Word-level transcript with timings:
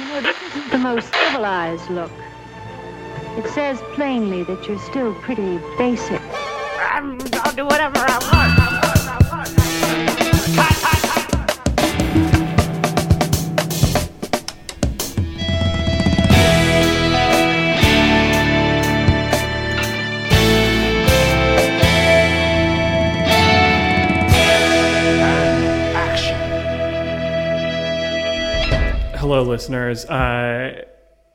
You 0.00 0.06
know, 0.06 0.20
this 0.22 0.36
isn't 0.48 0.70
the 0.70 0.78
most 0.78 1.12
civilized 1.12 1.90
look. 1.90 2.10
It 3.36 3.46
says 3.48 3.82
plainly 3.92 4.44
that 4.44 4.66
you're 4.66 4.78
still 4.78 5.12
pretty 5.16 5.58
basic. 5.76 6.22
I'm, 6.80 7.18
I'll 7.34 7.54
do 7.54 7.66
whatever 7.66 7.98
I 7.98 8.18
want. 8.32 8.69
Hello, 29.30 29.44
listeners. 29.44 30.04
Uh, 30.06 30.82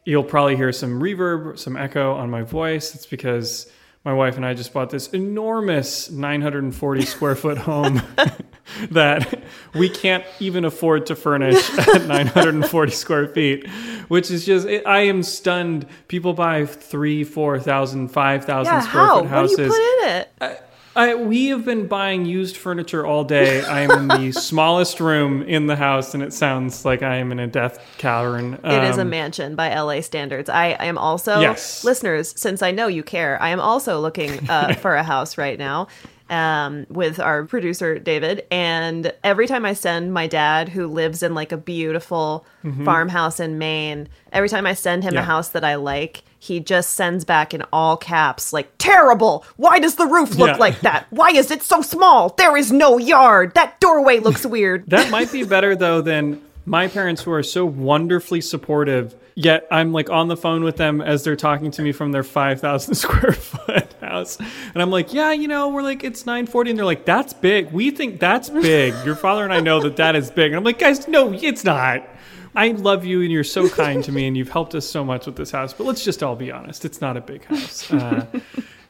you'll 0.03 0.25
probably 0.25 0.57
hear 0.57 0.73
some 0.73 0.99
reverb, 0.99 1.57
some 1.57 1.77
echo 1.77 2.11
on 2.13 2.29
my 2.29 2.41
voice. 2.41 2.93
It's 2.93 3.05
because 3.05 3.71
my 4.03 4.11
wife 4.11 4.35
and 4.35 4.45
I 4.45 4.53
just 4.53 4.73
bought 4.73 4.89
this 4.89 5.07
enormous 5.13 6.11
940 6.11 7.05
square 7.05 7.35
foot 7.35 7.57
home 7.57 8.01
that 8.91 9.41
we 9.73 9.87
can't 9.87 10.25
even 10.41 10.65
afford 10.65 11.05
to 11.05 11.15
furnish 11.15 11.69
at 11.79 12.05
940 12.05 12.91
square 12.91 13.29
feet, 13.29 13.65
which 14.09 14.29
is 14.29 14.45
just, 14.45 14.67
it, 14.67 14.85
I 14.85 15.03
am 15.03 15.23
stunned. 15.23 15.85
People 16.09 16.33
buy 16.33 16.65
three, 16.65 17.23
4,000, 17.23 18.09
5,000 18.09 18.73
Yeah, 18.73 18.81
square 18.81 19.05
how? 19.05 19.21
foot 19.21 19.29
houses. 19.29 19.69
What 19.69 19.77
do 19.77 19.81
you 19.81 19.97
put 20.01 20.07
in 20.09 20.15
it? 20.17 20.31
I, 20.41 20.57
we 20.95 21.47
have 21.47 21.65
been 21.65 21.87
buying 21.87 22.25
used 22.25 22.55
furniture 22.57 23.05
all 23.05 23.23
day. 23.23 23.61
I 23.65 23.81
am 23.81 23.91
in 23.91 24.07
the 24.07 24.31
smallest 24.39 24.99
room 24.99 25.41
in 25.43 25.67
the 25.67 25.75
house, 25.75 26.13
and 26.13 26.23
it 26.23 26.33
sounds 26.33 26.85
like 26.85 27.03
I 27.03 27.17
am 27.17 27.31
in 27.31 27.39
a 27.39 27.47
death 27.47 27.79
cavern. 27.97 28.53
It 28.63 28.83
is 28.83 28.97
a 28.97 29.01
Um, 29.01 29.09
mansion 29.09 29.55
by 29.55 29.73
LA 29.77 30.01
standards. 30.01 30.49
I, 30.49 30.75
I 30.79 30.85
am 30.85 30.97
also, 30.97 31.41
Yes. 31.41 31.83
listeners, 31.83 32.33
since 32.37 32.61
I 32.61 32.71
know 32.71 32.87
you 32.87 33.03
care, 33.03 33.41
I 33.41 33.49
am 33.49 33.59
also 33.59 33.99
looking 33.99 34.49
uh, 34.49 34.73
for 34.81 34.95
a 34.95 35.03
house 35.03 35.37
right 35.37 35.59
now 35.59 35.87
um, 36.29 36.85
with 36.89 37.19
our 37.19 37.43
producer, 37.45 37.99
David. 37.99 38.45
And 38.51 39.13
every 39.23 39.47
time 39.47 39.65
I 39.65 39.73
send 39.73 40.13
my 40.13 40.27
dad, 40.27 40.69
who 40.69 40.87
lives 40.87 41.21
in 41.23 41.33
like 41.35 41.51
a 41.51 41.57
beautiful 41.57 42.45
farmhouse 42.83 43.39
in 43.39 43.57
Maine, 43.57 44.09
every 44.31 44.49
time 44.49 44.65
I 44.65 44.73
send 44.73 45.03
him 45.03 45.15
a 45.15 45.21
house 45.23 45.49
that 45.49 45.63
I 45.63 45.75
like, 45.75 46.23
he 46.39 46.59
just 46.59 46.91
sends 46.91 47.25
back 47.25 47.53
in 47.53 47.63
all 47.73 47.97
caps, 47.97 48.53
like, 48.53 48.69
terrible! 48.77 49.43
Why 49.57 49.79
does 49.79 49.95
the 49.95 50.05
roof 50.05 50.35
look 50.35 50.49
Yeah. 50.49 50.57
like 50.57 50.81
that? 50.81 51.07
Why 51.09 51.29
is 51.29 51.49
it 51.49 51.63
so 51.63 51.81
small? 51.81 52.29
There 52.37 52.55
is 52.55 52.71
no 52.71 52.97
yard! 52.99 53.53
That 53.55 53.79
doorway 53.79 54.19
looks 54.19 54.45
weird. 54.55 54.87
That 54.89 55.09
might 55.09 55.31
be 55.31 55.43
better 55.43 55.75
though 55.75 56.01
than 56.01 56.41
my 56.67 56.87
parents 56.87 57.23
who 57.23 57.31
are 57.31 57.41
so 57.43 57.65
wonderfully 57.65 58.41
supportive. 58.41 59.15
Yet 59.35 59.67
I'm 59.71 59.91
like 59.91 60.09
on 60.11 60.27
the 60.27 60.37
phone 60.37 60.63
with 60.63 60.77
them 60.77 61.01
as 61.01 61.23
they're 61.23 61.35
talking 61.35 61.71
to 61.71 61.81
me 61.81 61.91
from 61.91 62.11
their 62.11 62.23
5,000 62.23 62.93
square 62.95 63.33
foot 63.33 63.94
house. 64.05 64.37
And 64.37 64.81
I'm 64.81 64.91
like, 64.91 65.13
yeah, 65.13 65.31
you 65.31 65.47
know, 65.47 65.69
we're 65.69 65.81
like, 65.81 66.03
it's 66.03 66.25
940. 66.25 66.71
And 66.71 66.79
they're 66.79 66.85
like, 66.85 67.05
that's 67.05 67.33
big. 67.33 67.71
We 67.71 67.91
think 67.91 68.19
that's 68.19 68.49
big. 68.49 68.93
Your 69.05 69.15
father 69.15 69.43
and 69.43 69.53
I 69.53 69.59
know 69.59 69.81
that 69.81 69.97
that 69.97 70.15
is 70.15 70.31
big. 70.31 70.47
And 70.47 70.55
I'm 70.55 70.63
like, 70.63 70.79
guys, 70.79 71.07
no, 71.07 71.33
it's 71.33 71.63
not. 71.63 72.07
I 72.55 72.69
love 72.69 73.05
you 73.05 73.21
and 73.21 73.31
you're 73.31 73.43
so 73.43 73.67
kind 73.67 74.03
to 74.05 74.11
me 74.11 74.27
and 74.27 74.37
you've 74.37 74.49
helped 74.49 74.75
us 74.75 74.87
so 74.87 75.03
much 75.03 75.25
with 75.25 75.35
this 75.35 75.51
house. 75.51 75.73
But 75.73 75.85
let's 75.85 76.03
just 76.05 76.23
all 76.23 76.35
be 76.35 76.51
honest. 76.51 76.85
It's 76.85 77.01
not 77.01 77.17
a 77.17 77.21
big 77.21 77.43
house. 77.45 77.91
Uh, 77.91 78.25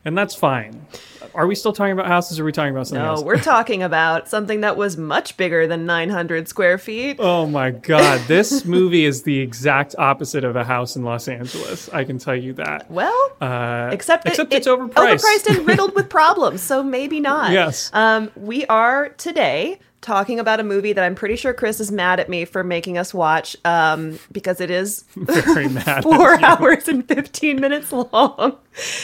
and 0.05 0.17
that's 0.17 0.35
fine. 0.35 0.85
Are 1.33 1.47
we 1.47 1.55
still 1.55 1.73
talking 1.73 1.91
about 1.91 2.05
houses 2.07 2.39
or 2.39 2.43
are 2.43 2.45
we 2.45 2.51
talking 2.53 2.71
about 2.71 2.88
something 2.88 3.03
else? 3.05 3.19
No, 3.19 3.23
else? 3.23 3.25
we're 3.25 3.43
talking 3.55 3.83
about 3.83 4.29
something 4.29 4.61
that 4.61 4.77
was 4.77 4.95
much 4.95 5.35
bigger 5.35 5.67
than 5.67 5.85
900 5.85 6.47
square 6.47 6.77
feet. 6.77 7.17
Oh 7.19 7.45
my 7.45 7.71
God. 7.71 8.21
This 8.27 8.63
movie 8.63 9.03
is 9.03 9.23
the 9.23 9.39
exact 9.39 9.95
opposite 9.97 10.45
of 10.45 10.55
a 10.55 10.63
house 10.63 10.95
in 10.95 11.03
Los 11.03 11.27
Angeles. 11.27 11.89
I 11.89 12.05
can 12.05 12.19
tell 12.19 12.35
you 12.35 12.53
that. 12.53 12.89
Well, 12.89 13.31
Uh, 13.41 13.89
except, 13.91 14.25
except 14.27 14.53
it- 14.53 14.57
it's 14.57 14.67
overpriced. 14.67 14.93
overpriced 15.21 15.57
and 15.57 15.67
riddled 15.67 15.93
with 15.95 16.09
problems, 16.22 16.61
so 16.61 16.81
maybe 16.83 17.19
not. 17.19 17.51
Yes. 17.51 17.89
Um, 17.93 18.31
we 18.37 18.66
are 18.67 19.09
today 19.09 19.79
talking 20.05 20.39
about 20.39 20.59
a 20.59 20.63
movie 20.63 20.93
that 20.93 21.03
I'm 21.03 21.16
pretty 21.16 21.35
sure 21.35 21.51
Chris 21.51 21.79
is 21.79 21.91
mad 21.91 22.19
at 22.19 22.29
me 22.29 22.45
for 22.45 22.63
making 22.63 22.97
us 22.97 23.11
watch 23.11 23.57
um, 23.66 24.19
because 24.31 24.61
it 24.61 24.69
is 24.69 25.03
Very 25.16 25.67
mad. 25.67 26.03
four 26.03 26.39
hours 26.43 26.88
and 26.88 27.05
15 27.07 27.59
minutes 27.59 27.91
long. 27.91 28.57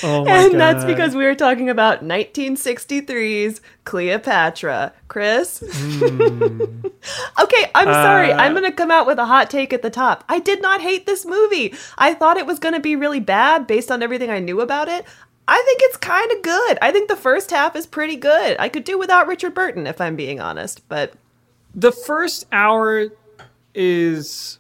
Oh 0.04 0.26
and 0.28 0.60
that's 0.60 0.86
because 0.86 1.16
we 1.16 1.24
were 1.24 1.34
talking 1.34 1.70
about 1.70 2.04
1963's 2.04 3.62
Cleopatra. 3.84 4.94
Chris? 5.08 5.64
okay, 5.64 7.72
I'm 7.76 7.88
sorry. 7.88 8.32
Uh, 8.32 8.38
I'm 8.38 8.54
going 8.54 8.64
to 8.64 8.72
come 8.72 8.92
out 8.92 9.08
with 9.08 9.18
a 9.18 9.26
hot 9.26 9.50
take 9.50 9.74
at 9.74 9.82
the 9.82 9.90
top. 9.90 10.24
I 10.30 10.40
did 10.40 10.62
not 10.62 10.82
hate 10.82 11.06
this 11.06 11.26
movie. 11.26 11.74
I 11.98 12.14
thought 12.14 12.38
it 12.38 12.46
was 12.46 12.60
going 12.60 12.76
to 12.76 12.80
be 12.80 12.96
really 12.96 13.20
bad 13.20 13.66
based 13.66 13.92
on 13.92 14.04
everything 14.04 14.30
I 14.30 14.40
knew 14.40 14.62
about 14.62 14.88
it. 14.88 15.06
I 15.48 15.62
think 15.66 15.80
it's 15.84 15.98
kind 15.98 16.32
of 16.32 16.42
good. 16.42 16.78
I 16.82 16.92
think 16.92 17.10
the 17.10 17.16
first 17.16 17.52
half 17.52 17.76
is 17.76 17.86
pretty 17.86 18.16
good. 18.16 18.56
I 18.60 18.70
could 18.70 18.84
do 18.84 18.98
without 18.98 19.28
Richard 19.28 19.54
Burton 19.54 19.86
if 19.88 20.00
I'm 20.00 20.16
being 20.16 20.40
honest, 20.40 20.88
but 20.88 21.14
The 21.76 21.92
first 21.92 22.46
hour 22.52 23.08
is. 23.74 24.58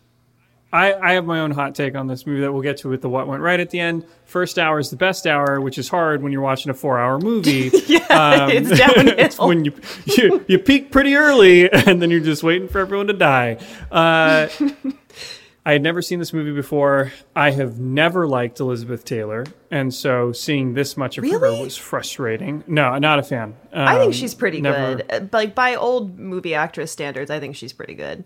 I, 0.73 0.93
I 0.93 1.11
have 1.13 1.25
my 1.25 1.41
own 1.41 1.51
hot 1.51 1.75
take 1.75 1.95
on 1.95 2.07
this 2.07 2.25
movie 2.25 2.39
that 2.41 2.53
we'll 2.53 2.61
get 2.61 2.77
to 2.77 2.87
with 2.89 3.01
the 3.01 3.09
what 3.09 3.27
went 3.27 3.41
right 3.41 3.59
at 3.59 3.71
the 3.71 3.79
end. 3.81 4.05
First 4.23 4.57
hour 4.57 4.79
is 4.79 4.89
the 4.89 4.95
best 4.95 5.27
hour, 5.27 5.59
which 5.59 5.77
is 5.77 5.89
hard 5.89 6.23
when 6.23 6.31
you're 6.31 6.41
watching 6.41 6.69
a 6.69 6.73
four 6.73 6.97
hour 6.97 7.19
movie. 7.19 7.69
yeah, 7.87 8.47
it's 8.49 8.69
downhill. 8.79 9.13
it's 9.17 9.37
when 9.37 9.65
you, 9.65 9.73
you 10.05 10.45
you 10.47 10.57
peak 10.57 10.89
pretty 10.89 11.15
early 11.15 11.69
and 11.87 12.01
then 12.01 12.09
you're 12.09 12.21
just 12.21 12.41
waiting 12.41 12.69
for 12.69 12.79
everyone 12.79 13.07
to 13.07 13.13
die. 13.13 13.57
Uh, 13.91 14.47
I 15.63 15.73
had 15.73 15.83
never 15.83 16.01
seen 16.01 16.17
this 16.17 16.33
movie 16.33 16.53
before. 16.53 17.11
I 17.35 17.51
have 17.51 17.79
never 17.79 18.27
liked 18.27 18.59
Elizabeth 18.59 19.05
Taylor, 19.05 19.45
and 19.69 19.93
so 19.93 20.31
seeing 20.31 20.73
this 20.73 20.97
much 20.97 21.17
of 21.19 21.23
her 21.29 21.39
was 21.39 21.77
frustrating. 21.77 22.63
No, 22.65 22.97
not 22.97 23.19
a 23.19 23.23
fan. 23.23 23.55
I 23.71 23.93
think 23.99 24.07
Um, 24.07 24.11
she's 24.13 24.33
pretty 24.33 24.59
never- 24.59 24.95
good. 24.95 25.05
Uh, 25.11 25.19
Like 25.31 25.53
by 25.53 25.75
old 25.75 26.17
movie 26.17 26.55
actress 26.55 26.91
standards, 26.91 27.29
I 27.29 27.39
think 27.39 27.55
she's 27.55 27.73
pretty 27.73 27.93
good. 27.93 28.23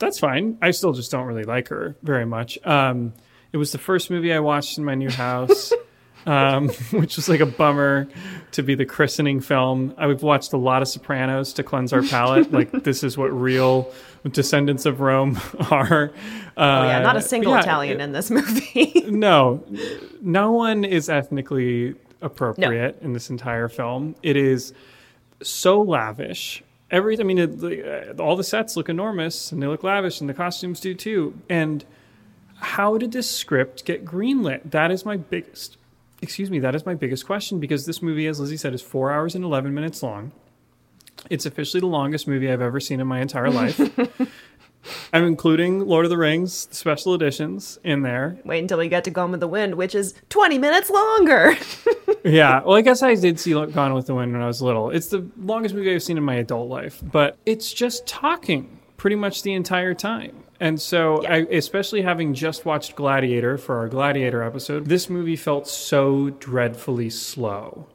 That's 0.00 0.18
fine. 0.18 0.56
I 0.62 0.70
still 0.70 0.92
just 0.92 1.10
don't 1.10 1.26
really 1.26 1.44
like 1.44 1.68
her 1.68 1.96
very 2.02 2.24
much. 2.24 2.58
Um, 2.64 3.12
it 3.52 3.56
was 3.58 3.72
the 3.72 3.78
first 3.78 4.10
movie 4.10 4.32
I 4.32 4.38
watched 4.40 4.78
in 4.78 4.84
my 4.84 4.94
new 4.94 5.10
house. 5.10 5.72
um, 6.28 6.68
which 6.92 7.16
was 7.16 7.28
like 7.28 7.40
a 7.40 7.46
bummer 7.46 8.06
to 8.52 8.62
be 8.62 8.74
the 8.74 8.84
christening 8.86 9.40
film. 9.40 9.94
I've 9.96 10.22
watched 10.22 10.52
a 10.52 10.56
lot 10.56 10.82
of 10.82 10.88
Sopranos 10.88 11.52
to 11.54 11.62
cleanse 11.62 11.92
our 11.92 12.02
palate. 12.02 12.52
like 12.58 12.70
this 12.84 13.02
is 13.02 13.16
what 13.16 13.28
real 13.28 13.92
descendants 14.30 14.84
of 14.86 15.00
Rome 15.00 15.40
are. 15.70 16.10
Uh, 16.56 16.60
Oh 16.60 16.84
yeah, 16.86 16.98
not 17.00 17.16
a 17.16 17.22
single 17.22 17.52
yeah, 17.52 17.60
Italian 17.60 18.00
it- 18.00 18.04
in 18.04 18.12
this 18.12 18.30
movie. 18.30 19.04
no, 19.08 19.64
no 20.20 20.52
one 20.52 20.84
is 20.84 21.08
ethnically 21.08 21.94
appropriate 22.20 22.98
in 23.00 23.12
this 23.12 23.30
entire 23.30 23.68
film. 23.68 24.14
It 24.22 24.36
is 24.36 24.72
so 25.42 25.80
lavish. 25.82 26.62
Every, 26.90 27.20
I 27.20 27.22
mean, 27.22 27.38
it, 27.38 27.58
the, 27.58 28.10
uh, 28.18 28.22
all 28.22 28.34
the 28.34 28.42
sets 28.42 28.76
look 28.76 28.88
enormous 28.88 29.52
and 29.52 29.62
they 29.62 29.66
look 29.66 29.84
lavish, 29.84 30.20
and 30.20 30.28
the 30.28 30.34
costumes 30.34 30.80
do 30.80 30.94
too. 30.94 31.38
And 31.48 31.84
how 32.56 32.98
did 32.98 33.12
this 33.12 33.30
script 33.30 33.84
get 33.84 34.04
greenlit? 34.04 34.70
That 34.70 34.90
is 34.90 35.04
my 35.04 35.16
biggest, 35.16 35.76
excuse 36.22 36.50
me, 36.50 36.58
that 36.60 36.74
is 36.74 36.84
my 36.86 36.94
biggest 36.94 37.26
question 37.26 37.60
because 37.60 37.86
this 37.86 38.02
movie, 38.02 38.26
as 38.26 38.40
Lizzie 38.40 38.56
said, 38.56 38.74
is 38.74 38.82
four 38.82 39.10
hours 39.10 39.34
and 39.34 39.44
11 39.44 39.72
minutes 39.74 40.02
long. 40.02 40.32
It's 41.30 41.46
officially 41.46 41.80
the 41.80 41.86
longest 41.86 42.28
movie 42.28 42.50
I've 42.50 42.60
ever 42.60 42.80
seen 42.80 43.00
in 43.00 43.06
my 43.06 43.20
entire 43.20 43.50
life. 43.50 43.80
I'm 45.12 45.24
including 45.24 45.80
Lord 45.86 46.06
of 46.06 46.10
the 46.10 46.16
Rings 46.16 46.68
special 46.70 47.12
editions 47.14 47.78
in 47.82 48.02
there. 48.02 48.38
Wait 48.44 48.60
until 48.60 48.78
we 48.78 48.88
get 48.88 49.04
to 49.04 49.10
Gone 49.10 49.32
with 49.32 49.40
the 49.40 49.48
Wind, 49.48 49.74
which 49.74 49.94
is 49.94 50.14
20 50.28 50.58
minutes 50.58 50.90
longer. 50.90 51.56
Yeah, 52.24 52.62
well, 52.62 52.76
I 52.76 52.82
guess 52.82 53.02
I 53.02 53.14
did 53.14 53.38
see 53.38 53.52
Gone 53.52 53.94
with 53.94 54.06
the 54.06 54.14
Wind 54.14 54.32
when 54.32 54.42
I 54.42 54.46
was 54.46 54.60
little. 54.60 54.90
It's 54.90 55.06
the 55.06 55.26
longest 55.38 55.74
movie 55.74 55.94
I've 55.94 56.02
seen 56.02 56.18
in 56.18 56.24
my 56.24 56.34
adult 56.34 56.68
life, 56.68 57.00
but 57.02 57.38
it's 57.46 57.72
just 57.72 58.06
talking 58.06 58.80
pretty 58.96 59.16
much 59.16 59.42
the 59.42 59.54
entire 59.54 59.94
time. 59.94 60.44
And 60.60 60.80
so, 60.80 61.24
I, 61.24 61.46
especially 61.50 62.02
having 62.02 62.34
just 62.34 62.64
watched 62.64 62.96
Gladiator 62.96 63.58
for 63.58 63.76
our 63.76 63.88
Gladiator 63.88 64.42
episode, 64.42 64.86
this 64.86 65.08
movie 65.08 65.36
felt 65.36 65.68
so 65.68 66.30
dreadfully 66.30 67.10
slow 67.10 67.86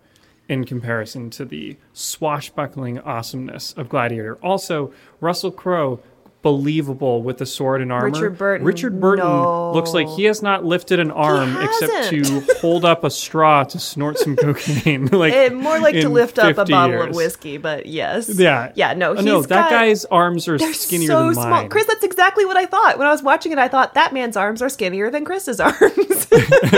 in 0.47 0.63
comparison 0.65 1.29
to 1.31 1.45
the 1.45 1.77
swashbuckling 1.93 2.99
awesomeness 2.99 3.73
of 3.73 3.89
Gladiator. 3.89 4.35
Also, 4.35 4.93
Russell 5.19 5.51
Crowe, 5.51 5.99
believable 6.43 7.23
with 7.23 7.39
the 7.39 7.45
sword 7.47 7.81
and 7.81 7.91
armor. 7.91 8.11
Richard 8.11 8.37
Burton, 8.37 8.67
Richard 8.67 8.99
Burton 8.99 9.25
no. 9.25 9.71
looks 9.73 9.93
like 9.93 10.07
he 10.09 10.25
has 10.25 10.43
not 10.43 10.63
lifted 10.63 10.99
an 10.99 11.09
arm 11.09 11.57
except 11.59 12.09
to 12.09 12.45
hold 12.59 12.85
up 12.85 13.03
a 13.03 13.09
straw 13.09 13.63
to 13.63 13.79
snort 13.79 14.19
some 14.19 14.35
cocaine. 14.37 15.05
like 15.11 15.51
more 15.53 15.79
like 15.79 15.95
to 15.95 16.09
lift 16.09 16.37
up 16.37 16.51
a 16.51 16.53
50 16.53 16.71
bottle 16.71 17.01
of 17.01 17.15
whiskey, 17.15 17.57
but 17.57 17.85
yes. 17.87 18.29
Yeah, 18.37 18.71
Yeah, 18.75 18.93
no, 18.93 19.13
Uh, 19.13 19.15
he's 19.15 19.25
no. 19.25 19.41
That 19.41 19.69
got- 19.69 19.71
guy's 19.71 20.05
arms 20.05 20.47
are 20.47 20.59
skinnier 20.59 21.07
so 21.07 21.25
than 21.25 21.33
small. 21.33 21.49
mine. 21.49 21.69
Chris, 21.69 21.87
that's 21.87 22.03
exactly 22.03 22.45
what 22.45 22.57
I 22.57 22.65
thought. 22.67 22.97
When 22.99 23.07
I 23.07 23.11
was 23.11 23.23
watching 23.23 23.51
it, 23.53 23.57
I 23.57 23.69
thought 23.69 23.93
that 23.95 24.13
man's 24.13 24.37
arms 24.37 24.61
are 24.61 24.69
skinnier 24.69 25.09
than 25.09 25.25
Chris's 25.25 25.59
arms. 25.59 26.27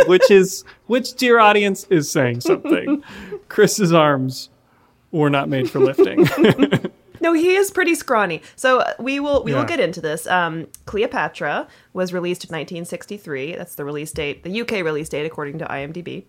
which 0.07 0.29
is 0.31 0.63
which, 0.85 1.15
dear 1.15 1.39
audience, 1.39 1.85
is 1.89 2.09
saying 2.09 2.41
something. 2.41 3.03
Chris's 3.49 3.91
arms 3.93 4.49
were 5.11 5.31
not 5.31 5.49
made 5.49 5.69
for 5.71 5.79
lifting. 5.79 6.25
No, 7.25 7.33
he 7.33 7.55
is 7.55 7.71
pretty 7.71 7.95
scrawny. 7.95 8.41
So 8.55 8.79
uh, 8.81 8.93
we 8.99 9.19
will 9.19 9.43
we 9.43 9.53
will 9.53 9.65
get 9.65 9.79
into 9.79 9.99
this. 9.99 10.27
Um, 10.27 10.67
Cleopatra 10.85 11.67
was 11.93 12.13
released 12.13 12.43
in 12.43 12.49
1963. 12.49 13.55
That's 13.55 13.75
the 13.75 13.83
release 13.83 14.11
date, 14.11 14.43
the 14.43 14.61
UK 14.61 14.71
release 14.83 15.09
date 15.09 15.25
according 15.25 15.57
to 15.59 15.65
IMDb. 15.65 16.25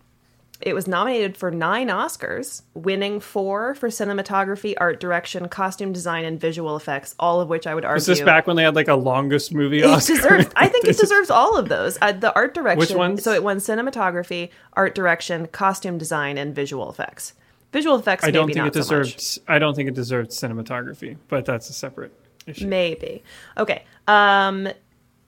It 0.59 0.73
was 0.73 0.87
nominated 0.87 1.37
for 1.37 1.51
nine 1.51 1.89
Oscars, 1.89 2.63
winning 2.73 3.19
four 3.19 3.75
for 3.75 3.89
cinematography, 3.89 4.73
art 4.79 4.99
direction, 4.99 5.47
costume 5.49 5.93
design, 5.93 6.25
and 6.25 6.41
visual 6.41 6.75
effects. 6.75 7.13
All 7.19 7.39
of 7.41 7.47
which 7.47 7.67
I 7.67 7.75
would 7.75 7.85
argue 7.85 7.93
Was 7.97 8.07
this 8.07 8.21
back 8.21 8.47
when 8.47 8.55
they 8.55 8.63
had 8.63 8.73
like 8.73 8.87
a 8.87 8.95
longest 8.95 9.53
movie 9.53 9.81
It 9.81 9.85
Oscar? 9.85 10.15
deserves. 10.15 10.47
I 10.55 10.67
think 10.67 10.85
it 10.85 10.97
deserves 11.05 11.29
all 11.29 11.57
of 11.59 11.69
those. 11.69 11.99
Uh, 12.01 12.11
the 12.11 12.33
art 12.33 12.55
direction. 12.55 12.79
Which 12.79 12.91
ones? 12.95 13.23
So 13.23 13.33
it 13.33 13.43
won 13.43 13.57
cinematography, 13.57 14.49
art 14.73 14.95
direction, 14.95 15.45
costume 15.45 15.99
design, 15.99 16.39
and 16.39 16.55
visual 16.55 16.89
effects. 16.89 17.33
Visual 17.73 17.97
effects. 17.97 18.23
I 18.23 18.31
don't 18.31 18.51
think 18.51 18.75
it 18.75 18.83
so 18.83 19.03
I 19.47 19.59
don't 19.59 19.75
think 19.75 19.89
it 19.89 19.95
deserved 19.95 20.31
cinematography, 20.31 21.17
but 21.27 21.45
that's 21.45 21.69
a 21.69 21.73
separate 21.73 22.13
issue. 22.45 22.67
Maybe. 22.67 23.23
Okay. 23.57 23.83
Um 24.07 24.69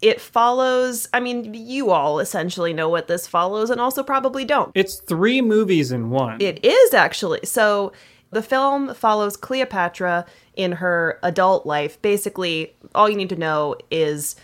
it 0.02 0.22
follows 0.22 1.08
I 1.14 1.20
mean, 1.20 1.54
you 1.54 1.92
all 1.92 2.20
essentially 2.20 2.72
know 2.72 2.88
what 2.88 3.08
this 3.08 3.28
follows 3.28 3.70
and 3.70 3.82
also 3.82 4.04
probably 4.04 4.46
don't. 4.46 4.72
It's 4.74 4.96
three 4.96 5.42
movies 5.42 5.92
in 5.92 6.10
one. 6.10 6.42
It 6.42 6.64
is 6.64 6.94
actually. 6.94 7.42
So 7.44 7.92
the 8.32 8.42
film 8.42 8.94
follows 8.94 9.36
Cleopatra 9.36 10.26
in 10.56 10.74
her 10.74 11.20
adult 11.24 11.66
life. 11.66 12.02
Basically, 12.02 12.76
all 12.96 13.10
you 13.10 13.18
need 13.18 13.30
to 13.30 13.36
know 13.36 13.76
is 13.92 14.36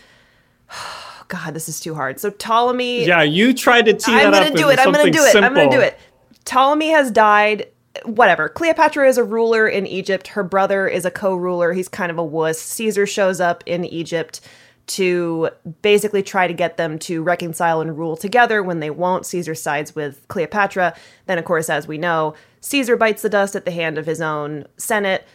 God, 1.28 1.54
this 1.54 1.68
is 1.68 1.80
too 1.80 1.94
hard. 1.94 2.20
So 2.20 2.30
Ptolemy 2.30 3.06
yeah, 3.06 3.22
you 3.22 3.54
tried 3.54 3.86
to 3.86 3.94
tee 3.94 4.12
I'm 4.12 4.30
that 4.32 4.44
gonna 4.44 4.56
do 4.56 4.68
it. 4.68 4.78
I'm 4.78 4.92
gonna 4.92 5.10
do 5.10 5.24
it. 5.24 5.34
I'm 5.36 5.54
gonna 5.54 5.70
do 5.70 5.80
it. 5.80 5.98
Ptolemy 6.44 6.90
has 6.90 7.10
died. 7.10 7.68
Whatever. 8.04 8.48
Cleopatra 8.48 9.08
is 9.08 9.18
a 9.18 9.24
ruler 9.24 9.66
in 9.66 9.86
Egypt. 9.86 10.28
Her 10.28 10.42
brother 10.42 10.88
is 10.88 11.04
a 11.04 11.10
co-ruler. 11.10 11.72
He's 11.72 11.88
kind 11.88 12.10
of 12.10 12.18
a 12.18 12.24
wuss. 12.24 12.60
Caesar 12.60 13.06
shows 13.06 13.40
up 13.40 13.62
in 13.66 13.84
Egypt 13.84 14.40
to 14.88 15.50
basically 15.82 16.22
try 16.22 16.46
to 16.46 16.54
get 16.54 16.76
them 16.76 16.98
to 17.00 17.22
reconcile 17.22 17.80
and 17.80 17.98
rule 17.98 18.16
together. 18.16 18.62
When 18.62 18.80
they 18.80 18.90
won't, 18.90 19.26
Caesar 19.26 19.54
sides 19.54 19.94
with 19.94 20.26
Cleopatra. 20.28 20.94
Then, 21.26 21.38
of 21.38 21.44
course, 21.44 21.68
as 21.68 21.88
we 21.88 21.98
know, 21.98 22.34
Caesar 22.60 22.96
bites 22.96 23.22
the 23.22 23.28
dust 23.28 23.56
at 23.56 23.64
the 23.64 23.72
hand 23.72 23.98
of 23.98 24.06
his 24.06 24.20
own 24.20 24.66
Senate. 24.76 25.26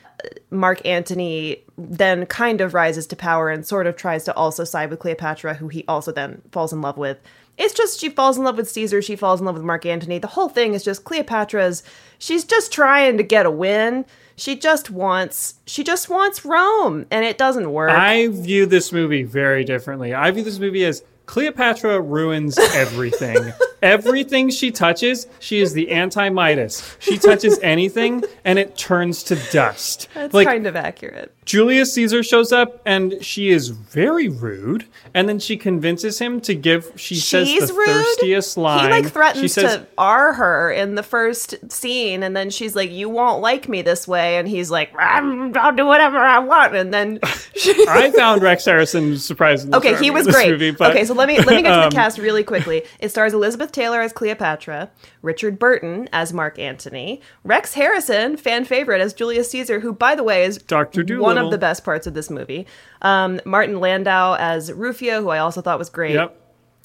Mark 0.52 0.86
Antony 0.86 1.64
then 1.78 2.26
kind 2.28 2.62
of 2.62 2.74
rises 2.74 3.08
to 3.08 3.16
power 3.16 3.50
and 3.50 3.66
sort 3.66 3.88
of 3.88 3.96
tries 3.96 4.24
to 4.26 4.34
also 4.36 4.64
side 4.64 4.90
with 4.90 5.00
Cleopatra, 5.00 5.56
who 5.56 5.68
he 5.68 5.84
also 5.88 6.12
then 6.12 6.42
falls 6.52 6.72
in 6.72 6.82
love 6.82 6.98
with. 6.98 7.18
It's 7.62 7.76
just 7.76 8.00
she 8.00 8.10
falls 8.10 8.40
in 8.40 8.44
love 8.44 8.58
with 8.58 8.70
Caesar, 8.72 9.04
she 9.04 9.16
falls 9.16 9.40
in 9.40 9.46
love 9.46 9.54
with 9.54 9.64
Mark 9.64 9.86
Antony. 9.86 10.18
The 10.18 10.28
whole 10.28 10.50
thing 10.50 10.74
is 10.74 10.84
just 10.84 11.04
Cleopatra's 11.04 11.84
she's 12.18 12.44
just 12.44 12.74
trying 12.74 13.18
to 13.18 13.24
get 13.24 13.46
a 13.46 13.52
win. 13.52 14.04
She 14.36 14.56
just 14.56 14.90
wants 14.90 15.56
she 15.68 15.84
just 15.84 16.10
wants 16.10 16.44
Rome 16.44 17.06
and 17.12 17.24
it 17.24 17.38
doesn't 17.38 17.72
work. 17.72 17.92
I 17.92 18.30
view 18.30 18.66
this 18.66 18.92
movie 18.92 19.22
very 19.22 19.64
differently. 19.64 20.12
I 20.12 20.32
view 20.32 20.44
this 20.44 20.58
movie 20.58 20.84
as 20.86 21.04
Cleopatra 21.32 22.02
ruins 22.02 22.58
everything. 22.76 23.54
everything 23.82 24.50
she 24.50 24.70
touches, 24.70 25.28
she 25.40 25.62
is 25.62 25.72
the 25.72 25.90
anti 25.90 26.28
Midas. 26.28 26.98
She 27.00 27.18
touches 27.18 27.58
anything 27.64 28.26
and 28.44 28.60
it 28.60 28.78
turns 28.78 29.24
to 29.24 29.38
dust. 29.50 30.10
That's 30.14 30.34
like 30.34 30.46
kind 30.46 30.68
of 30.68 30.76
accurate. 30.76 31.34
Julius 31.46 31.94
Caesar 31.94 32.22
shows 32.22 32.52
up 32.52 32.82
and 32.86 33.24
she 33.26 33.50
is 33.50 33.70
very 33.70 34.30
rude, 34.30 34.86
and 35.14 35.28
then 35.28 35.40
she 35.40 35.58
convinces 35.58 36.20
him 36.20 36.40
to 36.42 36.54
give. 36.54 36.92
She 36.98 37.16
says 37.16 37.48
She's 37.48 37.68
the 37.68 37.74
rude. 37.74 37.88
thirstiest 37.88 38.58
line. 38.58 38.86
He 38.86 38.92
like 38.92 39.04
she 39.06 39.10
threatens 39.10 39.54
says, 39.54 39.76
to 39.78 39.88
R 39.98 40.34
her 40.34 40.72
in 40.72 40.96
the 40.96 41.04
first 41.04 41.56
scene, 41.72 42.22
and 42.24 42.36
then 42.38 42.52
she's 42.52 42.76
like, 42.76 42.92
"You 42.92 43.10
won't 43.10 43.42
like 43.42 43.68
me 43.68 43.82
this 43.82 44.08
way," 44.08 44.38
and 44.38 44.48
he's 44.48 44.70
like, 44.70 44.94
"I'm- 44.98 45.54
"I'll 45.56 45.76
do 45.76 45.86
whatever 45.86 46.18
I 46.18 46.40
want," 46.40 46.76
and 46.76 46.94
then 46.94 47.20
I 47.24 48.12
found 48.16 48.44
Rex 48.44 48.64
Harrison 48.66 49.18
surprisingly. 49.18 49.76
Okay, 49.78 49.98
he 49.98 50.12
was 50.12 50.28
great. 50.28 50.52
Movie, 50.52 50.76
okay, 50.80 51.06
so 51.06 51.14
let 51.22 51.28
me 51.28 51.38
let 51.38 51.56
me 51.56 51.62
get 51.62 51.70
to 51.70 51.76
the 51.80 51.86
um, 51.86 51.92
cast 51.92 52.18
really 52.18 52.44
quickly. 52.44 52.84
It 53.00 53.10
stars 53.10 53.34
Elizabeth 53.34 53.72
Taylor 53.72 54.02
as 54.02 54.12
Cleopatra, 54.12 54.90
Richard 55.22 55.58
Burton 55.60 56.10
as 56.12 56.34
Mark 56.34 56.60
Antony, 56.60 57.22
Rex 57.44 57.74
Harrison, 57.76 58.38
fan 58.38 58.66
favorite 58.66 59.02
as 59.02 59.14
Julius 59.14 59.50
Caesar, 59.52 59.80
who 59.80 59.94
by 59.94 60.16
the 60.16 60.24
way 60.24 60.44
is 60.44 60.58
Dr. 60.58 61.04
one 61.20 61.38
of 61.38 61.52
the 61.52 61.58
best 61.58 61.84
parts 61.84 62.08
of 62.08 62.14
this 62.14 62.30
movie. 62.30 62.68
Um, 63.02 63.40
Martin 63.46 63.80
Landau 63.80 64.36
as 64.40 64.72
Rufio, 64.72 65.22
who 65.22 65.30
I 65.30 65.40
also 65.40 65.62
thought 65.62 65.80
was 65.80 65.90
great, 65.90 66.14
Yep, 66.16 66.40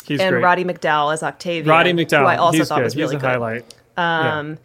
he's 0.07 0.21
and 0.21 0.31
great. 0.35 0.43
Roddy 0.45 0.65
McDowall 0.65 1.13
as 1.13 1.23
Octavian, 1.23 1.69
Roddy 1.69 1.93
who 1.93 2.17
I 2.17 2.37
also 2.37 2.59
he's 2.59 2.69
thought 2.69 2.77
good. 2.79 2.85
was 2.85 2.97
really 2.97 3.15
he's 3.17 3.23
a 3.23 3.27
good. 3.27 3.31
highlight. 3.31 3.75
Um, 3.97 4.59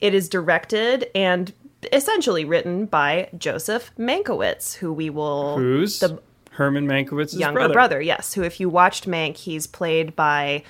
It 0.00 0.14
is 0.14 0.28
directed 0.28 1.10
and 1.14 1.52
essentially 1.92 2.44
written 2.44 2.86
by 2.86 3.28
Joseph 3.36 3.92
Mankiewicz, 3.98 4.76
who 4.76 4.92
we 4.92 5.10
will 5.10 5.56
Who's 5.58 5.98
the 6.00 6.20
Herman 6.58 6.86
Mankiewicz's 6.86 7.34
younger 7.38 7.60
brother? 7.60 7.72
brother. 7.74 8.00
yes. 8.02 8.34
Who, 8.34 8.42
if 8.42 8.60
you 8.60 8.68
watched 8.68 9.06
Mank, 9.08 9.36
he's 9.38 9.66
played 9.66 10.14
by 10.14 10.62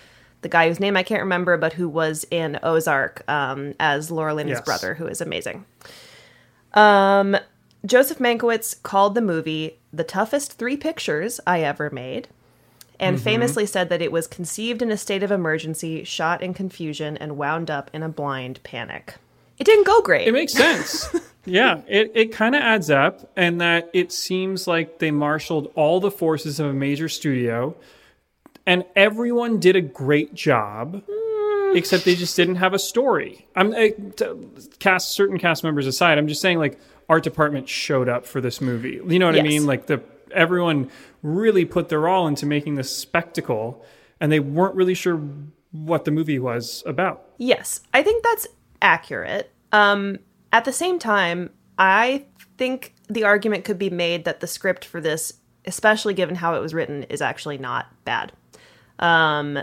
the 0.43 0.49
guy 0.49 0.69
whose 0.69 0.79
name 0.79 0.97
I 0.97 1.03
can't 1.03 1.23
remember, 1.23 1.57
but 1.57 1.73
who 1.73 1.89
was 1.89 2.25
in 2.31 2.59
Ozark 2.63 3.29
um, 3.29 3.75
as 3.81 4.11
Laura 4.11 4.35
Linney's 4.35 4.59
Yes. 4.59 4.65
brother, 4.65 4.95
who 4.95 5.07
is 5.07 5.21
amazing. 5.21 5.65
Um, 6.75 7.37
Joseph 7.87 8.19
Mankiewicz 8.19 8.83
called 8.83 9.15
the 9.15 9.21
movie 9.21 9.79
the 9.93 10.05
toughest 10.05 10.53
three 10.59 10.77
pictures 10.77 11.41
I 11.47 11.63
ever 11.63 11.91
made. 11.91 12.29
And 13.01 13.17
Mm-hmm. 13.17 13.25
famously 13.25 13.67
said 13.67 13.89
that 13.91 14.03
it 14.03 14.11
was 14.11 14.27
conceived 14.27 14.83
in 14.83 14.91
a 14.91 14.97
state 14.97 15.23
of 15.23 15.31
emergency, 15.31 16.03
shot 16.05 16.43
in 16.43 16.53
confusion, 16.53 17.17
and 17.17 17.37
wound 17.37 17.71
up 17.71 17.91
in 17.93 18.03
a 18.03 18.09
blind 18.09 18.61
panic. 18.65 19.15
It 19.59 19.65
didn't 19.65 19.87
go 19.87 20.01
great. 20.03 20.29
It 20.29 20.33
makes 20.33 20.53
sense. 20.53 21.09
yeah, 21.45 21.83
it, 21.89 22.13
it 22.15 22.33
kind 22.33 22.55
of 22.55 22.63
adds 22.63 22.91
up, 22.91 23.31
and 23.37 23.61
that 23.61 23.91
it 23.93 24.13
seems 24.13 24.67
like 24.67 24.99
they 24.99 25.11
marshaled 25.11 25.73
all 25.75 26.01
the 26.01 26.11
forces 26.11 26.61
of 26.61 26.67
a 26.67 26.73
major 26.73 27.09
studio, 27.09 27.77
and 28.67 28.85
everyone 28.95 29.59
did 29.59 29.77
a 29.77 29.81
great 29.81 30.35
job, 30.35 31.03
mm. 31.07 31.77
except 31.77 32.05
they 32.05 32.15
just 32.15 32.37
didn't 32.37 32.57
have 32.57 32.75
a 32.75 32.79
story. 32.79 33.47
I'm 33.57 33.75
I, 33.75 33.91
to 34.17 34.51
cast 34.79 35.13
certain 35.13 35.39
cast 35.39 35.65
members 35.65 35.87
aside. 35.87 36.19
I'm 36.19 36.29
just 36.29 36.41
saying, 36.41 36.59
like, 36.59 36.79
art 37.09 37.25
department 37.25 37.69
showed 37.69 38.09
up 38.09 38.27
for 38.27 38.41
this 38.41 38.61
movie. 38.61 39.01
You 39.07 39.19
know 39.19 39.27
what 39.27 39.39
I 39.39 39.43
mean? 39.43 39.67
Like 39.67 39.87
the 39.87 40.03
everyone 40.33 40.91
really 41.23 41.65
put 41.65 41.89
their 41.89 42.07
all 42.09 42.27
into 42.27 42.47
making 42.47 42.75
this 42.75 42.95
spectacle, 42.95 43.85
and 44.21 44.31
they 44.31 44.41
weren't 44.41 44.75
really 44.75 44.95
sure 44.95 45.21
what 45.73 46.05
the 46.05 46.11
movie 46.11 46.39
was 46.39 46.83
about. 46.87 47.25
Yes, 47.39 47.81
I 47.93 48.03
think 48.03 48.23
that's 48.23 48.47
accurate. 48.83 49.53
Um, 49.73 50.19
at 50.53 50.65
the 50.65 50.73
same 50.73 50.99
time, 50.99 51.51
I 51.79 52.25
think 52.57 52.95
the 53.09 53.25
argument 53.25 53.65
could 53.65 53.79
be 53.79 53.91
made 53.91 54.25
that 54.25 54.41
the 54.41 54.47
script 54.47 54.85
for 54.85 55.01
this, 55.01 55.35
especially 55.65 56.15
given 56.15 56.35
how 56.37 56.55
it 56.55 56.61
was 56.61 56.75
written, 56.75 57.05
is 57.05 57.23
actually 57.23 57.59
not 57.59 57.87
bad. 58.05 58.33
Um, 58.99 59.59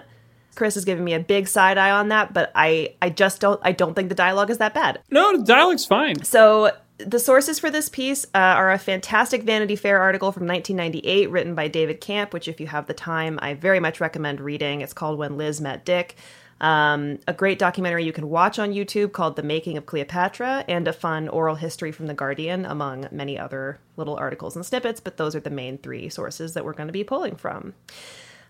Chris 0.56 0.78
is 0.78 0.86
giving 0.86 1.04
me 1.04 1.14
a 1.14 1.20
big 1.20 1.48
side 1.48 1.78
eye 1.78 1.92
on 1.92 2.08
that, 2.10 2.34
but 2.34 2.52
I, 2.56 2.96
I 3.02 3.10
just 3.10 3.42
don't, 3.42 3.60
I 3.64 3.74
don't 3.74 3.94
think 3.94 4.10
the 4.10 4.16
dialogue 4.16 4.50
is 4.50 4.58
that 4.60 4.74
bad. 4.74 5.02
No, 5.12 5.38
the 5.38 5.44
dialogue's 5.44 5.86
fine. 5.86 6.24
So 6.24 6.72
the 6.98 7.20
sources 7.20 7.60
for 7.60 7.70
this 7.70 7.90
piece 7.90 8.26
uh, 8.34 8.38
are 8.38 8.72
a 8.72 8.80
fantastic 8.80 9.44
Vanity 9.44 9.76
Fair 9.76 10.02
article 10.02 10.32
from 10.32 10.48
1998 10.48 11.30
written 11.30 11.56
by 11.56 11.68
David 11.68 12.00
Kamp, 12.00 12.34
which 12.34 12.48
if 12.48 12.60
you 12.60 12.68
have 12.68 12.88
the 12.88 12.94
time, 12.94 13.38
I 13.42 13.54
very 13.54 13.80
much 13.80 14.00
recommend 14.00 14.40
reading. 14.40 14.82
It's 14.82 14.94
called 14.94 15.20
When 15.20 15.38
Liz 15.38 15.60
Met 15.60 15.84
Dick. 15.84 16.16
Um, 16.62 17.20
a 17.28 17.34
great 17.34 17.60
documentary 17.60 18.06
you 18.06 18.14
can 18.14 18.30
watch 18.30 18.60
on 18.60 18.72
YouTube 18.74 19.12
called 19.12 19.36
The 19.36 19.44
Making 19.44 19.78
of 19.78 19.86
Cleopatra, 19.86 20.64
and 20.68 20.88
a 20.88 20.94
fun 20.94 21.28
oral 21.28 21.56
history 21.56 21.92
from 21.92 22.08
The 22.08 22.14
Guardian, 22.14 22.66
among 22.66 23.08
many 23.12 23.38
other 23.38 23.80
little 23.98 24.16
articles 24.16 24.56
and 24.56 24.66
snippets, 24.66 25.00
but 25.00 25.18
those 25.18 25.36
are 25.36 25.42
the 25.42 25.50
main 25.50 25.78
three 25.78 26.10
sources 26.10 26.54
that 26.54 26.64
we're 26.64 26.74
going 26.74 26.88
to 26.88 26.94
be 26.94 27.04
pulling 27.04 27.36
from. 27.36 27.74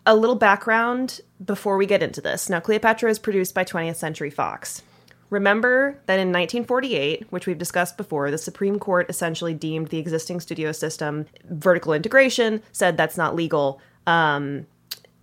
A 0.05 0.15
little 0.15 0.35
background 0.35 1.21
before 1.43 1.77
we 1.77 1.87
get 1.87 2.03
into 2.03 2.21
this. 2.21 2.47
Now, 2.47 2.59
Cleopatra 2.59 3.09
is 3.09 3.17
produced 3.17 3.55
by 3.55 3.63
20th 3.63 3.95
Century 3.95 4.29
Fox. 4.29 4.83
Remember 5.31 5.99
that 6.05 6.19
in 6.19 6.27
1948, 6.27 7.31
which 7.31 7.47
we've 7.47 7.57
discussed 7.57 7.97
before, 7.97 8.29
the 8.29 8.37
Supreme 8.37 8.77
Court 8.77 9.09
essentially 9.09 9.55
deemed 9.55 9.87
the 9.87 9.97
existing 9.97 10.39
studio 10.39 10.71
system 10.71 11.25
vertical 11.49 11.93
integration, 11.93 12.61
said 12.71 12.95
that's 12.95 13.17
not 13.17 13.35
legal, 13.35 13.81
um, 14.05 14.67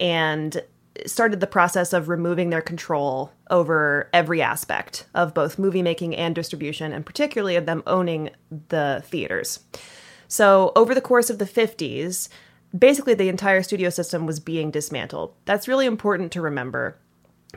and 0.01 0.61
started 1.07 1.41
the 1.41 1.47
process 1.47 1.93
of 1.93 2.09
removing 2.09 2.51
their 2.51 2.63
control 2.63 3.33
over 3.51 4.09
every 4.13 4.43
aspect 4.43 5.07
of 5.15 5.35
both 5.35 5.59
movie 5.59 5.83
making 5.83 6.15
and 6.17 6.35
distribution, 6.35 6.93
and 6.93 7.07
particularly 7.07 7.57
of 7.57 7.67
them 7.67 7.83
owning 7.87 8.31
the 8.69 9.03
theaters. 9.07 9.61
So, 10.29 10.73
over 10.77 10.95
the 10.95 11.01
course 11.01 11.31
of 11.31 11.39
the 11.39 11.45
50s, 11.45 12.29
basically 12.77 13.15
the 13.15 13.29
entire 13.29 13.63
studio 13.63 13.91
system 13.91 14.27
was 14.27 14.41
being 14.41 14.71
dismantled. 14.71 15.35
That's 15.45 15.69
really 15.69 15.87
important 15.87 16.33
to 16.33 16.41
remember 16.41 16.97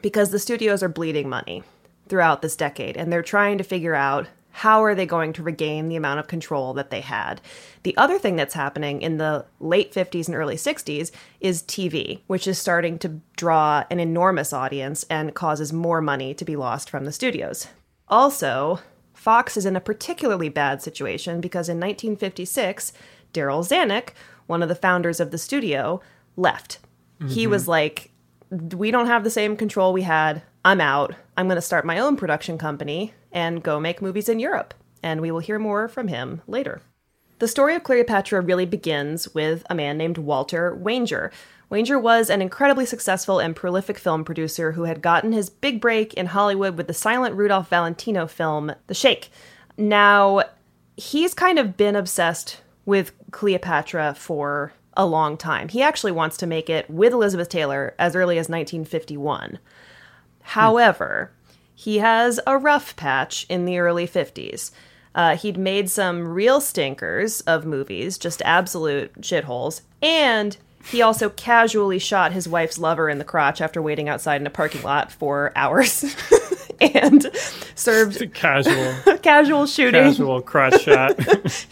because 0.01 0.31
the 0.31 0.39
studios 0.39 0.83
are 0.83 0.89
bleeding 0.89 1.29
money 1.29 1.63
throughout 2.07 2.41
this 2.41 2.55
decade 2.55 2.97
and 2.97 3.11
they're 3.11 3.21
trying 3.21 3.57
to 3.57 3.63
figure 3.63 3.95
out 3.95 4.27
how 4.55 4.85
are 4.85 4.95
they 4.95 5.05
going 5.05 5.33
to 5.33 5.43
regain 5.43 5.89
the 5.89 5.97
amount 5.97 6.17
of 6.17 6.29
control 6.29 6.73
that 6.73 6.89
they 6.89 7.01
had. 7.01 7.41
The 7.83 7.95
other 7.97 8.17
thing 8.17 8.37
that's 8.37 8.53
happening 8.53 9.01
in 9.01 9.17
the 9.17 9.45
late 9.59 9.91
50s 9.91 10.27
and 10.27 10.35
early 10.35 10.55
60s 10.55 11.11
is 11.41 11.61
TV, 11.63 12.21
which 12.27 12.47
is 12.47 12.57
starting 12.57 12.97
to 12.99 13.19
draw 13.35 13.83
an 13.89 13.99
enormous 13.99 14.53
audience 14.53 15.05
and 15.09 15.35
causes 15.35 15.73
more 15.73 15.99
money 15.99 16.33
to 16.33 16.45
be 16.45 16.55
lost 16.55 16.89
from 16.89 17.03
the 17.03 17.11
studios. 17.11 17.67
Also, 18.07 18.79
Fox 19.13 19.57
is 19.57 19.65
in 19.65 19.75
a 19.75 19.81
particularly 19.81 20.47
bad 20.47 20.81
situation 20.81 21.41
because 21.41 21.67
in 21.67 21.75
1956, 21.75 22.93
Darryl 23.33 23.67
Zanuck, 23.67 24.11
one 24.47 24.63
of 24.63 24.69
the 24.69 24.73
founders 24.75 25.19
of 25.19 25.31
the 25.31 25.37
studio, 25.37 25.99
left. 26.37 26.79
He 27.27 27.43
mm-hmm. 27.43 27.51
was 27.51 27.67
like, 27.67 28.09
We 28.49 28.89
don't 28.89 29.07
have 29.07 29.25
the 29.25 29.29
same 29.29 29.57
control 29.57 29.91
we 29.91 30.03
had. 30.03 30.43
I'm 30.63 30.79
out. 30.79 31.13
I'm 31.35 31.47
going 31.47 31.57
to 31.57 31.61
start 31.61 31.85
my 31.85 31.99
own 31.99 32.15
production 32.15 32.57
company 32.57 33.13
and 33.35 33.61
go 33.61 33.79
make 33.79 34.01
movies 34.01 34.29
in 34.29 34.39
Europe. 34.39 34.73
And 35.03 35.21
we 35.21 35.29
will 35.29 35.39
hear 35.39 35.59
more 35.59 35.87
from 35.87 36.07
him 36.07 36.41
later. 36.47 36.81
The 37.39 37.47
story 37.49 37.75
of 37.75 37.83
Cleopatra 37.83 38.41
really 38.41 38.65
begins 38.65 39.31
with 39.35 39.65
a 39.69 39.75
man 39.75 39.97
named 39.97 40.17
Walter 40.17 40.75
Wanger. 40.81 41.31
Wanger 41.69 42.01
was 42.01 42.29
an 42.29 42.41
incredibly 42.41 42.85
successful 42.85 43.39
and 43.39 43.55
prolific 43.55 43.97
film 43.99 44.23
producer 44.23 44.71
who 44.71 44.83
had 44.83 45.01
gotten 45.01 45.33
his 45.33 45.49
big 45.49 45.81
break 45.81 46.13
in 46.13 46.27
Hollywood 46.27 46.77
with 46.77 46.87
the 46.87 46.93
silent 46.93 47.35
Rudolph 47.35 47.69
Valentino 47.69 48.25
film, 48.25 48.73
The 48.87 48.93
Sheik. 48.93 49.29
Now, 49.77 50.43
he's 50.95 51.33
kind 51.33 51.59
of 51.59 51.75
been 51.75 51.95
obsessed 51.95 52.61
with 52.85 53.11
Cleopatra 53.31 54.15
for 54.17 54.71
a 54.95 55.05
long 55.05 55.35
time. 55.35 55.67
He 55.67 55.81
actually 55.81 56.13
wants 56.13 56.37
to 56.37 56.47
make 56.47 56.69
it 56.69 56.89
with 56.89 57.11
Elizabeth 57.11 57.49
Taylor 57.49 57.93
as 57.99 58.15
early 58.15 58.37
as 58.37 58.47
1951. 58.47 59.49
Hmm. 59.49 59.57
However, 60.41 61.31
he 61.75 61.99
has 61.99 62.39
a 62.47 62.57
rough 62.57 62.95
patch 62.95 63.45
in 63.49 63.65
the 63.65 63.77
early 63.77 64.07
50s. 64.07 64.71
Uh, 65.13 65.35
he'd 65.37 65.57
made 65.57 65.89
some 65.89 66.27
real 66.27 66.59
stinkers 66.59 67.41
of 67.41 67.65
movies, 67.65 68.17
just 68.17 68.41
absolute 68.43 69.13
shitholes, 69.21 69.81
and 70.01 70.57
he 70.91 71.01
also 71.01 71.29
casually 71.29 71.99
shot 71.99 72.31
his 72.31 72.47
wife's 72.47 72.77
lover 72.77 73.09
in 73.09 73.17
the 73.17 73.23
crotch 73.23 73.59
after 73.61 73.81
waiting 73.81 74.07
outside 74.07 74.41
in 74.41 74.47
a 74.47 74.51
parking 74.51 74.83
lot 74.83 75.11
for 75.11 75.51
hours 75.55 76.15
and 76.81 77.29
served 77.75 78.33
Casual, 78.33 79.17
casual 79.21 79.65
shooting 79.65 80.03
casual 80.03 80.41
crotch 80.41 80.81
shot. 80.81 81.17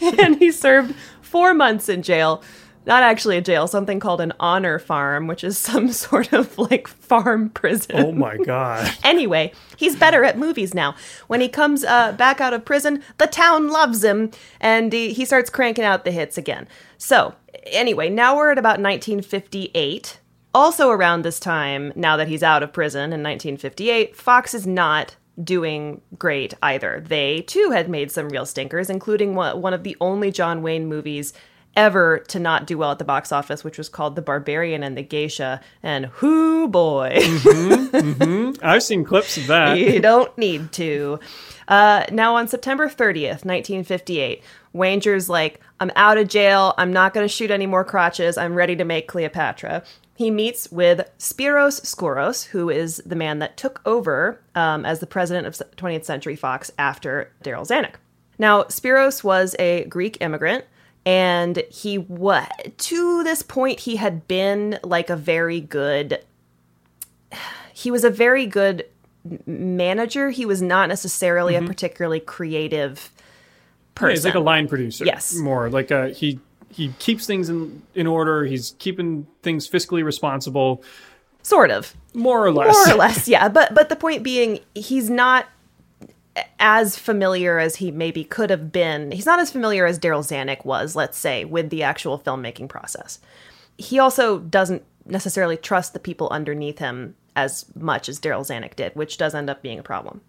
and 0.00 0.36
he 0.38 0.50
served 0.50 0.94
four 1.22 1.54
months 1.54 1.88
in 1.88 2.02
jail. 2.02 2.42
Not 2.86 3.02
actually 3.02 3.36
a 3.38 3.40
jail, 3.40 3.66
something 3.66 3.98
called 3.98 4.20
an 4.20 4.32
honor 4.38 4.78
farm, 4.78 5.26
which 5.26 5.42
is 5.42 5.56
some 5.70 5.90
sort 5.92 6.32
of 6.32 6.58
like 6.58 6.88
farm 6.88 7.50
prison. 7.50 7.96
oh 7.96 8.12
my 8.12 8.36
god. 8.36 8.90
Anyway, 9.04 9.52
he's 9.76 9.96
better 9.96 10.24
at 10.24 10.38
movies 10.38 10.74
now. 10.74 10.94
When 11.26 11.40
he 11.40 11.48
comes 11.48 11.84
uh, 11.84 12.12
back 12.12 12.40
out 12.40 12.54
of 12.54 12.64
prison, 12.64 13.02
the 13.18 13.26
town 13.26 13.68
loves 13.68 14.02
him, 14.02 14.30
and 14.60 14.92
he, 14.92 15.12
he 15.12 15.24
starts 15.24 15.50
cranking 15.50 15.84
out 15.84 16.04
the 16.04 16.10
hits 16.10 16.38
again. 16.38 16.66
So, 16.96 17.34
anyway, 17.66 18.08
now 18.08 18.36
we're 18.36 18.50
at 18.50 18.58
about 18.58 18.80
1958. 18.80 20.20
Also, 20.54 20.90
around 20.90 21.22
this 21.22 21.38
time, 21.38 21.92
now 21.94 22.16
that 22.16 22.28
he's 22.28 22.42
out 22.42 22.62
of 22.62 22.72
prison 22.72 23.12
in 23.12 23.22
1958, 23.22 24.16
Fox 24.16 24.54
is 24.54 24.66
not 24.66 25.16
doing 25.42 26.00
great 26.18 26.54
either. 26.62 27.02
They 27.06 27.42
too 27.42 27.70
had 27.70 27.88
made 27.88 28.10
some 28.10 28.28
real 28.28 28.46
stinkers, 28.46 28.88
including 28.88 29.34
one 29.34 29.60
one 29.60 29.74
of 29.74 29.82
the 29.82 29.96
only 30.00 30.30
John 30.30 30.62
Wayne 30.62 30.86
movies 30.86 31.32
ever 31.76 32.18
to 32.28 32.38
not 32.38 32.66
do 32.66 32.78
well 32.78 32.90
at 32.90 32.98
the 32.98 33.04
box 33.04 33.32
office, 33.32 33.64
which 33.64 33.78
was 33.78 33.88
called 33.88 34.16
The 34.16 34.22
Barbarian 34.22 34.82
and 34.82 34.96
the 34.96 35.02
Geisha. 35.02 35.60
And 35.82 36.06
whoo 36.20 36.68
boy. 36.68 37.18
I've 38.62 38.82
seen 38.82 39.04
clips 39.04 39.36
of 39.36 39.46
that. 39.48 39.78
you 39.78 40.00
don't 40.00 40.36
need 40.38 40.72
to. 40.72 41.18
Uh, 41.68 42.04
now, 42.12 42.36
on 42.36 42.48
September 42.48 42.88
30th, 42.88 43.44
1958, 43.44 44.42
Wanger's 44.74 45.28
like, 45.28 45.60
I'm 45.80 45.90
out 45.96 46.18
of 46.18 46.28
jail. 46.28 46.74
I'm 46.78 46.92
not 46.92 47.14
going 47.14 47.24
to 47.24 47.32
shoot 47.32 47.50
any 47.50 47.66
more 47.66 47.84
crotches. 47.84 48.36
I'm 48.36 48.54
ready 48.54 48.76
to 48.76 48.84
make 48.84 49.08
Cleopatra. 49.08 49.82
He 50.16 50.30
meets 50.30 50.70
with 50.70 51.08
Spiros 51.18 51.80
Skouras, 51.80 52.46
who 52.46 52.70
is 52.70 53.02
the 53.04 53.16
man 53.16 53.40
that 53.40 53.56
took 53.56 53.80
over 53.84 54.40
um, 54.54 54.84
as 54.86 55.00
the 55.00 55.06
president 55.06 55.46
of 55.46 55.54
20th 55.76 56.04
Century 56.04 56.36
Fox 56.36 56.70
after 56.78 57.32
Darryl 57.42 57.66
Zanuck. 57.66 57.94
Now, 58.38 58.62
Spiros 58.64 59.24
was 59.24 59.56
a 59.58 59.84
Greek 59.86 60.18
immigrant, 60.20 60.64
and 61.06 61.62
he 61.70 61.96
what 61.96 62.76
to 62.78 63.22
this 63.24 63.42
point 63.42 63.80
he 63.80 63.96
had 63.96 64.26
been 64.26 64.78
like 64.82 65.10
a 65.10 65.16
very 65.16 65.60
good 65.60 66.24
he 67.72 67.90
was 67.90 68.04
a 68.04 68.10
very 68.10 68.46
good 68.46 68.86
manager. 69.46 70.30
He 70.30 70.46
was 70.46 70.60
not 70.60 70.88
necessarily 70.88 71.54
a 71.54 71.58
mm-hmm. 71.58 71.66
particularly 71.66 72.20
creative 72.20 73.10
person. 73.94 74.10
Yeah, 74.10 74.14
he's 74.16 74.24
like 74.24 74.34
a 74.34 74.40
line 74.40 74.68
producer. 74.68 75.04
Yes. 75.04 75.34
More 75.34 75.70
like 75.70 75.90
a 75.90 76.10
he 76.10 76.40
he 76.70 76.92
keeps 76.98 77.26
things 77.26 77.48
in 77.48 77.82
in 77.94 78.06
order. 78.06 78.44
He's 78.44 78.74
keeping 78.78 79.26
things 79.42 79.68
fiscally 79.68 80.04
responsible, 80.04 80.82
sort 81.42 81.70
of. 81.70 81.94
more 82.12 82.44
or 82.44 82.52
less. 82.52 82.74
More 82.74 82.94
or 82.94 82.98
less, 82.98 83.28
yeah. 83.28 83.48
But 83.48 83.74
but 83.74 83.88
the 83.88 83.96
point 83.96 84.22
being, 84.22 84.60
he's 84.74 85.08
not 85.08 85.46
as 86.58 86.96
familiar 86.96 87.58
as 87.58 87.76
he 87.76 87.90
maybe 87.90 88.24
could 88.24 88.50
have 88.50 88.72
been. 88.72 89.12
He's 89.12 89.26
not 89.26 89.40
as 89.40 89.50
familiar 89.50 89.86
as 89.86 89.98
Darryl 89.98 90.24
Zanuck 90.24 90.64
was, 90.64 90.96
let's 90.96 91.18
say, 91.18 91.44
with 91.44 91.70
the 91.70 91.82
actual 91.82 92.18
filmmaking 92.18 92.68
process. 92.68 93.20
He 93.78 93.98
also 93.98 94.38
doesn't 94.38 94.82
necessarily 95.06 95.56
trust 95.56 95.92
the 95.92 96.00
people 96.00 96.28
underneath 96.30 96.78
him 96.78 97.14
as 97.36 97.66
much 97.74 98.08
as 98.08 98.20
Darryl 98.20 98.46
Zanuck 98.46 98.76
did, 98.76 98.94
which 98.94 99.18
does 99.18 99.34
end 99.34 99.50
up 99.50 99.62
being 99.62 99.78
a 99.78 99.82
problem. 99.82 100.20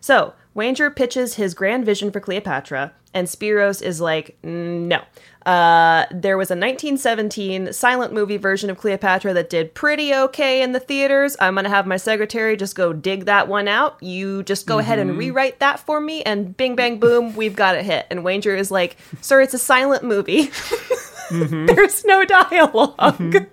So, 0.00 0.34
Wanger 0.54 0.94
pitches 0.94 1.34
his 1.34 1.54
grand 1.54 1.86
vision 1.86 2.10
for 2.10 2.20
Cleopatra, 2.20 2.92
and 3.14 3.26
Spiros 3.26 3.80
is 3.80 4.00
like, 4.00 4.36
mm, 4.42 4.86
no. 4.86 5.02
Uh, 5.46 6.06
there 6.10 6.38
was 6.38 6.50
a 6.50 6.56
1917 6.56 7.72
silent 7.72 8.14
movie 8.14 8.38
version 8.38 8.70
of 8.70 8.78
Cleopatra 8.78 9.34
that 9.34 9.50
did 9.50 9.74
pretty 9.74 10.14
okay 10.14 10.62
in 10.62 10.72
the 10.72 10.80
theaters. 10.80 11.36
I'm 11.38 11.54
going 11.54 11.64
to 11.64 11.70
have 11.70 11.86
my 11.86 11.98
secretary 11.98 12.56
just 12.56 12.74
go 12.74 12.94
dig 12.94 13.26
that 13.26 13.46
one 13.46 13.68
out. 13.68 14.02
You 14.02 14.42
just 14.42 14.66
go 14.66 14.78
ahead 14.78 14.98
and 14.98 15.18
rewrite 15.18 15.58
that 15.60 15.80
for 15.80 16.00
me, 16.00 16.22
and 16.22 16.56
bing, 16.56 16.76
bang, 16.76 16.98
boom, 16.98 17.36
we've 17.36 17.56
got 17.56 17.76
it 17.76 17.84
hit. 17.84 18.06
And 18.10 18.20
Wanger 18.20 18.56
is 18.58 18.70
like, 18.70 18.96
sir, 19.20 19.42
it's 19.42 19.54
a 19.54 19.58
silent 19.58 20.02
movie. 20.02 20.50
There's 21.30 22.04
no 22.04 22.24
dialog 22.24 23.46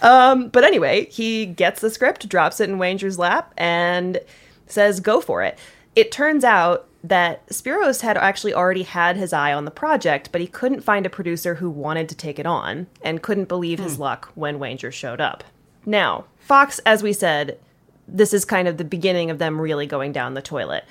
Um, 0.00 0.48
but 0.48 0.64
anyway, 0.64 1.06
he 1.10 1.46
gets 1.46 1.80
the 1.80 1.90
script, 1.90 2.28
drops 2.28 2.60
it 2.60 2.70
in 2.70 2.78
Wanger's 2.78 3.18
lap, 3.18 3.52
and 3.56 4.20
says, 4.66 5.00
go 5.00 5.20
for 5.20 5.42
it. 5.42 5.58
It 5.96 6.12
turns 6.12 6.44
out 6.44 6.87
that 7.02 7.46
Spiros 7.48 8.00
had 8.00 8.16
actually 8.16 8.52
already 8.52 8.82
had 8.82 9.16
his 9.16 9.32
eye 9.32 9.52
on 9.52 9.64
the 9.64 9.70
project, 9.70 10.30
but 10.32 10.40
he 10.40 10.46
couldn't 10.46 10.82
find 10.82 11.06
a 11.06 11.10
producer 11.10 11.56
who 11.56 11.70
wanted 11.70 12.08
to 12.08 12.14
take 12.14 12.38
it 12.38 12.46
on 12.46 12.86
and 13.02 13.22
couldn't 13.22 13.48
believe 13.48 13.78
his 13.78 13.96
hmm. 13.96 14.02
luck 14.02 14.32
when 14.34 14.58
Wanger 14.58 14.92
showed 14.92 15.20
up. 15.20 15.44
Now, 15.86 16.24
Fox, 16.38 16.80
as 16.80 17.02
we 17.02 17.12
said, 17.12 17.58
this 18.06 18.34
is 18.34 18.44
kind 18.44 18.66
of 18.66 18.78
the 18.78 18.84
beginning 18.84 19.30
of 19.30 19.38
them 19.38 19.60
really 19.60 19.86
going 19.86 20.12
down 20.12 20.34
the 20.34 20.42
toilet. 20.42 20.84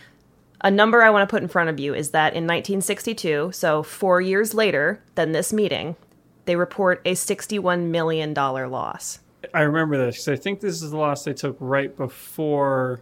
A 0.62 0.72
number 0.72 1.04
I 1.04 1.10
want 1.10 1.28
to 1.28 1.32
put 1.32 1.44
in 1.44 1.50
front 1.50 1.70
of 1.70 1.80
you 1.80 1.94
is 1.94 2.12
that 2.12 2.34
in 2.34 2.44
1962, 2.46 3.52
so 3.54 3.84
four 3.84 4.22
years 4.22 4.54
later 4.54 5.04
than 5.16 5.32
this 5.32 5.54
meeting, 5.54 5.96
they 6.46 6.56
report 6.56 7.02
a 7.06 7.14
$61 7.14 7.90
million 7.90 8.34
loss. 8.34 9.20
I 9.54 9.62
remember 9.62 9.98
this 9.98 10.16
because 10.16 10.40
I 10.40 10.42
think 10.42 10.62
this 10.62 10.82
is 10.82 10.92
the 10.92 10.98
loss 10.98 11.24
they 11.24 11.34
took 11.34 11.58
right 11.60 11.96
before 11.96 13.02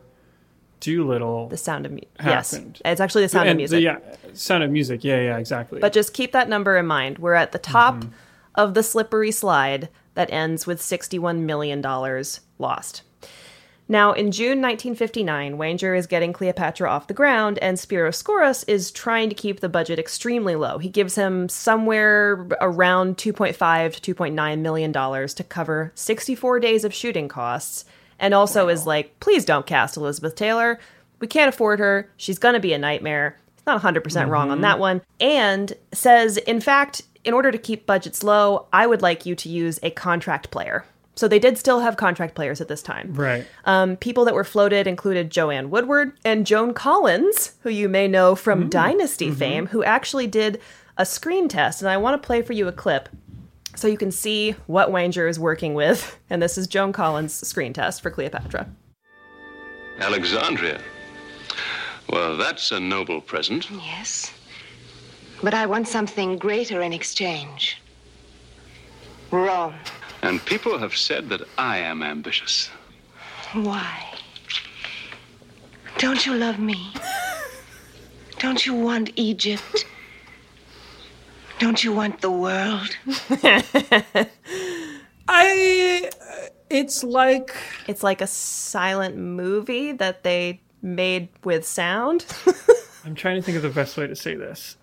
Dolittle. 0.86 1.50
The 1.50 1.58
sound 1.58 1.86
of 1.86 1.92
music. 1.92 2.10
Yes. 2.24 2.54
It's 2.54 3.02
actually 3.02 3.24
the 3.24 3.30
sound 3.30 3.50
of 3.50 3.58
music. 3.58 3.78
The, 3.78 3.82
yeah, 3.82 3.98
sound 4.34 4.64
of 4.64 4.72
music. 4.72 5.04
Yeah, 5.04 5.22
yeah, 5.22 5.38
exactly. 5.38 5.80
But 5.80 5.94
just 5.94 6.14
keep 6.14 6.32
that 6.34 6.50
number 6.50 6.78
in 6.78 6.86
mind. 6.86 7.20
We're 7.20 7.34
at 7.34 7.52
the 7.52 7.60
top 7.60 7.96
mm-hmm. 7.96 8.14
of 8.56 8.74
the 8.74 8.84
slippery 8.84 9.32
slide 9.32 9.90
that 10.14 10.32
ends 10.32 10.66
with 10.66 10.82
$61 10.82 11.40
million 11.40 11.82
lost. 12.60 13.02
Now, 13.88 14.14
in 14.14 14.32
June 14.32 14.62
1959, 14.62 15.58
Wanger 15.58 15.96
is 15.96 16.08
getting 16.08 16.34
Cleopatra 16.34 16.90
off 16.90 17.06
the 17.06 17.14
ground, 17.14 17.60
and 17.60 17.78
Spiros 17.78 18.24
Skouras 18.24 18.66
is 18.68 18.90
trying 18.90 19.30
to 19.30 19.36
keep 19.36 19.60
the 19.60 19.70
budget 19.70 20.00
extremely 20.00 20.56
low. 20.56 20.80
He 20.80 20.90
gives 20.90 21.14
him 21.14 21.48
somewhere 21.50 22.48
around 22.62 23.18
2.5 23.18 24.00
to 24.00 24.16
2.9 24.16 24.60
million 24.60 24.92
dollars 24.92 25.36
to 25.36 25.44
cover 25.44 25.92
64 25.94 26.60
days 26.60 26.84
of 26.84 26.96
shooting 26.96 27.28
costs, 27.28 27.86
and 28.20 28.34
also 28.34 28.68
is 28.68 28.86
like, 28.86 29.20
please 29.20 29.46
don't 29.46 29.66
cast 29.66 29.98
Elizabeth 29.98 30.36
Taylor. 30.36 30.80
We 31.20 31.28
can't 31.28 31.50
afford 31.50 31.80
her. 31.80 32.10
She's 32.18 32.40
gonna 32.40 32.60
be 32.60 32.74
a 32.74 32.78
nightmare. 32.78 33.40
He's 33.56 33.66
not 33.66 33.82
100% 33.82 34.30
wrong 34.30 34.52
on 34.52 34.62
that 34.62 34.80
one. 34.80 35.02
And 35.20 35.74
says, 35.94 36.38
in 36.38 36.62
fact, 36.62 37.02
in 37.24 37.34
order 37.34 37.52
to 37.52 37.58
keep 37.58 37.86
budgets 37.86 38.24
low, 38.24 38.68
I 38.72 38.86
would 38.88 39.02
like 39.02 39.26
you 39.26 39.36
to 39.36 39.50
use 39.50 39.80
a 39.82 39.90
contract 39.90 40.52
player. 40.52 40.86
So 41.16 41.28
they 41.28 41.40
did 41.40 41.58
still 41.58 41.80
have 41.80 41.98
contract 41.98 42.36
players 42.36 42.60
at 42.60 42.68
this 42.68 42.82
time. 42.82 43.14
Right. 43.14 43.48
Um, 43.64 43.96
people 43.96 44.26
that 44.26 44.34
were 44.34 44.44
floated 44.44 44.86
included 44.86 45.32
Joanne 45.32 45.70
Woodward 45.70 46.12
and 46.26 46.46
Joan 46.46 46.74
Collins, 46.74 47.54
who 47.62 47.70
you 47.70 47.88
may 47.88 48.08
know 48.08 48.36
from 48.36 48.70
Dynasty 48.70 49.32
fame, 49.32 49.68
who 49.68 49.84
actually 49.84 50.28
did 50.28 50.62
a 50.98 51.06
screen 51.06 51.48
test. 51.48 51.82
And 51.82 51.90
I 51.90 51.98
want 51.98 52.22
to 52.22 52.26
play 52.26 52.42
for 52.42 52.54
you 52.54 52.68
a 52.68 52.74
clip 52.74 53.10
so 53.76 53.88
you 53.88 53.98
can 53.98 54.12
see 54.12 54.52
what 54.68 54.90
Wanger 54.90 55.30
is 55.30 55.40
working 55.40 55.74
with. 55.74 56.18
And 56.30 56.42
this 56.42 56.58
is 56.58 56.68
Joan 56.68 56.94
Collins' 56.94 57.48
screen 57.48 57.74
test 57.74 58.02
for 58.02 58.10
Cleopatra. 58.10 58.68
Alexandria. 60.00 60.82
Well, 62.10 62.38
that's 62.38 62.72
a 62.72 62.80
noble 62.80 63.22
present. 63.22 63.70
Yes. 63.72 64.32
But 65.42 65.54
I 65.54 65.66
want 65.66 65.88
something 65.88 66.38
greater 66.38 66.82
in 66.82 66.94
exchange. 66.94 67.82
Rome. 69.32 69.76
And 70.22 70.44
people 70.46 70.78
have 70.78 70.96
said 70.96 71.30
that 71.30 71.42
I 71.58 71.78
am 71.78 72.04
ambitious. 72.04 72.70
Why? 73.54 74.14
Don't 75.98 76.26
you 76.26 76.36
love 76.36 76.60
me? 76.60 76.94
Don't 78.40 78.66
you 78.66 78.74
want 78.74 79.12
Egypt? 79.16 79.86
Don't 81.60 81.84
you 81.84 81.94
want 81.94 82.22
the 82.22 82.32
world? 82.32 82.90
I. 85.28 86.10
Uh, 86.20 86.48
it's 86.70 87.04
like 87.04 87.56
It's 87.88 88.04
like 88.04 88.22
a 88.22 88.28
silent 88.28 89.16
movie 89.18 89.92
that 89.94 90.24
they 90.24 90.62
made 90.82 91.30
with 91.44 91.66
sound. 91.66 92.26
I'm 93.06 93.16
trying 93.16 93.36
to 93.36 93.42
think 93.42 93.56
of 93.56 93.62
the 93.64 93.70
best 93.70 93.96
way 93.98 94.08
to 94.08 94.16
say 94.16 94.36
this. 94.36 94.78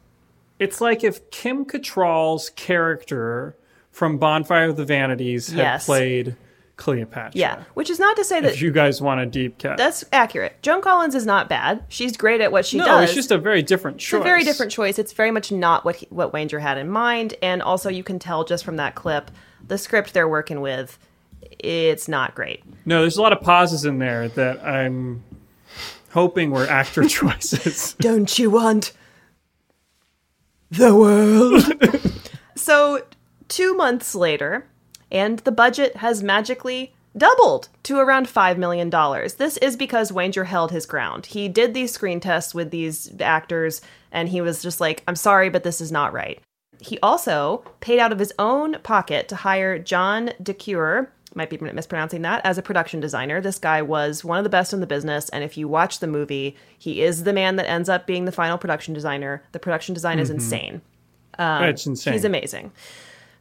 It's 0.59 0.81
like 0.81 1.03
if 1.03 1.29
Kim 1.31 1.65
Cattrall's 1.65 2.51
character 2.51 3.57
from 3.91 4.19
Bonfire 4.19 4.69
of 4.69 4.77
the 4.77 4.85
Vanities 4.85 5.49
had 5.49 5.59
Yes. 5.59 5.87
played 5.87 6.37
Cleopatra. 6.83 7.39
yeah, 7.39 7.63
which 7.75 7.89
is 7.89 8.01
not 8.01 8.17
to 8.17 8.25
say 8.25 8.41
that 8.41 8.55
If 8.55 8.61
you 8.61 8.73
guys 8.73 9.01
want 9.01 9.21
a 9.21 9.27
deep 9.27 9.57
cut. 9.59 9.77
that's 9.77 10.05
accurate. 10.13 10.61
Joan 10.63 10.83
Collins 10.83 11.15
is 11.15 11.25
not 11.25 11.49
bad. 11.49 11.85
She's 11.89 12.17
great 12.17 12.41
at 12.41 12.51
what 12.51 12.67
she 12.67 12.79
no, 12.79 12.85
does. 12.85 12.97
No, 12.97 13.03
it's 13.05 13.15
just 13.15 13.31
a 13.31 13.39
very 13.39 13.63
different 13.63 13.99
choice. 13.99 14.19
It's 14.19 14.21
a 14.21 14.25
very 14.25 14.43
different 14.43 14.73
choice. 14.73 14.99
It's 14.99 15.13
very 15.13 15.31
much 15.31 15.53
not 15.53 15.85
what 15.85 15.95
he, 15.97 16.07
what 16.11 16.33
Wanger 16.33 16.61
had 16.61 16.79
in 16.79 16.89
mind, 16.89 17.37
and 17.41 17.63
also 17.63 17.89
you 17.89 18.03
can 18.03 18.19
tell 18.19 18.43
just 18.45 18.65
from 18.65 18.77
that 18.79 18.97
clip, 18.97 19.31
the 19.65 19.79
script 19.79 20.13
they're 20.13 20.29
working 20.29 20.61
with, 20.61 20.99
it's 21.61 22.09
not 22.09 22.35
great. 22.35 22.65
No, 22.85 23.03
there's 23.03 23.17
a 23.17 23.23
lot 23.23 23.33
of 23.33 23.41
pauses 23.43 23.85
in 23.85 23.99
there 23.99 24.27
that 24.31 24.65
I'm 24.65 25.23
hoping 26.11 26.51
were 26.51 26.67
actor 26.67 27.05
choices. 27.09 27.95
Don't 28.01 28.37
you 28.41 28.51
want 28.51 28.91
the 30.73 30.97
world? 30.97 31.63
so, 32.57 33.05
two 33.47 33.75
months 33.77 34.17
later, 34.17 34.67
and 35.13 35.39
the 35.41 35.53
budget 35.53 35.97
has 35.97 36.23
magically 36.23 36.93
doubled 37.17 37.69
to 37.85 37.99
around 37.99 38.27
$5 38.27 38.57
million. 38.57 38.91
This 38.91 39.59
is 39.59 39.77
because 39.77 40.11
Wanger 40.11 40.47
held 40.47 40.73
his 40.73 40.87
ground. 40.87 41.27
He 41.27 41.49
did 41.49 41.75
these 41.75 41.93
screen 41.93 42.19
tests 42.19 42.55
with 42.55 42.71
these 42.71 43.13
actors, 43.21 43.83
and 44.11 44.31
he 44.31 44.41
was 44.41 44.63
just 44.63 44.81
like, 44.81 45.05
I'm 45.07 45.15
sorry, 45.15 45.51
but 45.51 45.63
this 45.63 45.81
is 45.81 45.93
not 45.93 46.13
right. 46.13 46.41
He 46.81 46.99
also 47.01 47.63
paid 47.81 48.01
out 48.01 48.13
of 48.13 48.19
his 48.19 48.33
own 48.39 48.79
pocket 48.83 49.29
to 49.29 49.37
hire 49.37 49.79
John 49.79 50.31
DeCuir, 50.43 51.09
might 51.35 51.51
be 51.51 51.59
mispronouncing 51.59 52.23
that, 52.23 52.45
as 52.45 52.59
a 52.59 52.63
production 52.63 52.99
designer. 52.99 53.41
This 53.41 53.59
guy 53.59 53.83
was 53.83 54.25
one 54.25 54.39
of 54.39 54.45
the 54.45 54.51
best 54.51 54.73
in 54.73 54.81
the 54.81 54.87
business, 54.87 55.29
and 55.29 55.45
if 55.45 55.57
you 55.57 55.69
watch 55.69 56.01
the 56.01 56.07
movie, 56.07 56.57
he 56.79 57.03
is 57.03 57.25
the 57.25 57.33
man 57.33 57.57
that 57.57 57.69
ends 57.69 57.89
up 57.89 58.07
being 58.07 58.25
the 58.25 58.33
final 58.33 58.59
production 58.59 58.95
designer. 58.95 59.43
The 59.53 59.59
production 59.59 59.95
design 59.95 60.19
is 60.19 60.29
mm-hmm. 60.29 60.37
insane. 60.37 60.83
it's 61.35 61.87
um, 61.87 61.93
insane. 61.93 62.13
He's 62.15 62.25
amazing. 62.25 62.73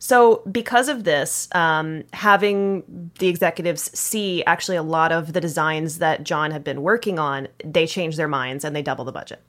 So, 0.04 0.42
because 0.52 0.90
of 0.90 1.04
this, 1.04 1.48
um, 1.54 2.06
having 2.12 3.12
the 3.20 3.28
executives 3.28 3.96
see 3.98 4.44
actually 4.46 4.78
a 4.78 4.82
lot 4.82 5.12
of 5.12 5.34
the 5.34 5.40
designs 5.40 6.00
that 6.00 6.24
John 6.24 6.50
had 6.50 6.64
been 6.64 6.82
working 6.82 7.20
on, 7.20 7.48
they 7.64 7.86
change 7.86 8.16
their 8.18 8.28
minds 8.28 8.66
and 8.66 8.76
they 8.76 8.82
double 8.82 9.06
the 9.06 9.12
budget. 9.12 9.44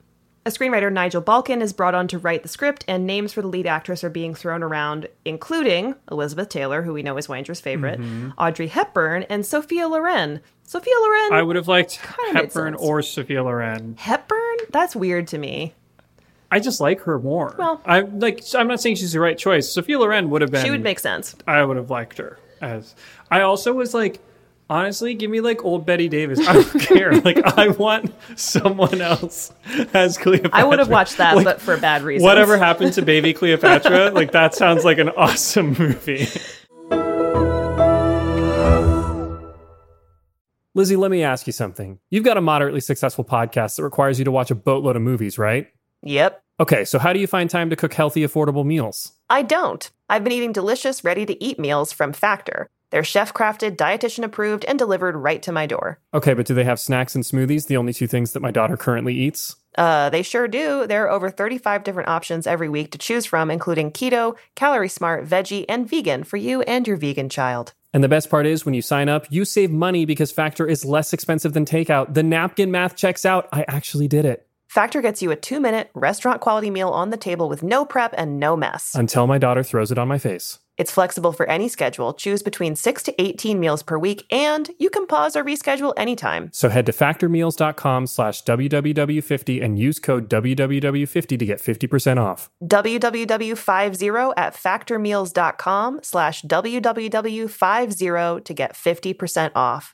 A 0.45 0.51
screenwriter, 0.51 0.93
Nigel 0.93 1.23
Balchin, 1.23 1.59
is 1.59 1.73
brought 1.73 1.95
on 1.95 2.07
to 2.09 2.19
write 2.19 2.43
the 2.43 2.49
script, 2.49 2.85
and 2.87 3.07
names 3.07 3.33
for 3.33 3.41
the 3.41 3.47
lead 3.47 3.65
actress 3.65 4.03
are 4.03 4.11
being 4.11 4.35
thrown 4.35 4.61
around, 4.61 5.07
including 5.25 5.95
Elizabeth 6.11 6.49
Taylor, 6.49 6.83
who 6.83 6.93
we 6.93 7.01
know 7.01 7.17
is 7.17 7.27
Wanger's 7.27 7.59
favorite, 7.59 7.99
Audrey 8.37 8.67
Hepburn, 8.67 9.23
and 9.23 9.43
Sophia 9.43 9.87
Loren. 9.87 10.39
Sophia 10.65 10.93
Loren. 11.01 11.33
I 11.33 11.41
would 11.41 11.55
have 11.55 11.67
liked 11.67 11.95
Hepburn 11.95 12.75
or 12.75 13.01
Sophia 13.01 13.43
Loren. 13.43 13.95
Hepburn? 13.97 14.57
That's 14.69 14.95
weird 14.95 15.27
to 15.29 15.39
me. 15.39 15.73
I 16.53 16.59
just 16.59 16.79
like 16.79 16.99
her 17.01 17.17
more. 17.17 17.55
Well- 17.57 17.81
I 17.83 18.01
like. 18.01 18.43
I'm 18.53 18.67
not 18.67 18.79
saying 18.79 18.97
she's 18.97 19.13
the 19.13 19.19
right 19.19 19.35
choice. 19.35 19.67
Sophia 19.67 19.97
Loren 19.97 20.29
would 20.29 20.43
have 20.43 20.51
been. 20.51 20.63
She 20.63 20.69
would 20.69 20.83
make 20.83 20.99
sense. 20.99 21.35
I 21.47 21.63
would 21.65 21.77
have 21.77 21.89
liked 21.89 22.19
her 22.19 22.37
as. 22.61 22.93
I 23.31 23.41
also 23.41 23.73
was 23.73 23.95
like, 23.95 24.19
honestly, 24.69 25.15
give 25.15 25.31
me 25.31 25.41
like 25.41 25.65
old 25.65 25.83
Bette 25.87 26.07
Davis. 26.09 26.47
I 26.47 26.53
don't 26.53 26.79
care. 26.79 27.13
Like, 27.21 27.43
I 27.57 27.69
want 27.69 28.13
someone 28.39 29.01
else 29.01 29.51
as 29.95 30.19
Cleopatra. 30.19 30.51
I 30.59 30.63
would 30.63 30.77
have 30.77 30.89
watched 30.89 31.17
that, 31.17 31.35
Like, 31.37 31.43
but 31.45 31.59
for 31.59 31.75
bad 31.77 32.03
reasons. 32.03 32.23
Whatever 32.27 32.55
happened 32.59 32.93
to 32.93 33.01
Baby 33.01 33.33
Cleopatra? 33.39 34.11
like, 34.11 34.31
that 34.33 34.53
sounds 34.53 34.85
like 34.85 34.99
an 34.99 35.09
awesome 35.09 35.73
movie. 35.73 36.27
Lizzie, 40.75 40.95
let 40.95 41.11
me 41.11 41.23
ask 41.23 41.45
you 41.45 41.53
something. 41.53 41.99
You've 42.09 42.23
got 42.23 42.37
a 42.37 42.41
moderately 42.41 42.79
successful 42.79 43.23
podcast 43.23 43.75
that 43.75 43.83
requires 43.83 44.17
you 44.17 44.25
to 44.25 44.31
watch 44.31 44.49
a 44.49 44.55
boatload 44.55 44.95
of 44.95 45.01
movies, 45.03 45.37
right? 45.37 45.67
Yep. 46.03 46.41
Okay, 46.59 46.85
so 46.85 46.99
how 46.99 47.13
do 47.13 47.19
you 47.19 47.27
find 47.27 47.49
time 47.49 47.69
to 47.71 47.75
cook 47.75 47.93
healthy, 47.93 48.21
affordable 48.21 48.65
meals? 48.65 49.13
I 49.29 49.41
don't. 49.41 49.89
I've 50.09 50.23
been 50.23 50.33
eating 50.33 50.51
delicious, 50.51 51.03
ready 51.03 51.25
to 51.25 51.43
eat 51.43 51.57
meals 51.57 51.91
from 51.91 52.13
Factor. 52.13 52.69
They're 52.91 53.03
chef 53.03 53.33
crafted, 53.33 53.75
dietitian 53.75 54.23
approved, 54.23 54.65
and 54.65 54.77
delivered 54.77 55.15
right 55.15 55.41
to 55.41 55.51
my 55.51 55.65
door. 55.65 55.99
Okay, 56.13 56.35
but 56.35 56.45
do 56.45 56.53
they 56.53 56.63
have 56.63 56.79
snacks 56.79 57.15
and 57.15 57.23
smoothies, 57.23 57.65
the 57.65 57.77
only 57.77 57.91
two 57.91 58.05
things 58.05 58.33
that 58.33 58.41
my 58.41 58.51
daughter 58.51 58.77
currently 58.77 59.15
eats? 59.15 59.55
Uh, 59.75 60.11
they 60.11 60.21
sure 60.21 60.47
do. 60.47 60.85
There 60.85 61.05
are 61.05 61.09
over 61.09 61.31
35 61.31 61.83
different 61.83 62.09
options 62.09 62.45
every 62.45 62.69
week 62.69 62.91
to 62.91 62.99
choose 62.99 63.25
from, 63.25 63.49
including 63.49 63.91
keto, 63.91 64.35
calorie 64.53 64.89
smart, 64.89 65.25
veggie, 65.25 65.65
and 65.67 65.89
vegan 65.89 66.23
for 66.23 66.37
you 66.37 66.61
and 66.61 66.87
your 66.87 66.97
vegan 66.97 67.29
child. 67.29 67.73
And 67.93 68.03
the 68.03 68.09
best 68.09 68.29
part 68.29 68.45
is 68.45 68.65
when 68.65 68.75
you 68.75 68.83
sign 68.83 69.09
up, 69.09 69.25
you 69.31 69.45
save 69.45 69.71
money 69.71 70.05
because 70.05 70.31
Factor 70.31 70.67
is 70.67 70.85
less 70.85 71.13
expensive 71.13 71.53
than 71.53 71.65
takeout. 71.65 72.13
The 72.13 72.23
napkin 72.23 72.69
math 72.69 72.95
checks 72.95 73.25
out. 73.25 73.49
I 73.51 73.65
actually 73.67 74.07
did 74.07 74.25
it. 74.25 74.47
Factor 74.73 75.01
gets 75.03 75.21
you 75.21 75.29
a 75.29 75.35
two 75.35 75.59
minute, 75.59 75.91
restaurant 75.93 76.41
quality 76.41 76.71
meal 76.71 76.89
on 76.89 77.11
the 77.11 77.17
table 77.17 77.47
with 77.47 77.61
no 77.61 77.85
prep 77.85 78.11
and 78.17 78.39
no 78.39 78.57
mess. 78.57 78.95
Until 78.95 79.27
my 79.27 79.37
daughter 79.37 79.61
throws 79.61 79.91
it 79.91 79.99
on 79.99 80.07
my 80.07 80.17
face. 80.17 80.57
It's 80.79 80.89
flexible 80.89 81.31
for 81.31 81.47
any 81.47 81.67
schedule. 81.67 82.15
Choose 82.15 82.41
between 82.41 82.75
6 82.75 83.03
to 83.03 83.21
18 83.21 83.59
meals 83.59 83.83
per 83.83 83.99
week, 83.99 84.25
and 84.31 84.71
you 84.79 84.89
can 84.89 85.05
pause 85.05 85.35
or 85.35 85.43
reschedule 85.43 85.93
anytime. 85.95 86.49
So 86.53 86.69
head 86.69 86.87
to 86.87 86.91
factormeals.com 86.91 88.07
slash 88.07 88.43
WWW50 88.45 89.63
and 89.63 89.77
use 89.77 89.99
code 89.99 90.27
WWW50 90.27 91.37
to 91.37 91.45
get 91.45 91.61
50% 91.61 92.17
off. 92.17 92.49
www50 92.63 94.33
at 94.35 94.55
factormeals.com 94.55 95.99
slash 96.01 96.41
www50 96.41 98.43
to 98.43 98.53
get 98.55 98.73
50% 98.73 99.51
off. 99.53 99.93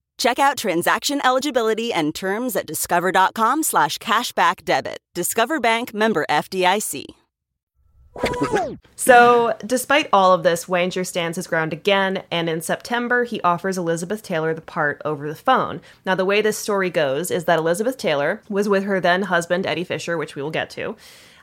Check 0.21 0.37
out 0.37 0.55
transaction 0.55 1.19
eligibility 1.25 1.91
and 1.91 2.13
terms 2.13 2.55
at 2.55 2.67
discover.com 2.67 3.63
slash 3.63 3.97
cashback 3.97 4.63
debit. 4.63 4.99
Discover 5.15 5.59
Bank 5.59 5.95
member 5.95 6.27
FDIC. 6.29 7.05
So, 8.95 9.57
despite 9.65 10.09
all 10.13 10.31
of 10.31 10.43
this, 10.43 10.65
Wanger 10.65 11.07
stands 11.07 11.37
his 11.37 11.47
ground 11.47 11.73
again, 11.73 12.21
and 12.29 12.49
in 12.49 12.61
September, 12.61 13.23
he 13.23 13.41
offers 13.41 13.79
Elizabeth 13.79 14.21
Taylor 14.21 14.53
the 14.53 14.61
part 14.61 15.01
over 15.03 15.27
the 15.27 15.33
phone. 15.33 15.81
Now, 16.05 16.13
the 16.13 16.25
way 16.25 16.39
this 16.39 16.59
story 16.59 16.91
goes 16.91 17.31
is 17.31 17.45
that 17.45 17.57
Elizabeth 17.57 17.97
Taylor 17.97 18.43
was 18.47 18.69
with 18.69 18.83
her 18.83 18.99
then 18.99 19.23
husband, 19.23 19.65
Eddie 19.65 19.83
Fisher, 19.83 20.19
which 20.19 20.35
we 20.35 20.43
will 20.43 20.51
get 20.51 20.69
to. 20.71 20.95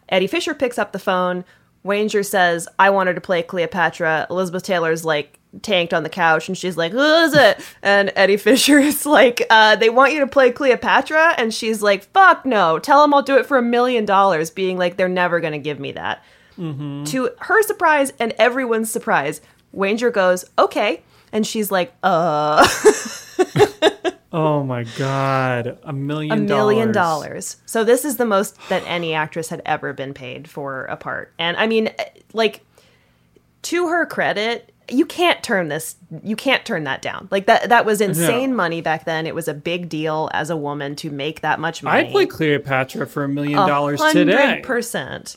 Eddie 0.08 0.28
Fisher 0.28 0.54
picks 0.54 0.78
up 0.78 0.92
the 0.92 1.00
phone. 1.00 1.44
Wanger 1.84 2.24
says, 2.24 2.68
I 2.78 2.90
want 2.90 3.08
her 3.08 3.14
to 3.14 3.20
play 3.20 3.42
Cleopatra. 3.42 4.28
Elizabeth 4.30 4.62
Taylor's 4.62 5.04
like 5.04 5.37
tanked 5.62 5.92
on 5.94 6.02
the 6.02 6.08
couch 6.08 6.48
and 6.48 6.56
she's 6.56 6.76
like, 6.76 6.92
Who 6.92 6.98
is 6.98 7.34
it? 7.34 7.60
And 7.82 8.12
Eddie 8.16 8.36
Fisher 8.38 8.78
is 8.78 9.04
like, 9.06 9.42
uh, 9.50 9.76
They 9.76 9.90
want 9.90 10.12
you 10.12 10.20
to 10.20 10.26
play 10.26 10.50
Cleopatra? 10.50 11.34
And 11.38 11.52
she's 11.52 11.82
like, 11.82 12.04
Fuck 12.12 12.44
no. 12.46 12.78
Tell 12.78 13.02
them 13.02 13.12
I'll 13.14 13.22
do 13.22 13.36
it 13.36 13.46
for 13.46 13.56
a 13.58 13.62
million 13.62 14.04
dollars, 14.04 14.50
being 14.50 14.78
like, 14.78 14.96
They're 14.96 15.08
never 15.08 15.40
going 15.40 15.52
to 15.52 15.58
give 15.58 15.78
me 15.80 15.92
that. 15.92 16.24
To 16.56 17.30
her 17.38 17.62
surprise 17.62 18.12
and 18.18 18.34
everyone's 18.36 18.90
surprise, 18.90 19.40
Wanger 19.74 20.12
goes, 20.12 20.44
Okay. 20.58 21.02
And 21.32 21.46
she's 21.46 21.70
like, 21.70 21.92
Uh. 22.02 22.66
Oh 24.30 24.62
my 24.62 24.84
god, 24.98 25.78
a 25.84 25.92
million 25.92 26.32
a 26.32 26.36
million 26.36 26.92
dollars. 26.92 27.56
So 27.64 27.82
this 27.82 28.04
is 28.04 28.18
the 28.18 28.26
most 28.26 28.56
that 28.68 28.82
any 28.86 29.14
actress 29.14 29.48
had 29.48 29.62
ever 29.64 29.94
been 29.94 30.12
paid 30.12 30.50
for 30.50 30.84
a 30.84 30.96
part. 30.98 31.32
And 31.38 31.56
I 31.56 31.66
mean, 31.66 31.90
like, 32.34 32.60
to 33.62 33.88
her 33.88 34.04
credit, 34.04 34.74
you 34.90 35.06
can't 35.06 35.42
turn 35.42 35.68
this. 35.68 35.96
You 36.22 36.36
can't 36.36 36.64
turn 36.64 36.84
that 36.84 37.02
down. 37.02 37.28
Like 37.30 37.46
that. 37.46 37.68
That 37.68 37.84
was 37.84 38.00
insane 38.00 38.54
money 38.54 38.80
back 38.80 39.04
then. 39.04 39.26
It 39.26 39.34
was 39.34 39.48
a 39.48 39.54
big 39.54 39.88
deal 39.88 40.30
as 40.32 40.50
a 40.50 40.56
woman 40.56 40.96
to 40.96 41.10
make 41.10 41.40
that 41.42 41.60
much 41.60 41.82
money. 41.82 42.06
I'd 42.06 42.12
play 42.12 42.26
Cleopatra 42.26 43.06
for 43.06 43.24
a 43.24 43.28
million 43.28 43.58
dollars 43.58 44.00
today. 44.12 44.60
Percent. 44.64 45.36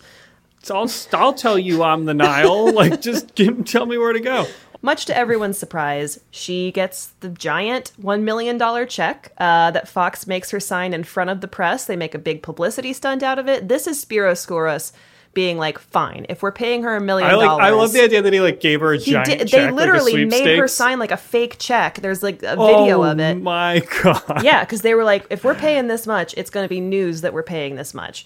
So 0.64 0.76
I'll, 0.76 0.92
I'll 1.14 1.34
tell 1.34 1.58
you 1.58 1.84
I'm 1.84 2.06
the 2.06 2.14
Nile. 2.14 2.72
like, 2.74 3.02
just 3.02 3.34
give, 3.36 3.66
tell 3.66 3.86
me 3.86 3.98
where 3.98 4.14
to 4.14 4.20
go. 4.20 4.46
Much 4.84 5.06
to 5.06 5.16
everyone's 5.16 5.60
surprise, 5.60 6.20
she 6.32 6.72
gets 6.72 7.08
the 7.20 7.30
giant 7.30 7.92
$1 8.02 8.22
million 8.24 8.88
check 8.88 9.32
uh, 9.38 9.70
that 9.70 9.88
Fox 9.88 10.26
makes 10.26 10.50
her 10.50 10.60
sign 10.60 10.94
in 10.94 11.04
front 11.04 11.30
of 11.30 11.42
the 11.42 11.48
press. 11.48 11.86
They 11.86 11.96
make 11.96 12.16
a 12.16 12.20
big 12.20 12.42
publicity 12.42 12.92
stunt 12.92 13.22
out 13.22 13.38
of 13.38 13.48
it. 13.48 13.68
This 13.68 13.86
is 13.86 14.00
Spiro 14.00 14.34
Skouras 14.34 14.92
being 15.34 15.58
like, 15.58 15.80
fine, 15.80 16.26
if 16.28 16.44
we're 16.44 16.52
paying 16.52 16.84
her 16.84 16.96
a 16.96 17.02
million 17.02 17.30
I 17.30 17.36
like. 17.36 17.48
dollars. 17.48 17.66
I 17.66 17.70
love 17.70 17.94
the 17.94 18.04
idea 18.04 18.22
that 18.22 18.34
he 18.34 18.42
like 18.42 18.60
gave 18.60 18.82
her 18.82 18.94
a 18.94 18.98
giant 18.98 19.26
did, 19.26 19.48
check. 19.48 19.70
they 19.70 19.72
literally 19.72 20.26
like 20.26 20.30
made 20.30 20.58
her 20.58 20.68
sign 20.68 21.00
like 21.00 21.12
a 21.12 21.18
fake 21.18 21.58
check. 21.58 21.96
There's 22.02 22.22
like 22.22 22.44
a 22.44 22.56
oh 22.56 22.68
video 22.68 23.02
oh, 23.02 23.12
of 23.12 23.20
it. 23.20 23.36
My 23.36 23.80
God. 24.04 24.44
Yeah, 24.44 24.64
because 24.64 24.82
they 24.82 24.94
were 24.94 25.04
like, 25.04 25.26
if 25.30 25.44
we're 25.44 25.56
paying 25.56 25.88
this 25.88 26.06
much, 26.06 26.34
it's 26.36 26.50
going 26.50 26.66
to 26.66 26.70
be 26.70 26.82
news 26.82 27.22
that 27.22 27.34
we're 27.34 27.44
paying 27.44 27.76
this 27.76 27.94
much. 27.94 28.26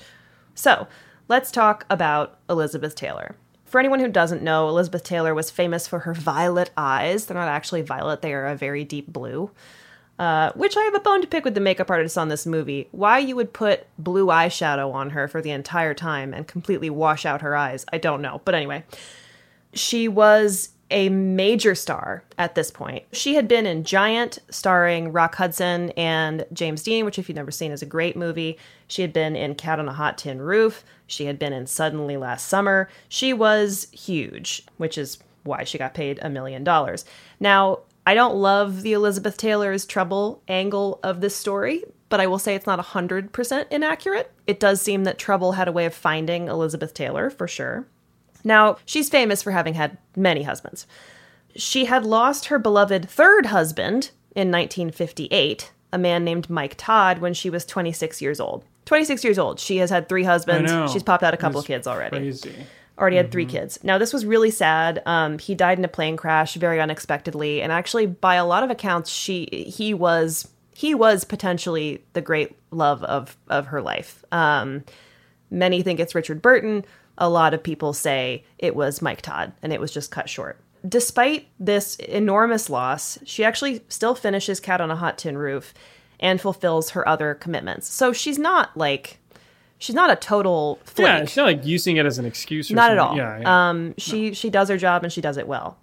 So 0.56 0.88
let's 1.28 1.52
talk 1.52 1.86
about 1.90 2.40
Elizabeth 2.50 2.96
Taylor. 2.96 3.36
For 3.66 3.80
anyone 3.80 4.00
who 4.00 4.08
doesn't 4.08 4.42
know, 4.42 4.70
Elizabeth 4.70 5.04
Taylor 5.04 5.36
was 5.36 5.52
famous 5.52 5.88
for 5.88 6.00
her 6.00 6.14
violet 6.14 6.72
eyes. 6.78 7.26
They're 7.26 7.38
not 7.38 7.50
actually 7.50 7.82
violet, 7.82 8.22
they 8.22 8.34
are 8.34 8.48
a 8.48 8.56
very 8.56 8.84
deep 8.84 9.12
blue. 9.12 9.52
Uh, 10.18 10.54
which 10.54 10.78
I 10.78 10.84
have 10.84 10.96
a 10.96 11.02
bone 11.02 11.22
to 11.22 11.28
pick 11.28 11.44
with 11.44 11.56
the 11.56 11.60
makeup 11.60 11.92
artist 11.92 12.18
on 12.18 12.30
this 12.30 12.46
movie. 12.46 12.88
Why 12.92 13.20
you 13.20 13.36
would 13.36 13.52
put 13.52 13.86
blue 14.00 14.28
eyeshadow 14.28 14.94
on 14.94 15.10
her 15.10 15.28
for 15.28 15.42
the 15.42 15.52
entire 15.52 15.94
time 15.94 16.34
and 16.34 16.48
completely 16.48 16.90
wash 16.90 17.26
out 17.26 17.42
her 17.42 17.54
eyes, 17.54 17.86
I 17.92 17.98
don't 17.98 18.22
know. 18.22 18.42
But 18.46 18.56
anyway, 18.56 18.86
she 19.74 20.08
was 20.08 20.70
a 20.92 21.10
major 21.10 21.76
star 21.76 22.24
at 22.38 22.56
this 22.56 22.72
point. 22.72 23.04
She 23.12 23.36
had 23.36 23.48
been 23.48 23.66
in 23.66 23.84
Giant, 23.84 24.40
starring 24.50 25.12
Rock 25.12 25.36
Hudson 25.36 25.90
and 25.92 26.46
James 26.54 26.84
Dean, 26.84 27.04
which, 27.06 27.20
if 27.20 27.28
you've 27.28 27.36
never 27.36 27.52
seen, 27.52 27.72
is 27.72 27.82
a 27.82 27.88
great 27.88 28.16
movie. 28.16 28.58
She 28.88 29.02
had 29.02 29.12
been 29.12 29.36
in 29.36 29.56
Cat 29.56 29.80
on 29.80 29.90
a 29.90 29.94
Hot 29.94 30.18
Tin 30.18 30.42
Roof. 30.42 30.86
She 31.08 31.26
had 31.26 31.40
been 31.40 31.54
in 31.54 31.68
Suddenly 31.68 32.18
Last 32.18 32.48
Summer. 32.48 32.88
She 33.10 33.34
was 33.34 33.88
huge, 33.92 34.64
which 34.78 34.98
is 34.98 35.18
why 35.44 35.64
she 35.64 35.78
got 35.78 35.94
paid 35.94 36.20
a 36.22 36.30
million 36.30 36.64
dollars. 36.64 37.04
Now, 37.40 37.80
I 38.06 38.14
don't 38.14 38.36
love 38.36 38.84
the 38.84 38.94
Elizabeth 38.94 39.38
Taylor's 39.38 39.86
trouble 39.86 40.42
angle 40.48 41.00
of 41.04 41.22
this 41.22 41.36
story, 41.36 41.84
but 42.10 42.20
I 42.20 42.28
will 42.28 42.40
say 42.40 42.54
it's 42.54 42.68
not 42.68 42.80
100% 42.80 43.66
inaccurate. 43.72 44.32
It 44.46 44.60
does 44.60 44.82
seem 44.82 45.06
that 45.06 45.18
Trouble 45.18 45.54
had 45.54 45.68
a 45.68 45.72
way 45.72 45.86
of 45.86 45.94
finding 45.94 46.48
Elizabeth 46.48 46.94
Taylor, 46.94 47.30
for 47.30 47.48
sure. 47.48 47.88
Now, 48.44 48.78
she's 48.86 49.10
famous 49.10 49.42
for 49.42 49.52
having 49.52 49.74
had 49.74 49.98
many 50.16 50.44
husbands. 50.44 50.86
She 51.56 51.86
had 51.86 52.06
lost 52.06 52.46
her 52.46 52.60
beloved 52.60 53.10
third 53.10 53.48
husband 53.48 54.12
in 54.36 54.52
1958, 54.52 55.72
a 55.92 55.98
man 55.98 56.24
named 56.24 56.50
Mike 56.50 56.76
Todd, 56.78 57.20
when 57.20 57.34
she 57.34 57.50
was 57.50 57.66
26 57.66 58.22
years 58.22 58.40
old. 58.40 58.64
26 58.86 59.24
years 59.24 59.40
old. 59.40 59.60
She 59.60 59.78
has 59.78 59.90
had 59.90 60.08
three 60.08 60.24
husbands. 60.24 60.72
She's 60.92 61.02
popped 61.02 61.24
out 61.24 61.34
a 61.34 61.38
couple 61.38 61.60
of 61.60 61.66
kids 61.66 61.88
already. 61.88 62.18
Crazy. 62.18 62.56
Already 62.98 63.18
had 63.18 63.32
three 63.32 63.46
kids. 63.46 63.78
Now, 63.84 63.98
this 63.98 64.14
was 64.14 64.26
really 64.26 64.52
sad. 64.52 65.02
Um, 65.06 65.38
he 65.38 65.54
died 65.54 65.78
in 65.78 65.86
a 65.86 65.90
plane 65.90 66.16
crash 66.16 66.56
very 66.56 66.80
unexpectedly, 66.80 67.62
and 67.62 67.72
actually, 67.72 68.06
by 68.06 68.36
a 68.36 68.46
lot 68.46 68.64
of 68.64 68.70
accounts, 68.70 69.10
she 69.10 69.46
he 69.68 69.94
was 69.94 70.48
he 70.74 70.96
was 70.96 71.26
potentially 71.26 72.04
the 72.14 72.22
great 72.22 72.56
love 72.72 73.04
of 73.04 73.38
of 73.50 73.68
her 73.68 73.82
life. 73.82 74.24
Um, 74.32 74.84
Many 75.50 75.82
think 75.82 76.00
it's 76.00 76.16
Richard 76.16 76.42
Burton. 76.42 76.86
A 77.18 77.30
lot 77.30 77.54
of 77.54 77.64
people 77.64 77.94
say 77.94 78.44
it 78.58 78.76
was 78.76 79.02
Mike 79.02 79.22
Todd, 79.22 79.54
and 79.62 79.72
it 79.72 79.80
was 79.80 79.92
just 79.92 80.12
cut 80.12 80.30
short. 80.30 80.60
Despite 80.88 81.48
this 81.60 81.96
enormous 81.96 82.70
loss, 82.70 83.18
she 83.24 83.44
actually 83.44 83.84
still 83.88 84.16
finishes 84.16 84.60
Cat 84.60 84.82
on 84.82 84.92
a 84.92 84.96
Hot 84.96 85.18
Tin 85.18 85.38
Roof 85.38 85.74
and 86.20 86.40
fulfills 86.42 86.92
her 86.92 87.08
other 87.08 87.34
commitments. 87.34 87.88
So 87.88 88.14
she's 88.14 88.38
not 88.38 88.76
like 88.76 89.20
she's 89.78 89.96
not 89.96 90.10
a 90.10 90.16
total 90.16 90.80
flake. 90.84 91.08
Yeah, 91.08 91.26
she's 91.26 91.38
not 91.38 91.46
like 91.46 91.66
using 91.66 91.98
it 91.98 92.06
as 92.06 92.18
an 92.18 92.26
excuse. 92.26 92.72
Or 92.72 92.76
Not 92.76 92.92
at 92.92 92.98
all. 92.98 93.16
Yeah, 93.16 93.40
yeah. 93.40 93.70
Um, 93.70 93.94
she 93.98 94.34
she 94.34 94.50
does 94.50 94.70
her 94.70 94.78
job 94.78 95.04
and 95.04 95.12
she 95.12 95.22
does 95.22 95.38
it 95.38 95.48
well. 95.48 95.78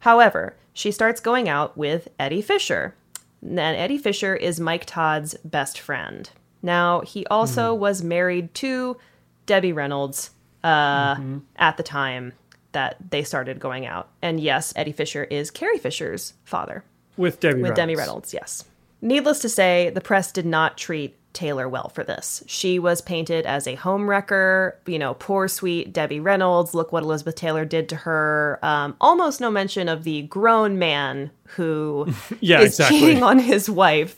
However, 0.00 0.54
she 0.72 0.90
starts 0.90 1.20
going 1.20 1.48
out 1.48 1.76
with 1.76 2.08
Eddie 2.18 2.42
Fisher. 2.42 2.94
And 3.42 3.58
Eddie 3.58 3.98
Fisher 3.98 4.34
is 4.34 4.58
Mike 4.58 4.86
Todd's 4.86 5.34
best 5.44 5.78
friend. 5.78 6.30
Now, 6.62 7.00
he 7.00 7.26
also 7.26 7.74
was 7.74 8.02
married 8.02 8.54
to 8.54 8.96
Debbie 9.44 9.72
Reynolds 9.72 10.30
uh, 10.62 11.16
at 11.56 11.76
the 11.76 11.82
time 11.82 12.32
that 12.72 12.96
they 13.10 13.22
started 13.22 13.60
going 13.60 13.84
out. 13.84 14.08
And 14.22 14.40
yes, 14.40 14.72
Eddie 14.74 14.92
Fisher 14.92 15.24
is 15.24 15.50
Carrie 15.50 15.78
Fisher's 15.78 16.32
father 16.44 16.84
with 17.18 17.38
Debbie 17.40 17.56
with 17.56 17.62
Reynolds. 17.62 17.76
Demi 17.76 17.96
Reynolds, 17.96 18.34
yes. 18.34 18.64
Needless 19.02 19.40
to 19.40 19.48
say, 19.50 19.90
the 19.90 20.00
press 20.00 20.32
did 20.32 20.46
not 20.46 20.78
treat 20.78 21.14
Taylor 21.34 21.68
well 21.68 21.90
for 21.90 22.02
this. 22.04 22.42
She 22.46 22.78
was 22.78 23.00
painted 23.02 23.44
as 23.44 23.66
a 23.66 23.76
homewrecker, 23.76 24.74
you 24.86 24.98
know, 24.98 25.14
poor, 25.14 25.48
sweet 25.48 25.92
Debbie 25.92 26.20
Reynolds. 26.20 26.72
Look 26.74 26.92
what 26.92 27.02
Elizabeth 27.02 27.34
Taylor 27.34 27.64
did 27.64 27.88
to 27.90 27.96
her. 27.96 28.58
Um, 28.62 28.96
almost 29.00 29.40
no 29.40 29.50
mention 29.50 29.88
of 29.88 30.04
the 30.04 30.22
grown 30.22 30.78
man 30.78 31.30
who 31.48 32.06
Yeah, 32.40 32.60
is 32.60 32.70
exactly. 32.74 32.98
cheating 33.00 33.22
on 33.22 33.38
his 33.38 33.68
wife. 33.68 34.16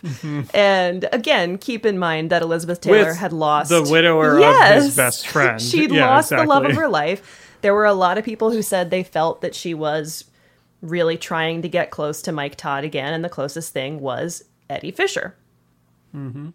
And 0.54 1.08
again, 1.12 1.58
keep 1.58 1.84
in 1.84 1.98
mind 1.98 2.30
that 2.30 2.42
Elizabeth 2.42 2.80
Taylor 2.80 3.06
With 3.08 3.16
had 3.16 3.32
lost 3.32 3.70
the 3.70 3.82
widower 3.82 4.38
of 4.38 4.74
his 4.74 4.94
best 4.94 5.26
friend. 5.26 5.60
She'd 5.62 5.90
Yeah, 5.90 6.06
lost 6.08 6.30
the 6.30 6.44
love 6.44 6.64
of 6.64 6.72
her 6.76 6.88
life. 6.88 7.56
There 7.62 7.74
were 7.74 7.86
a 7.86 7.94
lot 7.94 8.18
of 8.18 8.24
people 8.24 8.50
who 8.52 8.62
said 8.62 8.90
they 8.90 9.02
felt 9.02 9.40
that 9.40 9.54
she 9.54 9.74
was 9.74 10.24
really 10.82 11.16
trying 11.16 11.62
to 11.62 11.68
get 11.68 11.90
close 11.90 12.20
to 12.22 12.30
Mike 12.30 12.54
Todd 12.54 12.84
again, 12.84 13.12
and 13.14 13.24
the 13.24 13.28
closest 13.30 13.72
thing 13.72 13.98
was 14.00 14.44
Eddie 14.70 14.90
Fisher. 14.92 15.34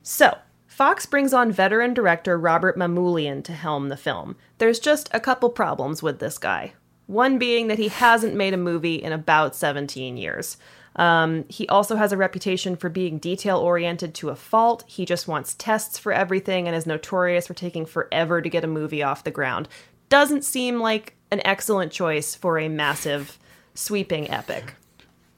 So, 0.02 0.36
Fox 0.81 1.05
brings 1.05 1.31
on 1.31 1.51
veteran 1.51 1.93
director 1.93 2.39
Robert 2.39 2.75
Mamoulian 2.75 3.43
to 3.43 3.53
helm 3.53 3.89
the 3.89 3.95
film. 3.95 4.35
There's 4.57 4.79
just 4.79 5.09
a 5.13 5.19
couple 5.19 5.51
problems 5.51 6.01
with 6.01 6.17
this 6.17 6.39
guy. 6.39 6.73
One 7.05 7.37
being 7.37 7.67
that 7.67 7.77
he 7.77 7.89
hasn't 7.89 8.33
made 8.33 8.55
a 8.55 8.57
movie 8.57 8.95
in 8.95 9.13
about 9.13 9.55
17 9.55 10.17
years. 10.17 10.57
Um, 10.95 11.45
he 11.49 11.67
also 11.67 11.97
has 11.97 12.11
a 12.11 12.17
reputation 12.17 12.75
for 12.75 12.89
being 12.89 13.19
detail 13.19 13.59
oriented 13.59 14.15
to 14.15 14.29
a 14.29 14.35
fault. 14.35 14.83
He 14.87 15.05
just 15.05 15.27
wants 15.27 15.53
tests 15.53 15.99
for 15.99 16.13
everything 16.13 16.65
and 16.65 16.75
is 16.75 16.87
notorious 16.87 17.45
for 17.45 17.53
taking 17.53 17.85
forever 17.85 18.41
to 18.41 18.49
get 18.49 18.63
a 18.63 18.67
movie 18.67 19.03
off 19.03 19.23
the 19.23 19.29
ground. 19.29 19.69
Doesn't 20.09 20.43
seem 20.43 20.79
like 20.79 21.15
an 21.29 21.43
excellent 21.45 21.91
choice 21.91 22.33
for 22.33 22.57
a 22.57 22.69
massive, 22.69 23.37
sweeping 23.75 24.31
epic. 24.31 24.73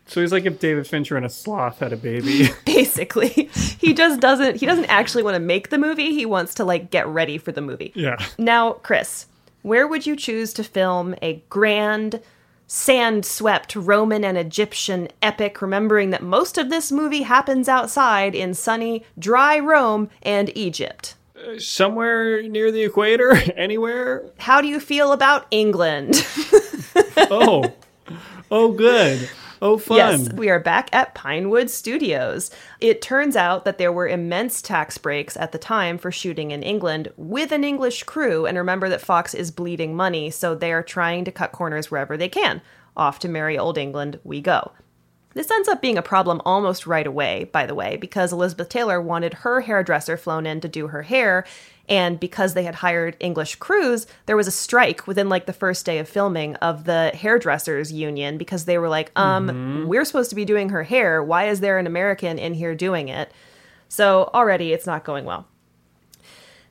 So 0.05 0.21
he's 0.21 0.31
like 0.31 0.45
if 0.45 0.59
David 0.59 0.85
Fincher 0.85 1.15
and 1.17 1.25
a 1.25 1.29
sloth 1.29 1.79
had 1.79 1.93
a 1.93 1.97
baby. 1.97 2.49
basically 2.65 3.49
he 3.79 3.93
just 3.93 4.19
doesn't 4.19 4.57
he 4.57 4.65
doesn't 4.65 4.85
actually 4.85 5.23
want 5.23 5.35
to 5.35 5.39
make 5.39 5.69
the 5.69 5.77
movie 5.77 6.13
he 6.13 6.25
wants 6.25 6.53
to 6.55 6.65
like 6.65 6.89
get 6.91 7.07
ready 7.07 7.37
for 7.37 7.51
the 7.51 7.61
movie 7.61 7.91
yeah. 7.95 8.17
now 8.37 8.73
chris 8.73 9.27
where 9.61 9.87
would 9.87 10.05
you 10.05 10.15
choose 10.15 10.53
to 10.53 10.63
film 10.63 11.15
a 11.21 11.41
grand 11.49 12.19
sand 12.67 13.25
swept 13.25 13.75
roman 13.75 14.23
and 14.23 14.37
egyptian 14.37 15.07
epic 15.21 15.61
remembering 15.61 16.09
that 16.09 16.23
most 16.23 16.57
of 16.57 16.69
this 16.69 16.91
movie 16.91 17.21
happens 17.23 17.69
outside 17.69 18.33
in 18.35 18.53
sunny 18.53 19.03
dry 19.17 19.57
rome 19.59 20.09
and 20.23 20.55
egypt 20.57 21.15
uh, 21.37 21.59
Somewhere 21.59 22.41
near 22.43 22.71
the 22.71 22.83
equator, 22.83 23.35
anywhere. 23.55 24.25
how 24.39 24.61
do 24.61 24.67
you 24.67 24.79
feel 24.79 25.11
about 25.11 25.45
england 25.51 26.25
Oh, 27.17 27.73
oh, 28.51 28.71
good. 28.71 29.29
Oh, 29.63 29.77
fun. 29.77 29.95
Yes, 29.95 30.33
we 30.33 30.49
are 30.49 30.59
back 30.59 30.89
at 30.91 31.15
Pinewood 31.15 31.69
Studios. 31.69 32.51
It 32.81 33.01
turns 33.01 33.37
out 33.37 33.63
that 33.63 33.77
there 33.77 33.93
were 33.93 34.09
immense 34.09 34.61
tax 34.61 34.97
breaks 34.97 35.37
at 35.37 35.53
the 35.53 35.57
time 35.57 35.97
for 35.97 36.11
shooting 36.11 36.51
in 36.51 36.61
England 36.61 37.13
with 37.15 37.53
an 37.53 37.63
English 37.63 38.03
crew. 38.03 38.45
And 38.45 38.57
remember 38.57 38.89
that 38.89 38.99
Fox 38.99 39.33
is 39.33 39.51
bleeding 39.51 39.95
money, 39.95 40.29
so 40.31 40.53
they 40.53 40.73
are 40.73 40.83
trying 40.83 41.23
to 41.23 41.31
cut 41.31 41.53
corners 41.53 41.89
wherever 41.89 42.17
they 42.17 42.27
can. 42.27 42.61
Off 42.97 43.19
to 43.19 43.29
merry 43.29 43.57
old 43.57 43.77
England 43.77 44.19
we 44.25 44.41
go. 44.41 44.73
This 45.33 45.49
ends 45.49 45.69
up 45.69 45.81
being 45.81 45.97
a 45.97 46.03
problem 46.03 46.41
almost 46.43 46.85
right 46.85 47.07
away, 47.07 47.45
by 47.45 47.65
the 47.65 47.73
way, 47.73 47.95
because 47.95 48.33
Elizabeth 48.33 48.67
Taylor 48.67 49.01
wanted 49.01 49.33
her 49.33 49.61
hairdresser 49.61 50.17
flown 50.17 50.45
in 50.45 50.59
to 50.59 50.67
do 50.67 50.87
her 50.87 51.03
hair. 51.03 51.45
And 51.89 52.19
because 52.19 52.53
they 52.53 52.63
had 52.63 52.75
hired 52.75 53.17
English 53.19 53.55
crews, 53.57 54.07
there 54.25 54.37
was 54.37 54.47
a 54.47 54.51
strike 54.51 55.05
within 55.05 55.27
like 55.27 55.45
the 55.45 55.53
first 55.53 55.85
day 55.85 55.99
of 55.99 56.07
filming 56.07 56.55
of 56.57 56.85
the 56.85 57.11
hairdressers 57.13 57.91
union 57.91 58.37
because 58.37 58.65
they 58.65 58.77
were 58.77 58.87
like, 58.87 59.11
um, 59.17 59.85
we're 59.87 60.05
supposed 60.05 60.29
to 60.29 60.35
be 60.35 60.45
doing 60.45 60.69
her 60.69 60.83
hair. 60.83 61.21
Why 61.21 61.47
is 61.47 61.59
there 61.59 61.77
an 61.77 61.87
American 61.87 62.39
in 62.39 62.53
here 62.53 62.73
doing 62.73 63.09
it? 63.09 63.31
So 63.89 64.29
already 64.33 64.71
it's 64.71 64.85
not 64.85 65.03
going 65.03 65.25
well. 65.25 65.45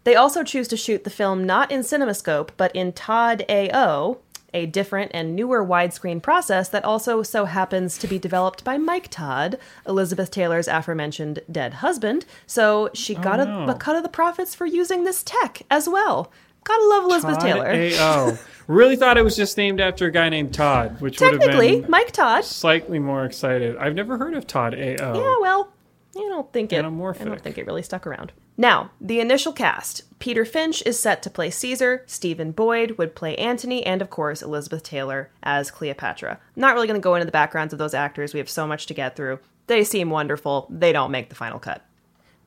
They 0.04 0.16
also 0.16 0.42
choose 0.42 0.66
to 0.68 0.76
shoot 0.76 1.04
the 1.04 1.10
film 1.10 1.44
not 1.44 1.70
in 1.70 1.80
CinemaScope, 1.80 2.50
but 2.56 2.74
in 2.74 2.92
Todd 2.92 3.44
AO, 3.48 4.18
a 4.54 4.66
different 4.66 5.10
and 5.14 5.34
newer 5.34 5.64
widescreen 5.64 6.22
process 6.22 6.68
that 6.68 6.84
also 6.84 7.22
so 7.22 7.44
happens 7.46 7.98
to 7.98 8.06
be 8.06 8.18
developed 8.18 8.64
by 8.64 8.78
Mike 8.78 9.08
Todd, 9.10 9.58
Elizabeth 9.86 10.30
Taylor's 10.30 10.68
aforementioned 10.68 11.40
dead 11.50 11.74
husband. 11.74 12.24
So 12.46 12.90
she 12.94 13.16
oh, 13.16 13.20
got 13.20 13.40
a, 13.40 13.44
no. 13.44 13.68
a 13.68 13.74
cut 13.74 13.96
of 13.96 14.02
the 14.02 14.08
profits 14.08 14.54
for 14.54 14.66
using 14.66 15.04
this 15.04 15.22
tech 15.22 15.62
as 15.70 15.88
well. 15.88 16.30
Gotta 16.64 16.86
love 16.86 17.04
Elizabeth 17.04 17.38
Todd 17.38 17.44
Taylor. 17.44 17.70
A.O. 17.70 18.38
really 18.68 18.94
thought 18.94 19.18
it 19.18 19.24
was 19.24 19.34
just 19.36 19.56
named 19.56 19.80
after 19.80 20.06
a 20.06 20.12
guy 20.12 20.28
named 20.28 20.54
Todd, 20.54 21.00
which 21.00 21.20
would 21.20 21.32
have 21.32 21.40
Technically, 21.40 21.80
been 21.80 21.90
Mike 21.90 22.12
Todd. 22.12 22.44
slightly 22.44 23.00
more 23.00 23.24
excited. 23.24 23.76
I've 23.76 23.94
never 23.94 24.16
heard 24.16 24.34
of 24.34 24.46
Todd 24.46 24.74
A.O. 24.74 25.14
Yeah, 25.14 25.34
well, 25.40 25.71
I 26.16 26.20
don't 26.20 26.52
think 26.52 26.72
it. 26.72 26.78
I 26.78 26.80
don't 26.82 27.40
think 27.40 27.58
it 27.58 27.66
really 27.66 27.82
stuck 27.82 28.06
around. 28.06 28.32
Now, 28.56 28.90
the 29.00 29.20
initial 29.20 29.52
cast: 29.52 30.02
Peter 30.18 30.44
Finch 30.44 30.82
is 30.84 31.00
set 31.00 31.22
to 31.22 31.30
play 31.30 31.50
Caesar. 31.50 32.04
Stephen 32.06 32.52
Boyd 32.52 32.92
would 32.98 33.14
play 33.14 33.34
Antony, 33.36 33.84
and 33.86 34.02
of 34.02 34.10
course 34.10 34.42
Elizabeth 34.42 34.82
Taylor 34.82 35.30
as 35.42 35.70
Cleopatra. 35.70 36.32
I'm 36.32 36.60
not 36.60 36.74
really 36.74 36.86
going 36.86 37.00
to 37.00 37.04
go 37.04 37.14
into 37.14 37.24
the 37.24 37.32
backgrounds 37.32 37.72
of 37.72 37.78
those 37.78 37.94
actors. 37.94 38.34
We 38.34 38.40
have 38.40 38.50
so 38.50 38.66
much 38.66 38.86
to 38.86 38.94
get 38.94 39.16
through. 39.16 39.38
They 39.68 39.84
seem 39.84 40.10
wonderful. 40.10 40.66
They 40.68 40.92
don't 40.92 41.10
make 41.10 41.28
the 41.30 41.34
final 41.34 41.58
cut. 41.58 41.82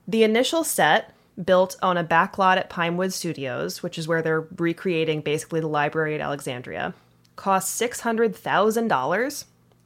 The 0.08 0.24
initial 0.24 0.64
set, 0.64 1.16
built 1.44 1.76
on 1.82 1.98
a 1.98 2.04
backlot 2.04 2.58
at 2.58 2.70
Pinewood 2.70 3.12
Studios, 3.12 3.82
which 3.82 3.98
is 3.98 4.08
where 4.08 4.22
they're 4.22 4.48
recreating 4.58 5.22
basically 5.22 5.60
the 5.60 5.68
library 5.68 6.14
at 6.14 6.22
Alexandria, 6.22 6.94
cost 7.36 7.74
six 7.76 8.02
hundred 8.02 8.36
thousand 8.36 8.90
dollars. 8.90 9.46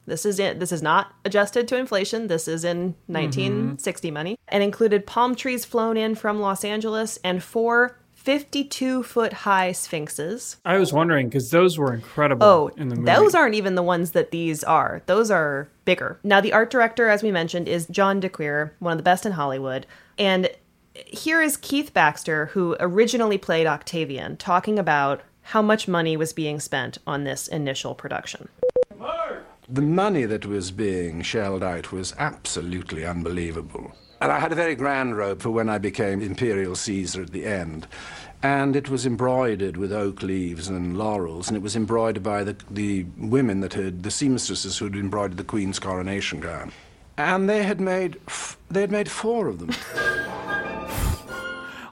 This 0.10 0.26
is 0.26 0.40
it. 0.40 0.60
This 0.60 0.72
is 0.72 0.82
not 0.82 1.14
adjusted 1.24 1.68
to 1.70 1.78
inflation. 1.78 2.28
This 2.28 2.48
is 2.48 2.64
in 2.66 2.96
1960 3.08 4.12
money, 4.12 4.38
and 4.48 4.64
included 4.64 5.06
palm 5.08 5.36
trees 5.36 5.64
flown 5.66 5.96
in 5.98 6.16
from 6.16 6.40
Los 6.42 6.64
Angeles 6.66 7.18
and 7.24 7.42
four 7.44 7.96
52 8.14 9.02
foot 9.04 9.32
high 9.32 9.72
sphinxes. 9.72 10.58
I 10.66 10.78
was 10.78 10.92
wondering 10.92 11.30
because 11.30 11.52
those 11.52 11.78
were 11.78 11.94
incredible 11.94 12.46
Oh, 12.46 12.68
in 12.76 12.90
the 12.90 12.96
movie. 12.96 13.06
those 13.06 13.34
aren't 13.34 13.56
even 13.56 13.76
the 13.76 13.82
ones 13.82 14.12
that 14.12 14.32
these 14.32 14.62
are. 14.66 15.02
Those 15.06 15.32
are 15.32 15.70
bigger. 15.86 16.20
Now, 16.22 16.42
the 16.42 16.52
art 16.52 16.70
director, 16.70 17.08
as 17.08 17.24
we 17.24 17.32
mentioned, 17.32 17.70
is 17.70 17.88
John 17.88 18.20
DeCuir, 18.20 18.72
one 18.80 18.92
of 18.92 18.98
the 18.98 19.04
best 19.04 19.26
in 19.26 19.32
Hollywood. 19.32 19.88
And 20.18 20.50
here 20.94 21.42
is 21.42 21.56
Keith 21.56 21.94
Baxter, 21.94 22.48
who 22.48 22.76
originally 22.82 23.38
played 23.38 23.66
Octavian, 23.68 24.36
talking 24.36 24.78
about 24.78 25.22
how 25.44 25.62
much 25.62 25.88
money 25.88 26.18
was 26.18 26.34
being 26.34 26.60
spent 26.60 26.98
on 27.08 27.24
this 27.24 27.48
initial 27.48 27.96
production. 27.96 28.50
The 29.72 29.82
money 29.84 30.26
that 30.26 30.48
was 30.48 30.72
being 30.72 31.22
shelled 31.22 31.62
out 31.62 31.92
was 31.92 32.16
absolutely 32.18 33.06
unbelievable. 33.06 33.92
And 34.20 34.32
I 34.32 34.40
had 34.40 34.52
a 34.52 34.56
very 34.56 34.74
grand 34.74 35.16
robe 35.16 35.44
for 35.44 35.52
when 35.52 35.70
I 35.70 35.78
became 35.78 36.22
Imperial 36.22 36.76
Caesar 36.76 37.22
at 37.22 37.32
the 37.32 37.46
end. 37.46 37.86
And 38.42 38.76
it 38.76 38.90
was 38.90 39.06
embroidered 39.06 39.78
with 39.78 39.94
oak 39.94 40.24
leaves 40.24 40.70
and 40.70 40.98
laurels, 40.98 41.48
and 41.48 41.56
it 41.56 41.62
was 41.62 41.76
embroidered 41.76 42.24
by 42.24 42.44
the, 42.44 42.56
the 42.72 43.06
women 43.16 43.60
that 43.60 43.74
had, 43.74 44.02
the 44.02 44.10
seamstresses 44.10 44.80
who 44.80 44.86
had 44.86 44.96
embroidered 44.96 45.38
the 45.38 45.44
Queen's 45.44 45.78
coronation 45.78 46.40
gown. 46.40 46.72
And 47.18 47.48
they 47.48 47.62
had 47.62 47.80
made, 47.80 48.18
they 48.72 48.82
had 48.82 48.92
made 48.92 49.12
four 49.12 49.48
of 49.48 49.60
them. 49.60 49.70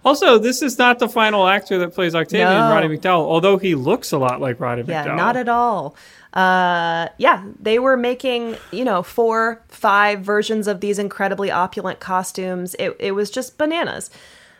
Also, 0.07 0.37
this 0.39 0.61
is 0.61 0.77
not 0.77 0.99
the 0.99 1.09
final 1.09 1.47
actor 1.47 1.77
that 1.79 1.93
plays 1.93 2.15
Octavian, 2.15 2.47
No. 2.49 2.69
Roddy 2.69 2.87
McDowall, 2.87 3.25
although 3.27 3.57
he 3.57 3.75
looks 3.75 4.11
a 4.11 4.17
lot 4.17 4.39
like 4.39 4.59
Roddy 4.59 4.83
Yeah, 4.87 5.05
McDowall. 5.05 5.17
not 5.17 5.35
at 5.37 5.49
all. 5.49 5.95
Uh, 6.33 7.07
yeah, 7.17 7.43
they 7.59 7.77
were 7.79 7.97
making, 7.97 8.55
you 8.71 8.85
know, 8.85 9.03
four, 9.03 9.61
five 9.69 10.21
versions 10.21 10.67
of 10.67 10.79
these 10.81 10.97
incredibly 10.99 11.51
opulent 11.51 11.99
costumes. 11.99 12.75
It, 12.79 12.95
it 12.99 13.11
was 13.13 13.29
just 13.29 13.57
bananas. 13.57 14.09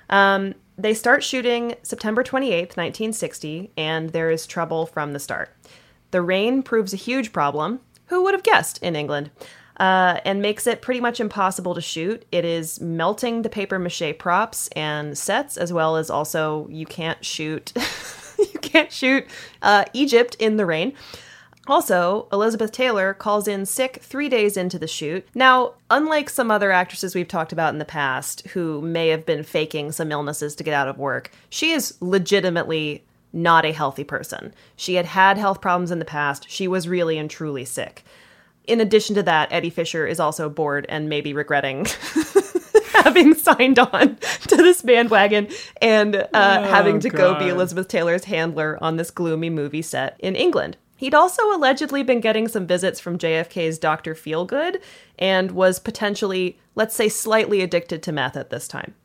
Um, 0.10 0.54
they 0.78 0.94
start 0.94 1.24
shooting 1.24 1.76
September 1.84 2.24
28th, 2.24 2.76
1960, 2.78 3.72
and 3.78 4.10
there 4.12 4.30
is 4.30 4.46
trouble 4.48 4.86
from 4.86 5.14
the 5.14 5.20
start. 5.20 5.56
The 6.12 6.22
rain 6.22 6.62
proves 6.64 6.94
a 6.94 6.98
huge 6.98 7.32
problem. 7.32 7.80
Who 8.08 8.24
would 8.24 8.34
have 8.34 8.44
guessed 8.44 8.78
in 8.82 8.96
England? 8.96 9.30
Uh, 9.78 10.20
and 10.26 10.42
makes 10.42 10.66
it 10.66 10.82
pretty 10.82 11.00
much 11.00 11.20
impossible 11.20 11.76
to 11.76 11.82
shoot. 11.82 12.26
It 12.32 12.44
is 12.44 12.82
melting 12.82 13.44
the 13.44 13.50
paper 13.50 13.78
mache 13.78 14.18
props 14.18 14.70
and 14.70 15.16
sets, 15.16 15.56
as 15.56 15.72
well 15.72 15.98
as 15.98 16.10
also 16.10 16.68
you 16.72 16.88
can't 16.88 17.24
shoot 17.24 17.74
you 18.40 18.60
can't 18.60 18.92
shoot 18.92 19.28
uh, 19.62 19.86
Egypt 19.94 20.36
in 20.40 20.58
the 20.58 20.66
rain. 20.66 20.94
Also, 21.68 22.30
Elizabeth 22.32 22.72
Taylor 22.72 23.14
calls 23.14 23.48
in 23.48 23.66
sick 23.66 24.00
three 24.02 24.30
days 24.30 24.56
into 24.56 24.80
the 24.80 24.88
shoot. 24.88 25.28
Now, 25.36 25.74
unlike 25.90 26.30
some 26.30 26.50
other 26.50 26.72
actresses 26.72 27.14
we've 27.14 27.28
talked 27.28 27.52
about 27.52 27.74
in 27.74 27.80
the 27.80 27.86
past 27.86 28.48
who 28.48 28.82
may 28.82 29.10
have 29.10 29.26
been 29.26 29.44
faking 29.44 29.92
some 29.92 30.12
illnesses 30.12 30.56
to 30.56 30.64
get 30.64 30.74
out 30.74 30.88
of 30.88 30.98
work, 30.98 31.32
she 31.50 31.72
is 31.72 31.96
legitimately 32.00 33.04
not 33.34 33.66
a 33.66 33.74
healthy 33.74 34.06
person. 34.06 34.54
She 34.78 34.96
had 34.96 35.06
had 35.06 35.38
health 35.38 35.60
problems 35.60 35.92
in 35.92 36.00
the 36.00 36.06
past. 36.06 36.50
She 36.50 36.70
was 36.70 36.88
really 36.88 37.18
and 37.18 37.30
truly 37.30 37.66
sick. 37.66 38.06
In 38.68 38.82
addition 38.82 39.16
to 39.16 39.24
that, 39.24 39.52
Eddie 39.52 39.70
Fisher 39.70 40.06
is 40.06 40.20
also 40.20 40.50
bored 40.50 40.86
and 40.90 41.10
maybe 41.10 41.34
regretting 41.34 41.88
having 42.94 43.34
signed 43.34 43.80
on 43.80 44.16
to 44.48 44.58
this 44.58 44.82
bandwagon 44.82 45.48
and 45.82 46.28
uh, 46.34 46.64
having 46.64 47.00
to 47.00 47.10
go 47.10 47.38
be 47.40 47.48
Elizabeth 47.48 47.88
Taylor's 47.88 48.26
handler 48.26 48.78
on 48.82 48.98
this 48.98 49.12
gloomy 49.12 49.50
movie 49.50 49.82
set 49.82 50.16
in 50.20 50.36
England. 50.36 50.78
He'd 50.98 51.14
also 51.14 51.44
allegedly 51.56 52.02
been 52.02 52.22
getting 52.22 52.48
some 52.48 52.66
visits 52.66 53.00
from 53.00 53.20
JFK's 53.20 53.78
Dr. 53.78 54.16
Feelgood 54.16 54.82
and 55.20 55.52
was 55.52 55.80
potentially, 55.80 56.58
let's 56.74 56.96
say, 56.96 57.08
slightly 57.08 57.62
addicted 57.62 58.02
to 58.04 58.12
meth 58.12 58.36
at 58.36 58.50
this 58.50 58.68
time. 58.68 58.96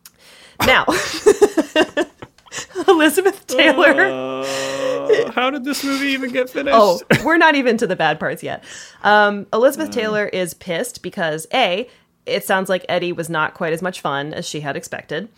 Now, 0.66 0.86
Elizabeth 2.88 3.46
Taylor. 3.46 4.00
Uh, 4.00 5.30
how 5.32 5.50
did 5.50 5.64
this 5.64 5.82
movie 5.84 6.08
even 6.08 6.30
get 6.32 6.50
finished? 6.50 6.76
Oh, 6.78 7.00
we're 7.24 7.36
not 7.38 7.54
even 7.54 7.76
to 7.78 7.86
the 7.86 7.96
bad 7.96 8.18
parts 8.20 8.42
yet. 8.42 8.62
Um, 9.02 9.46
Elizabeth 9.52 9.90
Taylor 9.90 10.26
is 10.26 10.54
pissed 10.54 11.02
because 11.02 11.46
A, 11.54 11.88
it 12.26 12.44
sounds 12.44 12.68
like 12.68 12.84
Eddie 12.88 13.12
was 13.12 13.28
not 13.28 13.54
quite 13.54 13.72
as 13.72 13.82
much 13.82 14.00
fun 14.00 14.32
as 14.34 14.46
she 14.46 14.60
had 14.60 14.76
expected. 14.76 15.28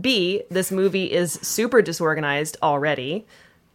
B, 0.00 0.42
this 0.50 0.70
movie 0.72 1.12
is 1.12 1.34
super 1.34 1.80
disorganized 1.80 2.56
already. 2.62 3.26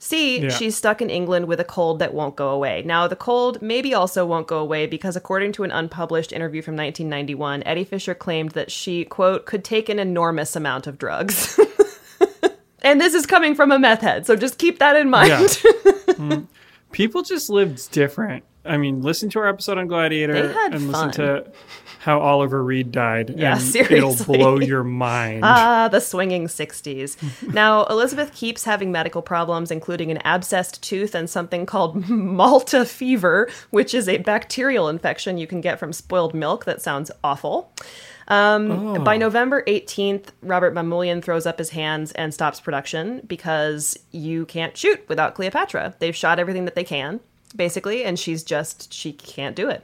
C, 0.01 0.39
Yeah. 0.39 0.49
she's 0.49 0.77
stuck 0.77 1.01
in 1.01 1.09
England 1.09 1.47
with 1.47 1.59
a 1.59 1.65
cold 1.65 1.99
that 1.99 2.13
won't 2.13 2.35
go 2.37 2.49
away. 2.49 2.83
Now, 2.85 3.07
the 3.07 3.15
cold 3.17 3.61
maybe 3.61 3.93
also 3.93 4.25
won't 4.25 4.47
go 4.47 4.59
away 4.59 4.85
because, 4.85 5.15
according 5.17 5.51
to 5.53 5.63
an 5.63 5.71
unpublished 5.71 6.31
interview 6.31 6.61
from 6.61 6.75
1991, 6.77 7.63
Eddie 7.65 7.83
Fisher 7.83 8.15
claimed 8.15 8.51
that 8.51 8.71
she, 8.71 9.03
quote, 9.03 9.45
could 9.45 9.63
take 9.65 9.89
an 9.89 9.99
enormous 9.99 10.55
amount 10.55 10.87
of 10.87 10.97
drugs. 10.97 11.59
and 12.81 12.99
this 12.99 13.13
is 13.13 13.25
coming 13.25 13.55
from 13.55 13.71
a 13.71 13.79
meth 13.79 14.01
head, 14.01 14.25
so 14.25 14.35
just 14.35 14.57
keep 14.57 14.79
that 14.79 14.95
in 14.95 15.09
mind. 15.09 15.29
Yeah. 15.29 15.47
Mm. 15.47 16.47
People 16.91 17.21
just 17.21 17.49
lived 17.49 17.91
different. 17.91 18.43
I 18.65 18.77
mean, 18.77 19.01
listen 19.01 19.29
to 19.31 19.39
our 19.39 19.47
episode 19.47 19.77
on 19.77 19.87
Gladiator 19.87 20.35
and 20.35 20.53
fun. 20.53 20.87
listen 20.87 21.11
to 21.11 21.51
how 21.99 22.19
Oliver 22.19 22.63
Reed 22.63 22.91
died. 22.91 23.35
Yeah, 23.37 23.53
and 23.53 23.61
seriously. 23.61 23.97
It'll 23.97 24.15
blow 24.25 24.59
your 24.59 24.83
mind. 24.83 25.41
Ah, 25.43 25.89
the 25.89 25.99
swinging 25.99 26.47
60s. 26.47 27.53
now, 27.53 27.85
Elizabeth 27.85 28.33
keeps 28.33 28.63
having 28.63 28.91
medical 28.91 29.21
problems, 29.21 29.69
including 29.69 30.09
an 30.09 30.17
abscessed 30.19 30.79
tooth 30.81 31.13
and 31.13 31.29
something 31.29 31.65
called 31.65 32.09
Malta 32.09 32.85
fever, 32.85 33.49
which 33.69 33.93
is 33.93 34.07
a 34.07 34.17
bacterial 34.17 34.87
infection 34.87 35.37
you 35.37 35.45
can 35.45 35.61
get 35.61 35.77
from 35.77 35.91
spoiled 35.91 36.33
milk 36.33 36.65
that 36.65 36.81
sounds 36.81 37.11
awful. 37.23 37.73
Um, 38.29 38.71
Oh. 38.71 38.99
By 39.03 39.17
November 39.17 39.63
18th, 39.67 40.27
Robert 40.43 40.73
Mamoulian 40.73 41.23
throws 41.23 41.45
up 41.45 41.57
his 41.57 41.71
hands 41.71 42.11
and 42.13 42.33
stops 42.33 42.59
production 42.59 43.21
because 43.27 43.97
you 44.11 44.45
can't 44.45 44.77
shoot 44.77 45.03
without 45.09 45.33
Cleopatra. 45.35 45.95
They've 45.99 46.15
shot 46.15 46.37
everything 46.39 46.65
that 46.65 46.75
they 46.75 46.83
can, 46.83 47.19
basically, 47.55 48.03
and 48.03 48.19
she's 48.19 48.43
just, 48.43 48.93
she 48.93 49.13
can't 49.13 49.55
do 49.55 49.69
it. 49.69 49.83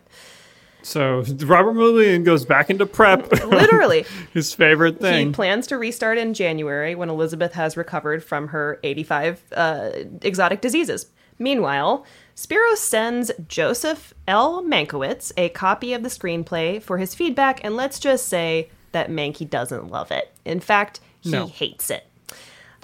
So 0.84 1.23
Robert 1.45 1.73
Mulligan 1.73 2.23
goes 2.23 2.45
back 2.45 2.69
into 2.69 2.86
prep. 2.86 3.31
Literally. 3.45 4.05
His 4.34 4.53
favorite 4.53 4.99
thing. 5.01 5.27
He 5.29 5.34
plans 5.34 5.65
to 5.67 5.77
restart 5.79 6.19
in 6.19 6.36
January 6.36 6.93
when 6.93 7.10
Elizabeth 7.10 7.53
has 7.53 7.75
recovered 7.75 8.23
from 8.23 8.49
her 8.49 8.79
85 8.84 9.43
uh, 9.55 9.89
exotic 10.21 10.62
diseases. 10.62 11.08
Meanwhile, 11.39 12.05
Spiro 12.36 12.76
sends 12.76 13.32
Joseph 13.48 14.13
L. 14.28 14.62
Mankiewicz 14.63 15.32
a 15.38 15.50
copy 15.50 15.93
of 15.93 16.04
the 16.04 16.10
screenplay 16.10 16.82
for 16.82 16.98
his 16.98 17.15
feedback, 17.15 17.63
and 17.63 17.76
let's 17.78 17.98
just 18.00 18.28
say 18.28 18.69
that 18.91 19.10
Mankey 19.10 19.50
doesn't 19.50 19.89
love 19.89 20.12
it. 20.12 20.32
In 20.43 20.60
fact, 20.60 21.00
he 21.21 21.32
No. 21.32 21.48
hates 21.48 21.89
it. 21.89 22.06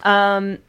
Um, 0.04 0.60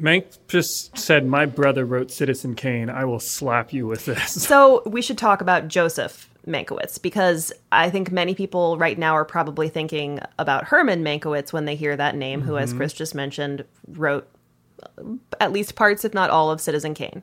Mank 0.00 0.38
just 0.48 0.96
said, 0.96 1.26
"My 1.26 1.44
brother 1.44 1.84
wrote 1.84 2.10
Citizen 2.10 2.54
Kane. 2.54 2.88
I 2.88 3.04
will 3.04 3.20
slap 3.20 3.72
you 3.74 3.86
with 3.86 4.06
this." 4.06 4.42
so 4.42 4.82
we 4.86 5.02
should 5.02 5.18
talk 5.18 5.42
about 5.42 5.68
Joseph 5.68 6.30
Mankiewicz 6.46 7.00
because 7.02 7.52
I 7.70 7.90
think 7.90 8.10
many 8.10 8.34
people 8.34 8.78
right 8.78 8.98
now 8.98 9.12
are 9.14 9.24
probably 9.26 9.68
thinking 9.68 10.20
about 10.38 10.64
Herman 10.64 11.04
Mankiewicz 11.04 11.52
when 11.52 11.66
they 11.66 11.74
hear 11.76 11.94
that 11.96 12.16
name, 12.16 12.40
who, 12.42 12.56
as 12.56 12.72
Mhm. 12.72 12.76
Chris 12.78 12.92
just 12.94 13.14
mentioned, 13.14 13.64
wrote 13.88 14.26
uh, 14.82 15.02
at 15.40 15.52
least 15.52 15.74
parts, 15.74 16.04
if 16.04 16.14
not 16.14 16.30
all, 16.30 16.50
of 16.50 16.60
Citizen 16.60 16.94
Kane. 16.94 17.22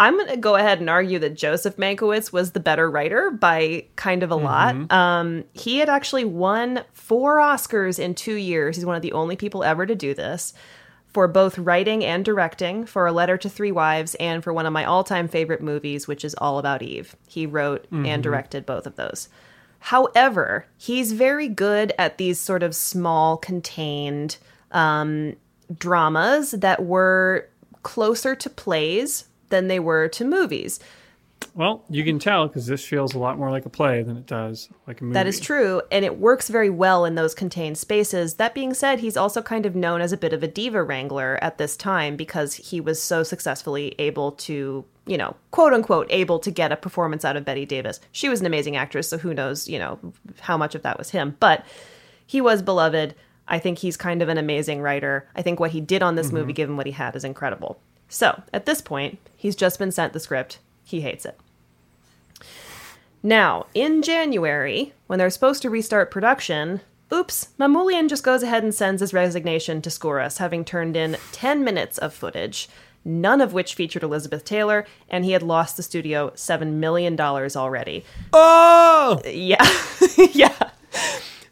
I'm 0.00 0.16
going 0.16 0.30
to 0.30 0.36
go 0.38 0.56
ahead 0.56 0.80
and 0.80 0.88
argue 0.90 1.18
that 1.20 1.34
Joseph 1.36 1.76
Mankiewicz 1.76 2.32
was 2.32 2.52
the 2.52 2.58
better 2.60 2.90
writer 2.90 3.30
by 3.30 3.84
kind 3.96 4.22
of 4.22 4.30
a 4.30 4.34
lot. 4.36 4.90
Um, 4.90 5.44
he 5.52 5.76
had 5.78 5.88
actually 5.90 6.24
won 6.24 6.82
four 6.92 7.36
Oscars 7.36 7.98
in 7.98 8.14
two 8.14 8.34
years. 8.34 8.76
He's 8.76 8.86
one 8.86 8.96
of 8.96 9.02
the 9.02 9.12
only 9.12 9.36
people 9.36 9.62
ever 9.62 9.84
to 9.86 9.94
do 9.94 10.14
this 10.14 10.54
for 11.12 11.28
both 11.28 11.58
writing 11.58 12.02
and 12.04 12.24
directing 12.24 12.86
for 12.86 13.06
A 13.06 13.12
Letter 13.12 13.36
to 13.36 13.48
Three 13.50 13.72
Wives 13.72 14.14
and 14.16 14.42
for 14.42 14.52
one 14.54 14.64
of 14.64 14.72
my 14.72 14.84
all 14.84 15.04
time 15.04 15.28
favorite 15.28 15.60
movies, 15.62 16.08
which 16.08 16.24
is 16.24 16.34
All 16.36 16.58
About 16.58 16.82
Eve. 16.82 17.14
He 17.28 17.44
wrote 17.46 17.86
Mhm. 17.90 18.06
and 18.06 18.22
directed 18.22 18.64
both 18.64 18.86
of 18.86 18.96
those. 18.96 19.28
However, 19.80 20.66
he's 20.78 21.12
very 21.12 21.48
good 21.48 21.92
at 21.98 22.16
these 22.16 22.38
sort 22.40 22.62
of 22.62 22.74
small, 22.74 23.36
contained 23.36 24.38
um, 24.72 25.34
dramas 25.78 26.52
that 26.52 26.84
were 26.84 27.48
closer 27.82 28.34
to 28.36 28.48
plays 28.50 29.24
than 29.50 29.68
they 29.68 29.78
were 29.78 30.08
to 30.08 30.24
movies. 30.24 30.80
Well, 31.54 31.82
you 31.88 32.04
can 32.04 32.18
tell 32.18 32.46
because 32.48 32.66
this 32.66 32.84
feels 32.84 33.14
a 33.14 33.18
lot 33.18 33.38
more 33.38 33.50
like 33.50 33.64
a 33.64 33.70
play 33.70 34.02
than 34.02 34.16
it 34.18 34.26
does 34.26 34.68
like 34.86 35.00
a 35.00 35.04
movie. 35.04 35.14
That 35.14 35.26
is 35.26 35.40
true, 35.40 35.80
and 35.90 36.04
it 36.04 36.18
works 36.18 36.48
very 36.48 36.68
well 36.70 37.04
in 37.06 37.14
those 37.14 37.34
contained 37.34 37.78
spaces. 37.78 38.34
That 38.34 38.54
being 38.54 38.74
said, 38.74 39.00
he's 39.00 39.16
also 39.16 39.40
kind 39.40 39.64
of 39.64 39.74
known 39.74 40.00
as 40.02 40.12
a 40.12 40.18
bit 40.18 40.32
of 40.34 40.42
a 40.42 40.48
diva 40.48 40.82
wrangler 40.82 41.38
at 41.42 41.56
this 41.58 41.76
time 41.76 42.14
because 42.14 42.54
he 42.54 42.80
was 42.80 43.02
so 43.02 43.22
successfully 43.22 43.94
able 43.98 44.32
to, 44.32 44.84
you 45.06 45.16
know, 45.16 45.34
quote 45.50 45.72
unquote, 45.72 46.06
able 46.10 46.38
to 46.40 46.50
get 46.50 46.72
a 46.72 46.76
performance 46.76 47.24
out 47.24 47.36
of 47.36 47.44
Bette 47.46 47.64
Davis. 47.66 48.00
She 48.12 48.28
was 48.28 48.40
an 48.40 48.46
amazing 48.46 48.76
actress, 48.76 49.08
so 49.08 49.16
who 49.18 49.32
knows, 49.32 49.66
you 49.66 49.78
know, 49.78 49.98
how 50.40 50.58
much 50.58 50.74
of 50.74 50.82
that 50.82 50.98
was 50.98 51.10
him. 51.10 51.36
But 51.40 51.64
he 52.26 52.40
was 52.42 52.60
beloved. 52.62 53.14
I 53.48 53.58
think 53.58 53.78
he's 53.78 53.96
kind 53.96 54.20
of 54.22 54.28
an 54.28 54.38
amazing 54.38 54.82
writer. 54.82 55.26
I 55.34 55.42
think 55.42 55.58
what 55.58 55.72
he 55.72 55.80
did 55.80 56.02
on 56.02 56.14
this 56.14 56.28
Mhm. 56.28 56.34
movie, 56.34 56.52
given 56.52 56.76
what 56.76 56.86
he 56.86 56.92
had, 56.92 57.16
is 57.16 57.24
incredible. 57.24 57.80
So 58.10 58.42
at 58.52 58.66
this 58.66 58.82
point, 58.82 59.18
he's 59.36 59.56
just 59.56 59.78
been 59.78 59.92
sent 59.92 60.12
the 60.12 60.20
script. 60.20 60.58
He 60.84 61.00
hates 61.00 61.24
it. 61.24 61.38
Now, 63.22 63.66
in 63.72 64.02
January, 64.02 64.92
when 65.06 65.18
they're 65.18 65.30
supposed 65.30 65.62
to 65.62 65.70
restart 65.70 66.10
production, 66.10 66.80
oops, 67.12 67.48
Mamoulian 67.58 68.08
just 68.08 68.24
goes 68.24 68.42
ahead 68.42 68.62
and 68.62 68.74
sends 68.74 69.00
his 69.00 69.14
resignation 69.14 69.80
to 69.82 69.90
Skouras, 69.90 70.38
having 70.38 70.64
turned 70.64 70.96
in 70.96 71.16
10 71.32 71.62
minutes 71.62 71.98
of 71.98 72.12
footage, 72.12 72.68
none 73.04 73.40
of 73.40 73.52
which 73.52 73.74
featured 73.74 74.02
Elizabeth 74.02 74.44
Taylor, 74.44 74.86
and 75.08 75.24
he 75.24 75.32
had 75.32 75.42
lost 75.42 75.76
the 75.76 75.82
studio 75.82 76.30
$7 76.30 76.72
million 76.72 77.18
already. 77.20 78.04
Oh! 78.32 79.20
Yeah. 79.26 79.64
yeah. 80.32 80.70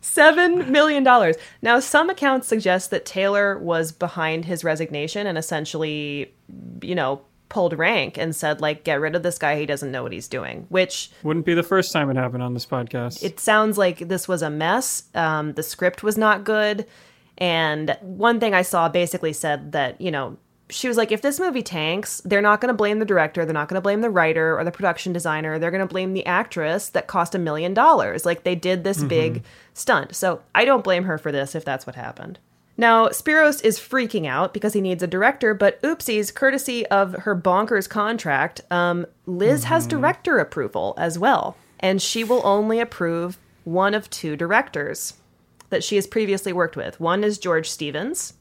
Seven 0.01 0.73
million 0.73 1.05
dollars. 1.05 1.37
Now, 1.63 1.79
some 1.79 2.11
accounts 2.11 2.49
suggest 2.49 2.91
that 2.91 3.07
Taylor 3.07 3.57
was 3.57 3.93
behind 3.93 4.47
his 4.47 4.65
resignation 4.65 5.29
and 5.29 5.39
essentially, 5.39 6.35
you 6.83 6.95
know, 6.95 7.23
pulled 7.49 7.79
rank 7.79 8.19
and 8.19 8.37
said, 8.37 8.61
like, 8.61 8.85
get 8.85 9.01
rid 9.01 9.15
of 9.17 9.23
this 9.23 9.39
guy. 9.39 9.59
He 9.59 9.65
doesn't 9.67 9.91
know 9.91 10.03
what 10.03 10.13
he's 10.13 10.29
doing, 10.29 10.67
which 10.69 11.11
Wouldn't 11.23 11.47
be 11.47 11.55
the 11.55 11.63
first 11.63 11.93
time 11.93 12.11
it 12.11 12.17
happened 12.17 12.43
on 12.43 12.53
this 12.55 12.67
podcast. 12.67 13.23
it 13.23 13.41
sounds 13.41 13.79
like 13.79 14.01
this 14.09 14.29
was 14.29 14.43
a 14.43 14.51
mess. 14.51 15.05
Um, 15.15 15.55
the 15.55 15.63
script 15.63 16.03
was 16.03 16.19
not 16.19 16.45
good. 16.45 16.87
And 17.39 17.97
one 18.03 18.41
thing 18.41 18.53
I 18.53 18.63
saw 18.63 18.89
basically 18.89 19.33
said 19.33 19.73
that, 19.73 20.01
you 20.01 20.11
know, 20.11 20.37
she 20.71 20.89
was 20.89 20.99
like, 20.99 21.11
if 21.11 21.23
this 21.23 21.41
movie 21.41 21.63
tanks, 21.63 22.21
they're 22.27 22.43
not 22.43 22.61
going 22.61 22.69
to 22.69 22.75
blame 22.77 22.99
the 22.99 23.07
director, 23.07 23.47
they're 23.47 23.55
not 23.55 23.69
going 23.69 23.77
to 23.79 23.81
blame 23.81 24.03
the 24.03 24.11
writer 24.11 24.59
or 24.59 24.65
the 24.65 24.71
production 24.71 25.15
designer, 25.15 25.59
they're 25.59 25.71
going 25.71 25.81
to 25.81 25.87
blame 25.87 26.13
the 26.13 26.27
actress 26.27 26.91
that 26.91 27.07
cost 27.07 27.35
a 27.35 27.39
million 27.39 27.73
dollars. 27.73 28.27
Like 28.27 28.43
they 28.45 28.55
did 28.55 28.85
this 28.85 28.99
Mhm. 29.03 29.09
big 29.09 29.43
stunt. 29.73 30.15
So 30.15 30.43
I 30.55 30.67
don't 30.67 30.85
blame 30.85 31.05
her 31.05 31.17
for 31.17 31.33
this 31.33 31.55
if 31.55 31.65
that's 31.65 31.87
what 31.87 31.95
happened. 31.97 32.39
Now, 32.81 33.09
Spyros 33.09 33.63
is 33.65 33.81
freaking 33.81 34.27
out 34.27 34.55
because 34.55 34.73
he 34.73 34.81
needs 34.81 35.03
a 35.03 35.09
director, 35.09 35.53
but 35.53 35.83
oopsies, 35.83 36.33
courtesy 36.33 36.87
of 36.87 37.13
her 37.15 37.35
bonkers 37.35 37.89
contract, 37.89 38.61
um, 38.71 39.05
Liz 39.27 39.65
has 39.65 39.85
director 39.85 40.39
approval 40.39 40.95
as 40.97 41.19
well. 41.19 41.57
And 41.81 42.01
she 42.01 42.23
will 42.23 42.41
only 42.47 42.79
approve 42.79 43.37
one 43.65 43.95
of 43.95 44.09
two 44.11 44.37
directors 44.37 45.15
that 45.71 45.83
she 45.83 45.97
has 45.97 46.07
previously 46.07 46.53
worked 46.53 46.77
with. 46.77 47.01
One 47.01 47.25
is 47.25 47.39
George 47.39 47.69
Stevens, 47.69 48.35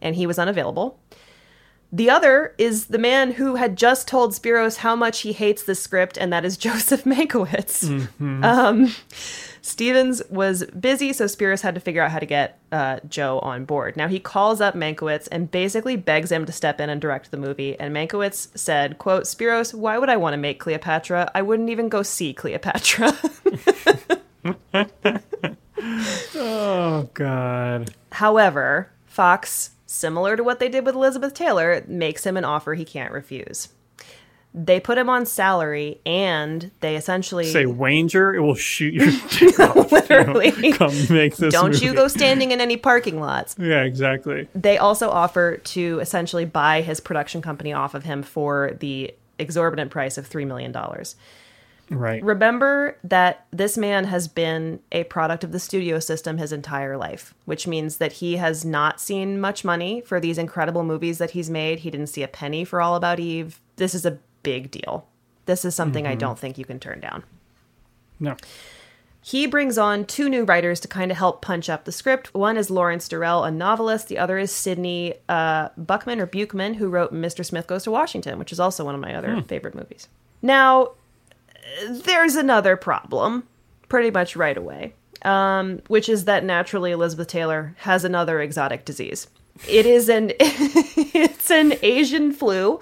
and 0.00 0.16
he 0.16 0.26
was 0.26 0.38
unavailable. 0.38 0.98
The 1.90 2.10
other 2.10 2.54
is 2.58 2.86
the 2.86 2.98
man 2.98 3.32
who 3.32 3.54
had 3.54 3.76
just 3.76 4.06
told 4.06 4.32
Spyros 4.32 4.76
how 4.78 4.94
much 4.94 5.20
he 5.22 5.32
hates 5.32 5.62
the 5.62 5.74
script, 5.74 6.18
and 6.18 6.30
that 6.32 6.44
is 6.44 6.56
Joseph 6.66 7.04
Mankiewicz. 7.04 8.08
Mhm. 8.20 8.44
Um, 8.44 8.94
Stevens 9.62 10.22
was 10.30 10.64
busy, 10.66 11.12
so 11.12 11.24
Spyros 11.24 11.62
had 11.62 11.74
to 11.74 11.80
figure 11.80 12.02
out 12.02 12.10
how 12.10 12.18
to 12.18 12.26
get 12.26 12.58
uh, 12.72 13.00
Joe 13.08 13.38
on 13.40 13.64
board. 13.64 13.96
Now 13.96 14.08
he 14.08 14.18
calls 14.20 14.60
up 14.60 14.74
Mankiewicz 14.74 15.28
and 15.32 15.50
basically 15.50 15.96
begs 15.96 16.30
him 16.32 16.46
to 16.46 16.52
step 16.52 16.80
in 16.80 16.88
and 16.90 17.00
direct 17.00 17.30
the 17.30 17.36
movie. 17.36 17.78
And 17.78 17.94
Mankiewicz 17.94 18.56
said, 18.56 18.98
"quote 18.98 19.24
Spyros, 19.24 19.74
why 19.74 19.98
would 19.98 20.08
I 20.08 20.16
want 20.16 20.34
to 20.34 20.38
make 20.38 20.60
Cleopatra? 20.60 21.30
I 21.34 21.42
wouldn't 21.42 21.70
even 21.70 21.88
go 21.88 22.02
see 22.02 22.32
Cleopatra." 22.34 23.12
oh 26.34 27.08
God. 27.14 27.94
However, 28.12 28.90
Fox, 29.06 29.70
similar 29.88 30.36
to 30.36 30.44
what 30.44 30.60
they 30.60 30.68
did 30.68 30.84
with 30.84 30.94
Elizabeth 30.94 31.34
Taylor, 31.34 31.82
makes 31.88 32.24
him 32.24 32.36
an 32.36 32.44
offer 32.44 32.74
he 32.74 32.84
can't 32.84 33.10
refuse. 33.10 33.70
They 34.54 34.80
put 34.80 34.96
him 34.96 35.08
on 35.08 35.26
salary 35.26 36.00
and 36.06 36.70
they 36.80 36.96
essentially 36.96 37.44
Say 37.46 37.64
Wanger, 37.64 38.34
it 38.34 38.40
will 38.40 38.54
shoot 38.54 38.94
your. 38.94 39.06
Literally. 39.90 40.52
You 40.56 40.70
know, 40.70 40.76
come 40.76 40.94
make 41.10 41.36
this. 41.36 41.52
don't 41.52 41.72
movie. 41.72 41.84
you 41.84 41.94
go 41.94 42.08
standing 42.08 42.50
in 42.50 42.60
any 42.60 42.76
parking 42.76 43.20
lots. 43.20 43.56
Yeah, 43.58 43.82
exactly. 43.82 44.48
They 44.54 44.78
also 44.78 45.10
offer 45.10 45.58
to 45.58 45.98
essentially 46.00 46.44
buy 46.44 46.80
his 46.80 46.98
production 47.00 47.42
company 47.42 47.72
off 47.72 47.94
of 47.94 48.04
him 48.04 48.22
for 48.22 48.76
the 48.80 49.14
exorbitant 49.38 49.90
price 49.90 50.18
of 50.18 50.28
$3 50.28 50.46
million. 50.46 50.74
Right. 51.90 52.22
Remember 52.22 52.98
that 53.04 53.46
this 53.50 53.78
man 53.78 54.04
has 54.04 54.28
been 54.28 54.80
a 54.92 55.04
product 55.04 55.42
of 55.44 55.52
the 55.52 55.58
studio 55.60 55.98
system 56.00 56.36
his 56.38 56.52
entire 56.52 56.96
life, 56.96 57.34
which 57.46 57.66
means 57.66 57.96
that 57.96 58.12
he 58.14 58.36
has 58.36 58.64
not 58.64 59.00
seen 59.00 59.40
much 59.40 59.64
money 59.64 60.02
for 60.02 60.20
these 60.20 60.36
incredible 60.38 60.84
movies 60.84 61.18
that 61.18 61.30
he's 61.30 61.48
made. 61.48 61.80
He 61.80 61.90
didn't 61.90 62.08
see 62.08 62.22
a 62.22 62.28
penny 62.28 62.64
for 62.64 62.80
All 62.82 62.94
About 62.94 63.18
Eve. 63.20 63.60
This 63.76 63.94
is 63.94 64.04
a 64.04 64.18
big 64.42 64.70
deal. 64.70 65.06
This 65.46 65.64
is 65.64 65.74
something 65.74 66.06
I 66.06 66.14
Mhm. 66.14 66.18
don't 66.18 66.38
think 66.38 66.58
you 66.58 66.64
can 66.66 66.78
turn 66.78 67.00
down. 67.00 67.24
No. 68.20 68.36
He 69.20 69.46
brings 69.46 69.76
on 69.76 70.04
two 70.04 70.28
new 70.28 70.44
writers 70.44 70.80
to 70.80 70.88
kind 70.88 71.10
of 71.10 71.16
help 71.18 71.42
punch 71.42 71.68
up 71.68 71.84
the 71.84 71.92
script. 71.92 72.32
One 72.34 72.56
is 72.56 72.70
Lawrence 72.70 73.08
Durrell, 73.08 73.44
a 73.44 73.50
novelist. 73.50 74.08
The 74.08 74.18
other 74.18 74.38
is 74.38 74.50
Sidney 74.52 75.14
uh, 75.28 75.68
Buckman 75.76 76.20
or 76.20 76.26
Buchman, 76.26 76.76
who 76.76 76.88
wrote 76.88 77.12
Mr. 77.12 77.44
Smith 77.44 77.66
Goes 77.66 77.84
to 77.84 77.90
Washington, 77.90 78.38
which 78.38 78.52
is 78.52 78.60
also 78.60 78.84
one 78.84 78.94
of 78.94 79.00
my 79.00 79.14
other 79.14 79.34
Hmm. 79.34 79.40
favorite 79.40 79.74
movies. 79.74 80.08
Now, 80.40 80.90
there's 81.88 82.36
another 82.36 82.76
problem 82.76 83.46
pretty 83.88 84.10
much 84.10 84.36
right 84.36 84.56
away, 84.56 84.94
um, 85.22 85.80
which 85.88 86.08
is 86.08 86.24
that 86.26 86.44
naturally 86.44 86.92
Elizabeth 86.92 87.28
Taylor 87.28 87.74
has 87.78 88.04
another 88.04 88.40
exotic 88.40 88.84
disease. 88.84 89.28
It 89.68 89.86
is 89.86 90.08
an 90.08 90.32
it's 90.38 91.50
an 91.50 91.74
Asian 91.82 92.32
flu. 92.32 92.80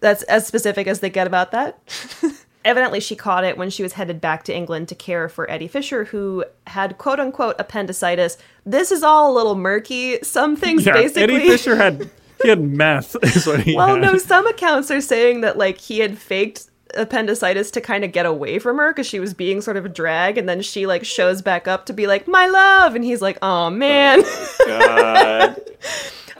That's 0.00 0.22
as 0.24 0.46
specific 0.46 0.86
as 0.86 1.00
they 1.00 1.10
get 1.10 1.26
about 1.26 1.50
that. 1.52 1.78
Evidently, 2.64 3.00
she 3.00 3.16
caught 3.16 3.44
it 3.44 3.58
when 3.58 3.70
she 3.70 3.82
was 3.82 3.94
headed 3.94 4.20
back 4.20 4.44
to 4.44 4.54
England 4.54 4.88
to 4.88 4.94
care 4.94 5.28
for 5.28 5.50
Eddie 5.50 5.66
Fisher, 5.66 6.04
who 6.04 6.44
had 6.68 6.96
quote 6.96 7.18
unquote 7.18 7.56
appendicitis. 7.58 8.38
This 8.64 8.92
is 8.92 9.02
all 9.02 9.32
a 9.32 9.34
little 9.34 9.56
murky. 9.56 10.18
Some 10.22 10.56
things 10.56 10.86
Yeah, 10.86 10.92
basically. 10.92 11.22
Eddie 11.22 11.48
Fisher 11.48 11.76
had 11.76 12.08
he 12.42 12.48
had 12.48 12.60
meth. 12.60 13.16
Is 13.22 13.46
what 13.46 13.60
he 13.60 13.76
well, 13.76 13.94
had. 13.94 14.00
no, 14.00 14.18
some 14.18 14.46
accounts 14.46 14.90
are 14.90 15.00
saying 15.00 15.42
that 15.42 15.58
like 15.58 15.78
he 15.78 16.00
had 16.00 16.18
faked 16.18 16.66
appendicitis 16.94 17.70
to 17.72 17.80
kind 17.80 18.04
of 18.04 18.12
get 18.12 18.26
away 18.26 18.58
from 18.58 18.78
her 18.78 18.92
because 18.92 19.06
she 19.06 19.20
was 19.20 19.34
being 19.34 19.60
sort 19.60 19.76
of 19.76 19.84
a 19.84 19.88
drag, 19.88 20.38
and 20.38 20.48
then 20.48 20.62
she 20.62 20.86
like 20.86 21.04
shows 21.04 21.42
back 21.42 21.68
up 21.68 21.86
to 21.86 21.92
be 21.92 22.06
like, 22.06 22.28
"My 22.28 22.46
love," 22.46 22.94
and 22.94 23.04
he's 23.04 23.22
like, 23.22 23.38
"Oh 23.42 23.70
man." 23.70 24.22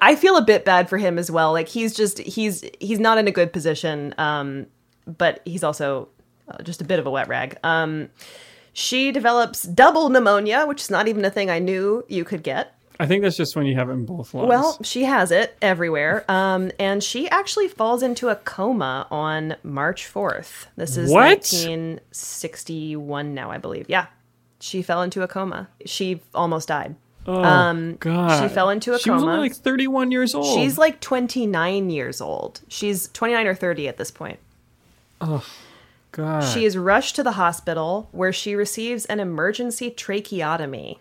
I 0.03 0.17
feel 0.17 0.37
a 0.37 0.43
bit 0.43 0.65
bad 0.65 0.89
for 0.89 0.99
him 0.99 1.17
as 1.17 1.31
well. 1.31 1.53
Like 1.53 1.69
he's 1.69 1.95
just 1.95 2.19
he's 2.19 2.65
he's 2.81 2.99
not 2.99 3.19
in 3.19 3.29
a 3.29 3.33
good 3.33 3.53
position, 3.53 4.15
um, 4.19 4.67
but 5.07 5.41
he's 5.45 5.63
also 5.63 6.09
uh, 6.49 6.63
just 6.63 6.81
a 6.81 6.85
bit 6.85 6.99
of 6.99 7.07
a 7.07 7.11
wet 7.11 7.29
rag. 7.29 7.57
Um, 7.63 8.11
she 8.73 9.13
develops 9.13 9.63
double 9.63 10.09
pneumonia, 10.09 10.67
which 10.67 10.81
is 10.81 10.91
not 10.91 11.07
even 11.07 11.25
a 11.25 11.31
thing 11.31 11.51
I 11.51 11.59
knew 11.59 12.05
you 12.09 12.25
could 12.25 12.43
get. 12.43 12.75
I 13.03 13.07
think 13.07 13.23
that's 13.23 13.37
just 13.37 13.57
when 13.57 13.67
you 13.67 13.75
have 13.75 13.91
it 13.91 13.95
in 13.95 14.07
both 14.07 14.33
lungs. 14.33 14.49
Well, 14.49 14.79
she 14.85 15.03
has 15.03 15.33
it 15.33 15.57
everywhere. 15.61 16.25
Um, 16.33 16.71
and 16.79 17.03
she 17.03 17.29
actually 17.29 17.67
falls 17.69 18.01
into 18.03 18.29
a 18.29 18.37
coma 18.37 19.07
on 19.11 19.57
March 19.65 20.07
4th. 20.11 20.67
This 20.77 20.97
is 20.97 21.11
What? 21.11 21.41
1961 21.41 23.35
now, 23.35 23.51
I 23.51 23.59
believe. 23.59 23.87
Yeah. 23.89 24.07
She 24.61 24.83
fell 24.83 25.03
into 25.03 25.23
a 25.23 25.29
coma. 25.29 25.69
She 25.85 26.23
almost 26.33 26.69
died. 26.69 26.95
oh 27.27 27.43
um, 27.43 27.97
God, 27.97 28.41
She 28.41 28.49
fell 28.55 28.71
into 28.71 28.95
a 28.95 28.99
she 28.99 29.11
coma. 29.11 29.17
was 29.17 29.25
only 29.25 29.49
like 29.49 29.57
31 29.57 30.13
years 30.13 30.35
old. 30.35 30.59
She's 30.59 30.79
like 30.79 31.01
29 31.01 31.91
years 31.91 32.21
old. 32.21 32.61
She's 32.69 33.09
29 33.09 33.47
or 33.49 33.55
30 33.55 33.89
at 33.89 33.97
this 33.97 34.13
point. 34.13 34.39
Ugh. 35.21 35.45
God. 36.13 36.41
She 36.45 36.65
is 36.65 36.77
rushed 36.77 37.17
to 37.17 37.23
the 37.23 37.33
hospital 37.33 38.09
where 38.13 38.33
she 38.33 38.55
receives 38.55 39.07
an 39.07 39.19
emergency 39.19 39.91
tracheotomy. 39.91 40.99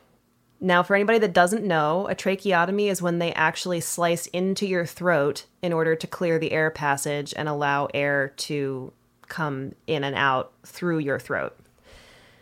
Now, 0.64 0.84
for 0.84 0.96
anybody 0.96 1.18
that 1.18 1.34
doesn't 1.34 1.66
know, 1.66 2.08
a 2.08 2.14
tracheotomy 2.14 2.88
is 2.88 3.02
when 3.02 3.18
they 3.18 3.34
actually 3.34 3.80
slice 3.80 4.28
into 4.28 4.68
your 4.68 4.86
throat 4.86 5.46
in 5.64 5.74
order 5.74 5.96
to 5.96 6.06
clear 6.06 6.38
the 6.38 6.52
air 6.52 6.70
passage 6.70 7.34
and 7.36 7.50
allow 7.50 7.88
air 7.96 8.34
to 8.38 8.94
come 9.28 9.74
in 9.88 10.04
and 10.04 10.16
out 10.16 10.52
through 10.64 11.00
your 11.00 11.18
throat. 11.18 11.58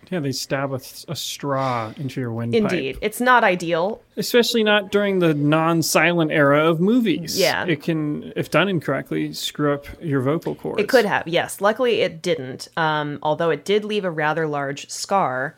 Yeah, 0.09 0.19
they 0.21 0.31
stab 0.31 0.73
a, 0.73 0.81
a 1.07 1.15
straw 1.15 1.93
into 1.95 2.19
your 2.19 2.33
windpipe. 2.33 2.63
Indeed. 2.63 2.97
It's 2.99 3.21
not 3.21 3.43
ideal. 3.43 4.01
Especially 4.17 4.63
not 4.63 4.91
during 4.91 5.19
the 5.19 5.35
non-silent 5.35 6.31
era 6.31 6.67
of 6.67 6.81
movies. 6.81 7.39
Yeah. 7.39 7.63
It 7.65 7.83
can, 7.83 8.33
if 8.35 8.49
done 8.49 8.67
incorrectly, 8.67 9.33
screw 9.33 9.71
up 9.71 9.85
your 10.01 10.21
vocal 10.21 10.55
cords. 10.55 10.81
It 10.81 10.89
could 10.89 11.05
have, 11.05 11.27
yes. 11.27 11.61
Luckily, 11.61 12.01
it 12.01 12.23
didn't, 12.23 12.69
um, 12.75 13.19
although 13.21 13.51
it 13.51 13.63
did 13.63 13.85
leave 13.85 14.03
a 14.03 14.09
rather 14.09 14.47
large 14.47 14.89
scar, 14.89 15.55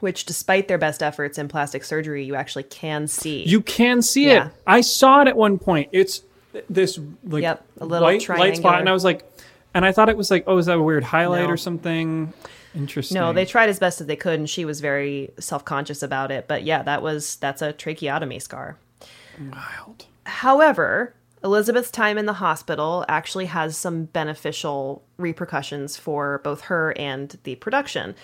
which, 0.00 0.24
despite 0.26 0.68
their 0.68 0.78
best 0.78 1.02
efforts 1.02 1.38
in 1.38 1.48
plastic 1.48 1.84
surgery, 1.84 2.24
you 2.24 2.34
actually 2.34 2.64
can 2.64 3.06
see. 3.08 3.44
You 3.44 3.60
can 3.60 4.02
see 4.02 4.26
Yeah. 4.28 4.46
it. 4.46 4.52
I 4.66 4.80
saw 4.80 5.22
it 5.22 5.28
at 5.28 5.36
one 5.36 5.58
point. 5.58 5.88
It's 5.92 6.22
this 6.70 6.98
like 7.24 7.42
Yep, 7.42 7.64
a 7.80 7.84
little 7.86 8.06
white 8.06 8.28
light 8.28 8.56
spot, 8.56 8.80
and 8.80 8.88
I 8.88 8.92
was 8.92 9.04
like, 9.04 9.24
and 9.74 9.84
I 9.84 9.92
thought 9.92 10.08
it 10.08 10.16
was 10.16 10.30
like, 10.30 10.44
oh, 10.46 10.56
is 10.58 10.66
that 10.66 10.76
a 10.78 10.82
weird 10.82 11.04
highlight 11.04 11.44
No. 11.44 11.50
or 11.50 11.56
something? 11.56 12.32
Interesting. 12.74 13.14
No, 13.14 13.32
they 13.32 13.44
tried 13.46 13.68
as 13.70 13.78
best 13.78 14.00
as 14.00 14.06
they 14.06 14.16
could, 14.16 14.38
and 14.38 14.48
she 14.48 14.64
was 14.66 14.80
very 14.80 15.30
self 15.38 15.64
conscious 15.64 16.02
about 16.02 16.30
it. 16.30 16.46
But 16.46 16.62
yeah, 16.62 16.82
that 16.82 17.02
was 17.02 17.36
that's 17.36 17.62
a 17.62 17.72
tracheotomy 17.72 18.38
scar. 18.38 18.76
Wild. 19.38 20.06
However, 20.24 21.14
Elizabeth's 21.44 21.90
time 21.90 22.18
in 22.18 22.26
the 22.26 22.34
hospital 22.34 23.04
actually 23.08 23.46
has 23.46 23.76
some 23.76 24.04
beneficial 24.06 25.02
repercussions 25.18 25.96
for 25.96 26.40
both 26.42 26.62
her 26.62 26.92
and 26.98 27.38
the 27.44 27.54
production. 27.56 28.14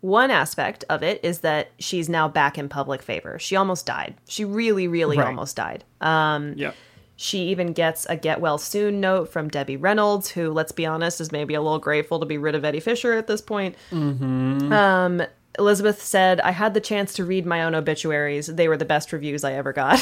One 0.00 0.30
aspect 0.30 0.84
of 0.88 1.02
it 1.02 1.20
is 1.24 1.40
that 1.40 1.70
she's 1.78 2.08
now 2.08 2.28
back 2.28 2.56
in 2.56 2.68
public 2.68 3.02
favor. 3.02 3.38
She 3.38 3.56
almost 3.56 3.84
died. 3.86 4.14
She 4.28 4.44
really, 4.44 4.86
really 4.86 5.18
Right. 5.18 5.26
almost 5.26 5.56
died. 5.56 5.84
Um, 6.00 6.54
Yep. 6.56 6.74
She 7.20 7.48
even 7.48 7.72
gets 7.72 8.06
a 8.08 8.14
get 8.16 8.40
well 8.40 8.58
soon 8.58 9.00
note 9.00 9.28
from 9.32 9.48
Debbie 9.48 9.76
Reynolds, 9.76 10.30
who, 10.30 10.52
let's 10.52 10.70
be 10.70 10.86
honest, 10.86 11.20
is 11.20 11.32
maybe 11.32 11.54
a 11.54 11.60
little 11.60 11.80
grateful 11.80 12.20
to 12.20 12.26
be 12.26 12.38
rid 12.38 12.54
of 12.54 12.64
Eddie 12.64 12.78
Fisher 12.78 13.12
at 13.14 13.26
this 13.26 13.40
point. 13.40 13.74
Mm-hmm. 13.90 14.72
Um, 14.72 15.22
Elizabeth 15.58 16.00
said, 16.00 16.40
I 16.42 16.52
had 16.52 16.74
the 16.74 16.80
chance 16.80 17.12
to 17.14 17.24
read 17.24 17.44
my 17.44 17.64
own 17.64 17.74
obituaries. 17.74 18.46
They 18.46 18.68
were 18.68 18.76
the 18.76 18.84
best 18.84 19.12
reviews 19.12 19.42
I 19.42 19.54
ever 19.54 19.72
got. 19.72 19.98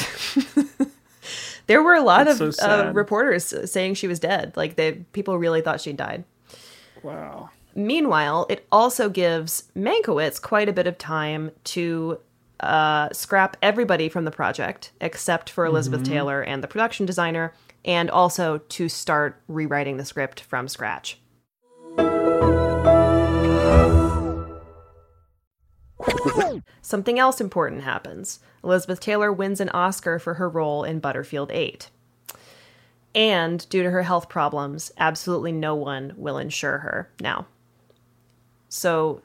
there 1.65 1.81
were 1.81 1.95
a 1.95 2.01
lot 2.03 2.25
That's 2.27 2.39
of 2.39 2.53
so 2.53 2.89
uh, 2.89 2.91
reporters 2.93 3.51
saying 3.71 3.95
she 3.95 4.07
was 4.07 4.19
dead. 4.19 4.53
Like, 4.55 4.75
they, 4.75 4.93
people 5.13 5.39
really 5.39 5.61
thought 5.61 5.81
she 5.81 5.93
died. 5.93 6.23
Wow. 7.01 7.49
Meanwhile, 7.77 8.47
it 8.49 8.65
also 8.71 9.07
gives 9.07 9.65
Mankiewicz 9.77 10.41
quite 10.41 10.67
a 10.67 10.73
bit 10.73 10.87
of 10.87 10.97
time 10.97 11.51
to 11.65 12.19
uh, 12.59 13.09
scrap 13.13 13.55
everybody 13.61 14.09
from 14.09 14.25
the 14.25 14.31
project 14.31 14.91
except 14.99 15.47
for 15.47 15.63
Elizabeth 15.63 16.01
Mhm. 16.01 16.05
Taylor 16.07 16.41
and 16.41 16.63
the 16.63 16.67
production 16.67 17.05
designer, 17.05 17.53
and 17.85 18.09
also 18.09 18.57
to 18.57 18.89
start 18.89 19.39
rewriting 19.47 19.97
the 19.97 20.05
script 20.05 20.39
from 20.41 20.67
scratch. 20.67 21.19
Something 26.81 27.19
else 27.19 27.39
important 27.39 27.83
happens. 27.83 28.39
Elizabeth 28.63 28.99
Taylor 28.99 29.31
wins 29.31 29.61
an 29.61 29.69
Oscar 29.69 30.17
for 30.17 30.33
her 30.35 30.49
role 30.49 30.83
in 30.83 30.99
Butterfield 30.99 31.51
8. 31.51 31.91
And 33.13 33.69
due 33.69 33.83
to 33.83 33.91
her 33.91 34.01
health 34.01 34.29
problems, 34.29 34.91
absolutely 34.97 35.51
no 35.51 35.75
one 35.75 36.13
will 36.17 36.39
insure 36.39 36.79
her 36.79 37.11
now. 37.19 37.45
So 38.69 39.21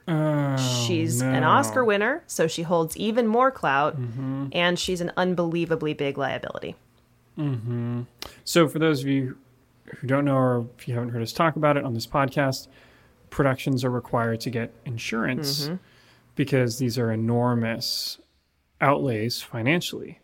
she's 0.86 1.20
an. 1.20 1.42
Oscar 1.44 1.84
winner, 1.84 2.22
so 2.26 2.46
she 2.46 2.62
holds 2.62 2.96
even 2.96 3.26
more 3.26 3.50
clout, 3.50 4.00
Mhm. 4.00 4.50
and 4.52 4.78
she's 4.78 5.00
an 5.00 5.10
unbelievably 5.16 5.94
big 5.94 6.16
liability. 6.16 6.76
hmm 7.36 8.02
So, 8.44 8.68
for 8.68 8.78
those 8.78 9.00
of 9.02 9.08
you 9.08 9.36
who 9.98 10.06
don't 10.06 10.24
know, 10.24 10.36
or 10.36 10.66
if 10.78 10.86
you 10.86 10.94
haven't 10.94 11.10
heard 11.10 11.22
us 11.22 11.32
talk 11.32 11.56
about 11.56 11.76
it 11.76 11.84
on 11.84 11.94
this 11.94 12.06
podcast, 12.06 12.68
productions 13.30 13.84
are 13.84 13.90
required 13.90 14.40
to 14.42 14.50
get 14.50 14.72
insurance 14.84 15.68
Mhm. 15.68 15.78
because 16.36 16.78
these 16.78 16.98
are 16.98 17.10
enormous 17.10 18.18
outlays 18.80 19.40
financially. 19.42 20.18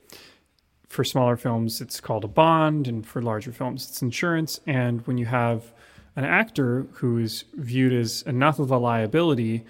For 0.86 1.04
smaller 1.04 1.36
films, 1.36 1.80
it's 1.80 2.00
called 2.00 2.24
a 2.24 2.28
bond, 2.28 2.86
and 2.88 3.06
for 3.06 3.20
larger 3.20 3.52
films, 3.52 3.88
it's 3.88 4.00
insurance. 4.02 4.60
And 4.66 5.06
when 5.06 5.18
you 5.18 5.26
have 5.26 5.72
an 6.18 6.24
actor 6.24 6.84
who 6.94 7.16
is 7.18 7.44
viewed 7.54 7.92
as 7.92 8.22
enough 8.22 8.58
of 8.58 8.72
a 8.72 8.76
liability, 8.76 9.64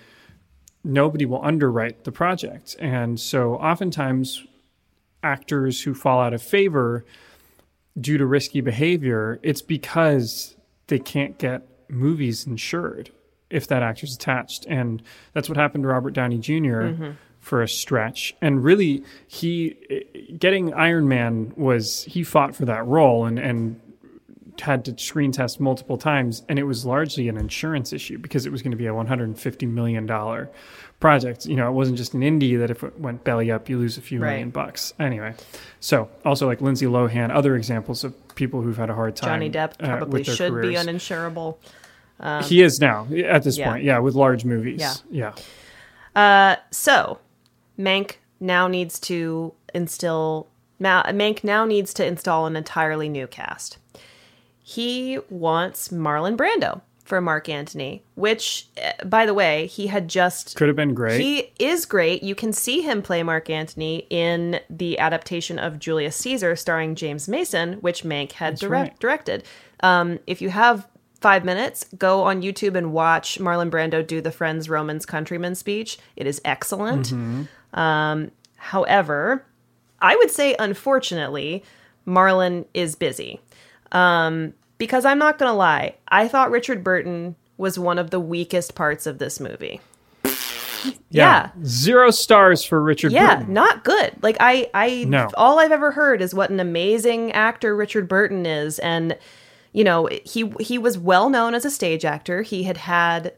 nobody 0.82 1.26
will 1.26 1.44
underwrite 1.44 2.04
the 2.04 2.10
project. 2.10 2.74
And 2.80 3.20
so, 3.20 3.56
oftentimes, 3.56 4.46
actors 5.22 5.82
who 5.82 5.92
fall 5.92 6.20
out 6.20 6.32
of 6.32 6.40
favor 6.40 7.04
due 8.00 8.16
to 8.16 8.24
risky 8.24 8.62
behavior, 8.62 9.38
it's 9.42 9.60
because 9.60 10.56
they 10.86 10.98
can't 10.98 11.36
get 11.36 11.68
movies 11.90 12.46
insured 12.46 13.10
if 13.50 13.66
that 13.68 13.82
actor's 13.82 14.14
attached. 14.14 14.64
And 14.70 15.02
that's 15.34 15.50
what 15.50 15.58
happened 15.58 15.84
to 15.84 15.88
Robert 15.88 16.14
Downey 16.14 16.38
junior 16.38 16.94
Mhm. 16.94 17.16
for 17.40 17.60
a 17.60 17.68
stretch. 17.68 18.34
And 18.40 18.64
really, 18.64 19.02
he 19.26 19.76
getting 20.38 20.72
Iron 20.72 21.08
Man 21.08 21.52
was 21.56 22.04
he 22.04 22.22
fought 22.22 22.56
for 22.56 22.64
that 22.64 22.86
role 22.86 23.26
and 23.26 23.38
and 23.38 23.80
had 24.60 24.84
to 24.84 24.96
screen 24.98 25.30
test 25.32 25.60
multiple 25.60 25.96
times 25.96 26.42
and 26.48 26.58
it 26.58 26.64
was 26.64 26.84
largely 26.84 27.28
an 27.28 27.36
insurance 27.36 27.92
issue 27.92 28.18
because 28.18 28.44
it 28.46 28.50
was 28.52 28.62
going 28.62 28.70
to 28.72 28.76
be 28.76 28.86
a 28.86 28.94
150 28.94 29.66
million 29.66 30.06
dollar 30.06 30.50
project 31.00 31.46
you 31.46 31.54
know 31.54 31.68
it 31.68 31.72
wasn't 31.72 31.96
just 31.96 32.12
an 32.14 32.20
indie 32.22 32.58
that 32.58 32.70
if 32.70 32.82
it 32.82 32.98
went 32.98 33.22
belly 33.24 33.50
up 33.52 33.68
you 33.68 33.78
lose 33.78 33.96
a 33.98 34.00
few 34.00 34.18
Right. 34.20 34.30
million 34.30 34.50
bucks 34.50 34.92
anyway 34.98 35.34
so 35.80 36.08
also 36.24 36.46
like 36.46 36.60
lindsay 36.60 36.86
lohan 36.86 37.30
other 37.34 37.54
examples 37.56 38.02
of 38.04 38.14
people 38.34 38.62
who've 38.62 38.76
had 38.76 38.90
a 38.90 38.94
hard 38.94 39.14
time 39.14 39.28
Johnny 39.30 39.50
Depp 39.50 39.74
uh, 39.80 39.96
probably 39.98 40.22
their 40.22 40.34
should 40.34 40.60
be 40.60 40.74
uninsurable. 40.74 41.56
Um, 42.20 42.42
he 42.42 42.62
is 42.62 42.80
now 42.80 43.06
at 43.26 43.44
this 43.44 43.56
yeah. 43.58 43.70
point 43.70 43.84
yeah 43.84 43.98
with 44.00 44.14
large 44.14 44.44
movies 44.44 44.80
Yeah. 44.80 44.94
yeah 45.10 45.34
Uh, 46.16 46.56
so, 46.72 47.18
Mank 47.78 48.16
now 48.40 48.66
needs 48.66 48.98
to 49.00 49.52
instill. 49.72 50.48
Ma- 50.80 51.04
Mank 51.04 51.44
now 51.44 51.64
needs 51.64 51.94
to 51.94 52.04
install 52.04 52.46
an 52.46 52.56
entirely 52.56 53.08
new 53.08 53.26
cast. 53.28 53.78
He 54.70 55.18
wants 55.30 55.88
Marlon 55.88 56.36
Brando 56.36 56.82
for 57.02 57.22
Mark 57.22 57.48
Antony, 57.48 58.02
which, 58.16 58.66
eh, 58.76 58.92
by 59.06 59.24
the 59.24 59.32
way, 59.32 59.66
he 59.66 59.86
had 59.86 60.08
just 60.08 60.56
could 60.56 60.68
have 60.68 60.76
been 60.76 60.92
great 60.92 61.18
he 61.18 61.50
is 61.58 61.86
great. 61.86 62.22
You 62.22 62.34
can 62.34 62.52
see 62.52 62.82
him 62.82 63.00
play 63.00 63.22
Mark 63.22 63.48
Antony 63.48 64.06
in 64.10 64.60
the 64.68 64.98
adaptation 64.98 65.58
of 65.58 65.78
Julius 65.78 66.16
Caesar 66.16 66.54
starring 66.54 66.94
James 66.96 67.28
Mason, 67.28 67.74
which 67.80 68.02
Mank 68.04 68.32
had 68.32 68.56
direct- 68.56 68.90
right. 68.90 69.00
directed. 69.00 69.44
Um, 69.80 70.18
if 70.26 70.42
you 70.42 70.50
have 70.50 70.86
five 71.18 71.46
minutes, 71.46 71.86
go 71.96 72.24
on 72.24 72.42
YouTube 72.42 72.76
and 72.76 72.92
watch 72.92 73.38
Marlon 73.38 73.70
Brando 73.70 74.06
do 74.06 74.20
the 74.20 74.30
Friends 74.30 74.68
Romans 74.68 75.06
Countryman 75.06 75.54
speech. 75.54 75.98
It 76.14 76.26
is 76.26 76.42
excellent. 76.44 77.06
Mhm. 77.08 77.48
Um, 77.72 78.30
however, 78.56 79.46
I 80.02 80.14
would 80.16 80.30
say, 80.30 80.54
unfortunately, 80.58 81.64
Marlon 82.06 82.66
is 82.74 82.94
busy. 82.96 83.40
Um, 83.92 84.54
because 84.78 85.04
I'm 85.04 85.18
not 85.18 85.38
going 85.38 85.50
to 85.50 85.56
lie, 85.56 85.94
I 86.08 86.28
thought 86.28 86.50
Richard 86.50 86.84
Burton 86.84 87.34
was 87.56 87.78
one 87.78 87.98
of 87.98 88.10
the 88.10 88.20
weakest 88.20 88.74
parts 88.74 89.06
of 89.06 89.18
this 89.18 89.40
movie. 89.40 89.80
Yeah. 91.10 91.50
zero 91.64 92.10
stars 92.10 92.62
for 92.62 92.80
richard 92.80 93.10
Burton. 93.10 93.26
yeah, 93.26 93.36
Burton. 93.38 93.54
not 93.54 93.82
good. 93.84 94.12
Like 94.22 94.36
I, 94.38 94.70
I, 94.74 95.04
No. 95.08 95.28
all 95.36 95.58
I've 95.58 95.72
ever 95.72 95.90
heard 95.90 96.22
is 96.22 96.34
what 96.34 96.50
an 96.50 96.60
amazing 96.60 97.32
actor 97.32 97.74
Richard 97.74 98.06
Burton 98.08 98.46
is, 98.46 98.78
and 98.78 99.16
you 99.72 99.82
know 99.84 100.08
he 100.24 100.52
he 100.60 100.78
was 100.78 100.96
well 100.96 101.30
known 101.30 101.54
as 101.54 101.64
a 101.64 101.70
stage 101.70 102.04
actor. 102.04 102.42
He 102.42 102.62
had 102.62 102.76
had 102.76 103.34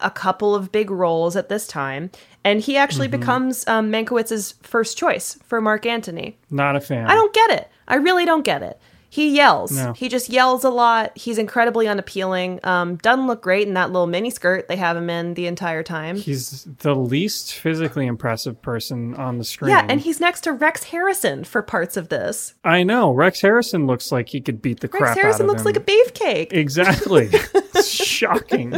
a 0.00 0.10
couple 0.10 0.54
of 0.54 0.72
big 0.72 0.90
roles 0.90 1.36
at 1.36 1.48
this 1.48 1.66
time, 1.68 2.10
and 2.42 2.60
he 2.60 2.76
actually 2.76 3.06
Mhm. 3.08 3.12
becomes 3.12 3.66
um, 3.68 3.90
Mankiewicz's 3.92 4.54
first 4.62 4.98
choice 4.98 5.38
for 5.44 5.60
Mark 5.60 5.86
Antony. 5.86 6.36
not 6.50 6.74
a 6.74 6.80
fan 6.80 7.06
I 7.06 7.14
don't 7.14 7.32
get 7.32 7.50
it. 7.50 7.68
I 7.86 7.94
really 7.96 8.24
don't 8.24 8.44
get 8.44 8.62
it. 8.62 8.80
He 9.14 9.30
yells. 9.36 9.70
No. 9.70 9.92
He 9.92 10.08
just 10.08 10.28
yells 10.28 10.64
a 10.64 10.70
lot. 10.70 11.16
He's 11.16 11.38
incredibly 11.38 11.86
unappealing. 11.86 12.58
Um, 12.64 12.96
doesn't 12.96 13.28
look 13.28 13.42
great 13.42 13.68
in 13.68 13.74
that 13.74 13.92
little 13.92 14.08
mini 14.08 14.28
skirt 14.28 14.66
they 14.66 14.74
have 14.74 14.96
him 14.96 15.08
in 15.08 15.34
the 15.34 15.46
entire 15.46 15.84
time. 15.84 16.16
he's 16.16 16.64
the 16.80 16.96
least 16.96 17.54
physically 17.54 18.08
impressive 18.08 18.60
person 18.60 19.14
on 19.14 19.38
the 19.38 19.44
screen 19.44 19.70
Yeah, 19.70 19.86
and 19.88 20.00
he's 20.00 20.18
next 20.18 20.40
to 20.40 20.52
Rex 20.52 20.82
Harrison 20.82 21.44
for 21.44 21.62
parts 21.62 21.96
of 21.96 22.08
this. 22.08 22.54
I 22.64 22.82
know. 22.82 23.12
Rex 23.12 23.40
Harrison 23.40 23.86
looks 23.86 24.10
like 24.10 24.30
he 24.30 24.40
could 24.40 24.60
beat 24.60 24.80
the 24.80 24.88
Rex 24.88 24.98
crap 24.98 25.16
Harrison 25.16 25.48
out 25.48 25.54
of 25.54 25.60
him. 25.60 25.64
Rex 25.66 25.86
Harrison 25.86 26.16
looks 26.16 26.18
like 26.18 26.48
a 26.48 26.50
beefcake. 26.50 26.52
Exactly. 26.52 27.30
It's 27.76 27.88
shocking. 27.88 28.74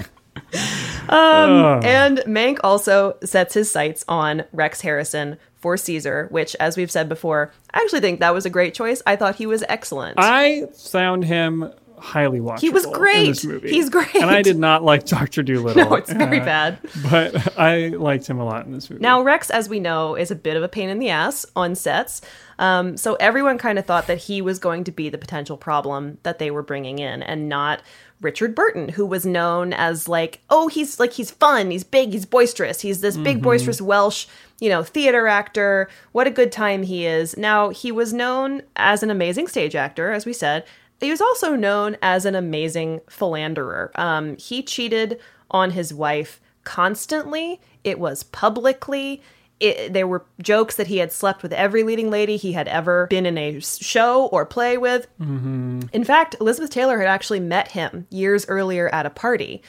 Um, 1.09 1.85
and 1.85 2.19
Mank 2.27 2.59
also 2.65 3.17
sets 3.25 3.55
his 3.55 3.71
sights 3.71 4.05
on 4.09 4.45
Rex 4.53 4.81
Harrison 4.81 5.39
for 5.57 5.77
Caesar, 5.77 6.29
which, 6.31 6.55
as 6.61 6.77
we've 6.77 6.91
said 6.91 7.09
before, 7.09 7.53
I 7.73 7.81
actually 7.81 8.01
think 8.01 8.21
that 8.21 8.35
was 8.35 8.47
a 8.47 8.51
great 8.51 8.75
choice. 8.75 9.03
I 9.07 9.17
thought 9.17 9.37
he 9.37 9.47
was 9.47 9.65
excellent. 9.69 10.19
I 10.19 10.67
found 10.75 11.25
him 11.25 11.73
highly 11.99 12.41
watchable. 12.41 12.61
He 12.61 12.71
was 12.71 12.85
in 12.85 12.93
great. 12.93 13.27
this 13.27 13.45
movie. 13.45 13.71
He's 13.71 13.89
great. 13.89 14.15
And 14.15 14.31
I 14.31 14.43
did 14.43 14.59
not 14.59 14.83
like 14.83 15.07
Doctor 15.07 15.43
Dolittle. 15.43 15.77
No, 15.87 15.95
it's 15.95 16.13
very 16.13 16.41
uh, 16.41 16.45
bad. 16.45 16.79
But 17.11 17.59
I 17.59 17.89
liked 17.89 18.27
him 18.27 18.39
a 18.39 18.45
lot 18.45 18.67
in 18.67 18.73
this 18.73 18.89
movie. 18.91 19.03
Now, 19.03 19.23
Rex, 19.23 19.51
as 19.51 19.69
we 19.69 19.81
know, 19.81 20.15
is 20.15 20.31
a 20.31 20.35
bit 20.35 20.57
of 20.57 20.63
a 20.63 20.69
pain 20.69 20.89
in 20.89 20.99
the 20.99 21.11
ass 21.11 21.47
on 21.55 21.75
sets. 21.75 22.21
Um, 22.59 22.97
so 22.97 23.15
everyone 23.17 23.59
kind 23.59 23.79
of 23.79 23.85
thought 23.85 24.07
that 24.07 24.19
he 24.19 24.41
was 24.41 24.59
going 24.59 24.85
to 24.85 24.93
be 24.93 25.09
the 25.11 25.19
potential 25.19 25.57
problem 25.57 26.19
that 26.23 26.39
they 26.39 26.51
were 26.51 26.63
bringing 26.63 26.99
in 26.99 27.23
and 27.23 27.49
not 27.49 27.83
Richard 28.21 28.55
Burton, 28.55 28.89
who 28.91 29.05
was 29.05 29.27
known 29.27 29.73
as 29.73 30.09
like, 30.09 30.41
oh, 30.49 30.69
he's 30.69 30.99
like, 30.99 31.13
he's 31.13 31.31
fun, 31.31 31.71
he's 31.71 31.85
big, 31.85 32.13
he's 32.13 32.25
boisterous, 32.27 32.81
he's 32.81 33.01
this 33.01 33.17
big, 33.17 33.39
Mhm. 33.41 33.43
boisterous 33.43 33.81
Welsh, 33.83 34.27
you 34.59 34.69
know, 34.71 34.83
theater 34.83 35.27
actor. 35.27 35.89
What 36.13 36.27
a 36.27 36.31
good 36.31 36.51
time 36.51 36.83
he 36.85 37.05
is. 37.07 37.37
Now, 37.37 37.69
he 37.69 37.93
was 37.93 38.13
known 38.15 38.63
as 38.75 39.03
an 39.03 39.11
amazing 39.11 39.49
stage 39.49 39.77
actor, 39.77 40.13
as 40.13 40.25
we 40.25 40.33
said. 40.33 40.65
He 40.99 41.11
was 41.11 41.21
also 41.21 41.55
known 41.57 41.99
as 42.01 42.25
an 42.25 42.35
amazing 42.35 43.03
philanderer. 43.11 43.93
Um, 43.97 44.37
he 44.39 44.63
cheated 44.63 45.19
on 45.51 45.73
his 45.73 45.93
wife 45.93 46.41
constantly. 46.65 47.61
It 47.85 47.99
was 47.99 48.23
publicly. 48.23 49.23
It, 49.59 49.93
there 49.93 50.07
were 50.07 50.27
jokes 50.43 50.77
that 50.77 50.89
he 50.89 50.99
had 50.99 51.13
slept 51.13 51.43
with 51.43 51.53
every 51.53 51.83
leading 51.83 52.11
lady 52.11 52.37
he 52.37 52.53
had 52.53 52.69
ever 52.69 53.07
been 53.09 53.25
in 53.25 53.39
a 53.39 53.61
show 53.61 54.27
or 54.27 54.45
play 54.45 54.77
with. 54.77 55.07
Mm-hmm. 55.19 55.83
In 55.93 56.05
fact, 56.05 56.37
Elizabeth 56.41 56.71
Taylor 56.71 56.99
had 56.99 57.09
actually 57.09 57.41
met 57.41 57.73
him 57.73 58.07
years 58.11 58.47
earlier 58.49 58.89
at 58.91 59.07
a 59.07 59.11
party. 59.11 59.63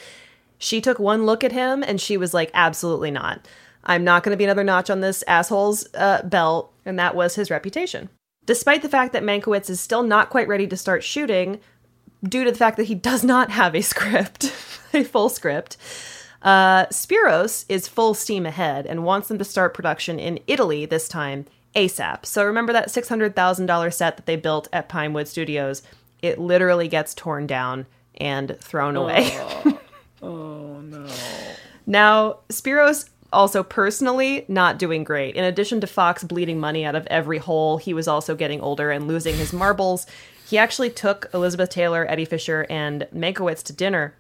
She 0.58 0.82
took 0.82 1.00
one 1.00 1.26
look 1.26 1.44
at 1.44 1.54
him 1.54 1.84
and 1.84 2.02
she 2.02 2.18
was 2.18 2.34
like, 2.34 2.52
absolutely 2.54 3.12
not. 3.12 3.48
I'm 3.86 4.04
not 4.04 4.24
going 4.24 4.34
to 4.34 4.38
be 4.38 4.44
another 4.44 4.64
notch 4.64 4.90
on 4.90 5.00
this 5.00 5.24
asshole's 5.26 5.88
uh, 5.94 6.22
belt. 6.24 6.74
And 6.86 7.00
that 7.00 7.16
was 7.16 7.36
his 7.36 7.50
reputation. 7.50 8.10
Despite 8.46 8.82
the 8.82 8.90
fact 8.90 9.14
that 9.14 9.24
Mankiewicz 9.24 9.70
is 9.70 9.80
still 9.80 10.04
not 10.04 10.30
quite 10.30 10.48
ready 10.48 10.68
to 10.68 10.78
start 10.78 11.04
shooting, 11.04 11.60
due 12.24 12.44
to 12.44 12.52
the 12.52 12.58
fact 12.58 12.78
that 12.78 12.86
he 12.86 12.96
does 12.96 13.24
not 13.24 13.52
have 13.52 13.76
a 13.76 13.82
script, 13.94 14.54
a 14.94 15.04
full 15.04 15.30
script, 15.30 15.78
uh, 16.42 16.86
Spyros 16.88 17.66
is 17.70 17.88
full 17.88 18.14
steam 18.14 18.46
ahead 18.46 18.86
and 18.86 19.04
wants 19.04 19.28
them 19.28 19.38
to 19.38 19.44
start 19.44 19.74
production 19.74 20.20
in 20.20 20.40
Italy 20.48 20.86
this 20.86 21.08
time 21.08 21.46
ASAP. 21.76 22.26
So 22.26 22.44
remember 22.44 22.74
that 22.74 22.90
$600,000 22.90 23.94
set 23.94 24.18
that 24.18 24.26
they 24.26 24.36
built 24.36 24.68
at 24.74 24.90
Pinewood 24.90 25.28
Studios? 25.28 25.84
It 26.22 26.40
literally 26.40 26.88
gets 26.88 27.14
torn 27.14 27.48
down 27.48 27.86
and 28.16 28.58
thrown 28.60 28.96
away. 28.96 29.38
oh 30.22 30.82
no. 30.82 31.08
Now, 31.86 32.40
Spyros 32.50 33.10
also 33.32 33.64
personally 33.64 34.46
not 34.48 34.80
doing 34.80 35.04
great. 35.04 35.36
In 35.36 35.44
addition 35.44 35.82
to 35.82 35.88
Fox 35.88 36.24
bleeding 36.24 36.60
money 36.60 36.86
out 36.86 36.96
of 36.96 37.06
every 37.08 37.38
hole, 37.38 37.78
he 37.78 37.94
was 37.94 38.08
also 38.08 38.36
getting 38.36 38.62
older 38.62 38.92
and 38.92 39.08
losing 39.08 39.36
his 39.36 39.54
marbles. 39.54 40.06
He 40.48 40.58
actually 40.58 40.90
took 40.90 41.30
Elizabeth 41.34 41.70
Taylor, 41.70 42.06
Eddie 42.10 42.26
Fisher, 42.26 42.66
and 42.70 43.08
Mankiewicz 43.14 43.64
to 43.64 43.74
dinner. 43.74 44.16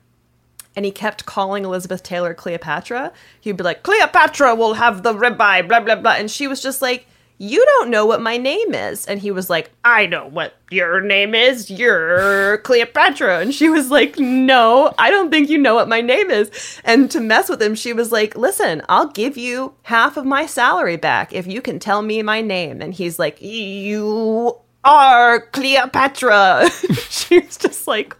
And 0.78 0.86
he 0.86 0.92
kept 0.92 1.26
calling 1.26 1.66
Elizabeth 1.66 2.04
Taylor 2.04 2.36
Cleopatra. 2.36 3.12
He'd 3.42 3.58
be 3.58 3.64
like, 3.64 3.82
Cleopatra 3.82 4.54
will 4.54 4.76
have 4.76 5.02
the 5.02 5.12
ribeye, 5.12 5.68
blah, 5.68 5.80
blah, 5.80 5.96
blah. 5.96 6.12
And 6.12 6.30
she 6.30 6.46
was 6.46 6.62
just 6.62 6.84
like, 6.84 7.08
You 7.40 7.66
don't 7.66 7.90
know 7.90 8.06
what 8.06 8.22
my 8.22 8.38
name 8.38 8.76
is. 8.76 9.08
And 9.08 9.20
he 9.20 9.32
was 9.32 9.50
like, 9.50 9.72
I 9.84 10.06
know 10.06 10.28
what 10.28 10.56
your 10.70 11.02
name 11.02 11.34
is. 11.34 11.72
You're 11.72 12.60
Cleopatra. 12.60 13.40
And 13.40 13.56
she 13.56 13.70
was 13.70 13.90
like, 13.90 14.20
No, 14.20 14.94
I 15.00 15.10
don't 15.10 15.32
think 15.32 15.50
you 15.50 15.58
know 15.58 15.74
what 15.74 15.90
my 15.90 16.00
name 16.00 16.30
is. 16.30 16.80
And 16.84 17.10
to 17.10 17.22
mess 17.22 17.50
with 17.50 17.60
him, 17.60 17.74
she 17.74 17.92
was 17.92 18.12
like, 18.12 18.38
Listen, 18.38 18.84
I'll 18.88 19.08
give 19.08 19.36
you 19.36 19.74
half 19.82 20.16
of 20.16 20.26
my 20.26 20.46
salary 20.46 20.98
back 20.98 21.34
if 21.34 21.48
you 21.48 21.60
can 21.60 21.80
tell 21.80 22.04
me 22.04 22.22
my 22.22 22.42
name. 22.42 22.84
And 22.84 22.94
he's 22.94 23.18
like, 23.18 23.42
You 23.42 24.56
are 24.84 25.40
Cleopatra. 25.40 26.70
she 27.10 27.40
was 27.40 27.58
just 27.58 27.88
like, 27.88 28.16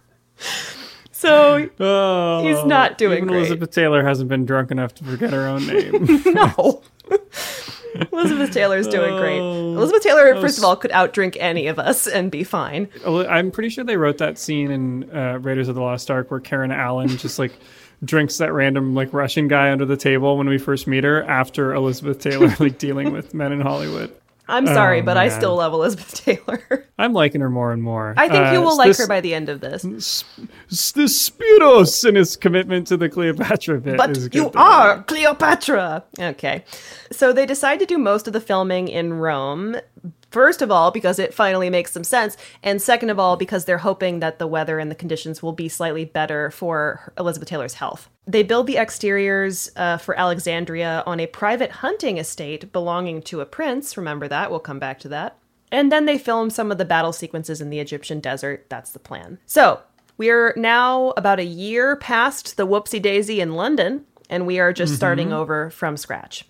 so 1.18 1.68
Oh, 1.80 2.42
he's 2.44 2.64
not 2.64 2.96
doing 2.96 3.18
even 3.18 3.28
great. 3.28 3.38
Elizabeth 3.38 3.70
Taylor 3.72 4.04
hasn't 4.04 4.28
been 4.28 4.46
drunk 4.46 4.70
enough 4.70 4.94
to 4.96 5.04
forget 5.04 5.32
her 5.32 5.48
own 5.48 5.66
name. 5.66 6.06
no. 6.26 6.82
Elizabeth 8.12 8.52
Taylor's 8.52 8.86
doing 8.86 9.16
great. 9.16 9.40
Oh. 9.40 9.74
Elizabeth 9.74 10.02
Taylor, 10.02 10.40
first 10.40 10.58
of 10.58 10.64
all, 10.64 10.76
could 10.76 10.92
outdrink 10.92 11.36
any 11.40 11.66
of 11.66 11.78
us 11.78 12.06
and 12.06 12.30
be 12.30 12.44
fine. 12.44 12.88
I'm 13.04 13.50
pretty 13.50 13.70
sure 13.70 13.82
they 13.82 13.96
wrote 13.96 14.18
that 14.18 14.38
scene 14.38 14.70
in 14.70 15.10
uh, 15.16 15.38
Raiders 15.40 15.68
of 15.68 15.74
the 15.74 15.80
Lost 15.80 16.08
Ark 16.10 16.30
where 16.30 16.38
Karen 16.38 16.70
Allen 16.70 17.08
just 17.08 17.38
like 17.38 17.52
drinks 18.04 18.38
that 18.38 18.52
random 18.52 18.94
like 18.94 19.12
Russian 19.12 19.48
guy 19.48 19.72
under 19.72 19.84
the 19.84 19.96
table 19.96 20.36
when 20.38 20.48
we 20.48 20.58
first 20.58 20.86
meet 20.86 21.02
her 21.02 21.24
after 21.24 21.74
Elizabeth 21.74 22.20
Taylor 22.20 22.54
like 22.60 22.78
dealing 22.78 23.10
with 23.12 23.34
men 23.34 23.50
in 23.52 23.60
Hollywood. 23.60 24.14
I'm 24.48 24.66
sorry, 24.66 25.00
Oh, 25.00 25.04
but 25.04 25.16
I 25.16 25.28
still 25.28 25.56
love 25.56 25.72
Elizabeth 25.74 26.14
Taylor. 26.24 26.86
I'm 26.98 27.12
liking 27.12 27.40
her 27.42 27.50
more 27.50 27.72
and 27.72 27.82
more. 27.82 28.14
I 28.16 28.28
think 28.28 28.52
you 28.52 28.58
Uh, 28.60 28.62
will 28.62 28.76
like 28.78 28.88
this- 28.88 28.98
her 28.98 29.06
by 29.06 29.20
the 29.20 29.34
end 29.34 29.48
of 29.48 29.60
this. 29.60 29.84
s- 29.84 30.24
The 30.92 31.04
Spyros 31.04 32.04
and 32.08 32.16
his 32.16 32.36
commitment 32.36 32.86
to 32.88 32.96
the 32.96 33.08
Cleopatra 33.08 33.80
bit 33.80 33.96
But 33.98 34.10
is 34.16 34.28
good. 34.28 34.34
you 34.34 34.50
are 34.54 35.02
Cleopatra. 35.02 36.04
Okay. 36.18 36.64
So 37.12 37.32
they 37.32 37.46
decide 37.46 37.78
to 37.80 37.86
do 37.86 37.98
most 37.98 38.26
of 38.26 38.32
the 38.32 38.40
filming 38.40 38.88
in 38.88 39.14
Rome. 39.14 39.76
First 40.30 40.60
of 40.60 40.70
all, 40.70 40.90
because 40.90 41.18
it 41.18 41.32
finally 41.32 41.70
makes 41.70 41.92
some 41.92 42.04
sense. 42.04 42.36
And 42.62 42.82
second 42.82 43.08
of 43.10 43.18
all, 43.18 43.36
because 43.36 43.64
they're 43.64 43.78
hoping 43.78 44.20
that 44.20 44.38
the 44.38 44.46
weather 44.46 44.78
and 44.78 44.90
the 44.90 44.94
conditions 44.94 45.42
will 45.42 45.52
be 45.52 45.68
slightly 45.68 46.04
better 46.04 46.50
for 46.50 47.12
Elizabeth 47.18 47.48
Taylor's 47.48 47.74
health. 47.74 48.10
They 48.26 48.42
build 48.42 48.66
the 48.66 48.76
exteriors 48.76 49.70
uh, 49.76 49.96
for 49.96 50.18
Alexandria 50.18 51.02
on 51.06 51.18
a 51.18 51.26
private 51.26 51.70
hunting 51.70 52.18
estate 52.18 52.70
belonging 52.72 53.22
to 53.22 53.40
a 53.40 53.46
prince. 53.46 53.96
Remember 53.96 54.28
that. 54.28 54.50
We'll 54.50 54.60
come 54.60 54.78
back 54.78 54.98
to 55.00 55.08
that. 55.08 55.38
And 55.72 55.90
then 55.90 56.04
they 56.06 56.18
film 56.18 56.50
some 56.50 56.70
of 56.70 56.78
the 56.78 56.84
battle 56.84 57.12
sequences 57.12 57.60
in 57.60 57.70
the 57.70 57.80
Egyptian 57.80 58.20
desert. 58.20 58.66
That's 58.68 58.90
the 58.90 58.98
plan. 58.98 59.38
So 59.46 59.80
we're 60.18 60.52
now 60.56 61.14
about 61.16 61.38
a 61.38 61.44
year 61.44 61.96
past 61.96 62.56
the 62.56 62.66
whoopsie 62.66 63.00
daisy 63.00 63.40
in 63.40 63.54
London, 63.54 64.04
and 64.28 64.46
we 64.46 64.58
are 64.58 64.72
just 64.74 64.92
Mhm. 64.92 64.96
starting 64.96 65.32
over 65.32 65.70
from 65.70 65.96
scratch. 65.96 66.44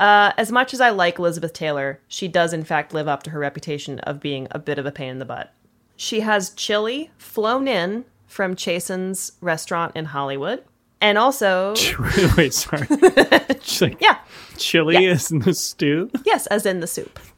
Uh, 0.00 0.32
as 0.38 0.50
much 0.50 0.72
as 0.72 0.80
I 0.80 0.88
like 0.88 1.18
Elizabeth 1.18 1.52
Taylor, 1.52 2.00
she 2.08 2.26
does 2.26 2.54
in 2.54 2.64
fact 2.64 2.94
live 2.94 3.06
up 3.06 3.22
to 3.24 3.30
her 3.30 3.38
reputation 3.38 3.98
of 4.00 4.18
being 4.18 4.48
a 4.50 4.58
bit 4.58 4.78
of 4.78 4.86
a 4.86 4.90
pain 4.90 5.10
in 5.10 5.18
the 5.18 5.26
butt. 5.26 5.52
She 5.94 6.20
has 6.20 6.50
chili 6.50 7.10
flown 7.18 7.68
in 7.68 8.06
from 8.26 8.56
Chasen's 8.56 9.32
restaurant 9.42 9.94
in 9.94 10.06
Hollywood, 10.06 10.64
and 11.02 11.18
also 11.18 11.74
Wait, 12.36 12.54
sorry. 12.54 12.86
She's 13.60 13.82
like, 13.82 14.00
yeah, 14.00 14.18
chili 14.56 15.04
is 15.04 15.30
in 15.30 15.40
the 15.40 15.52
stew. 15.52 16.10
yes, 16.24 16.46
as 16.46 16.64
in 16.64 16.80
the 16.80 16.86
soup. 16.86 17.18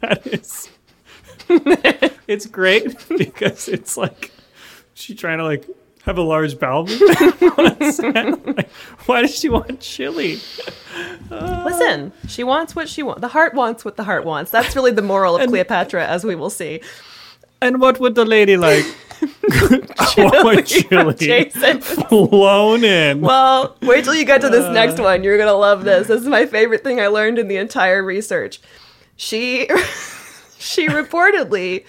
That 0.00 0.26
is. 0.26 0.68
it's 2.26 2.46
great 2.46 2.96
because 3.08 3.68
it's 3.68 3.96
like 3.96 4.32
she 4.94 5.14
trying 5.14 5.38
to 5.38 5.44
like 5.44 5.64
have 6.04 6.18
a 6.18 6.22
large 6.22 6.58
bowel 6.58 6.86
movement. 6.86 8.46
Like, 8.56 8.70
why 9.06 9.22
does 9.22 9.34
she 9.38 9.48
want 9.48 9.80
chili? 9.80 10.40
Listen, 11.30 12.12
she 12.28 12.44
wants 12.44 12.74
what 12.76 12.88
she 12.88 13.02
wants. 13.02 13.20
The 13.20 13.28
heart 13.28 13.54
wants 13.54 13.84
what 13.84 13.96
the 13.96 14.04
heart 14.04 14.24
wants. 14.24 14.50
That's 14.50 14.74
really 14.76 14.90
the 14.90 15.02
moral 15.02 15.36
of 15.36 15.48
Cleopatra, 15.48 16.06
as 16.06 16.24
we 16.24 16.34
will 16.34 16.50
see. 16.50 16.80
And 17.60 17.80
what 17.80 18.00
would 18.00 18.14
the 18.14 18.24
lady 18.24 18.56
like? 18.56 18.84
Chili 20.10 20.42
More 20.42 20.62
chili 20.62 21.14
Jason. 21.14 21.80
flown 21.80 22.82
in. 22.82 23.20
Well, 23.20 23.76
wait 23.82 24.02
till 24.04 24.14
you 24.16 24.24
get 24.24 24.40
to 24.40 24.48
this 24.48 24.64
Uh. 24.64 24.72
next 24.72 24.98
one. 24.98 25.22
You're 25.22 25.38
gonna 25.38 25.52
love 25.54 25.84
this. 25.84 26.08
This 26.08 26.20
is 26.22 26.26
my 26.28 26.44
favorite 26.46 26.82
thing 26.82 27.00
I 27.00 27.06
learned 27.06 27.38
in 27.38 27.46
the 27.46 27.56
entire 27.56 28.02
research. 28.02 28.60
She 29.16 29.68
she 30.58 30.88
reportedly 30.88 31.84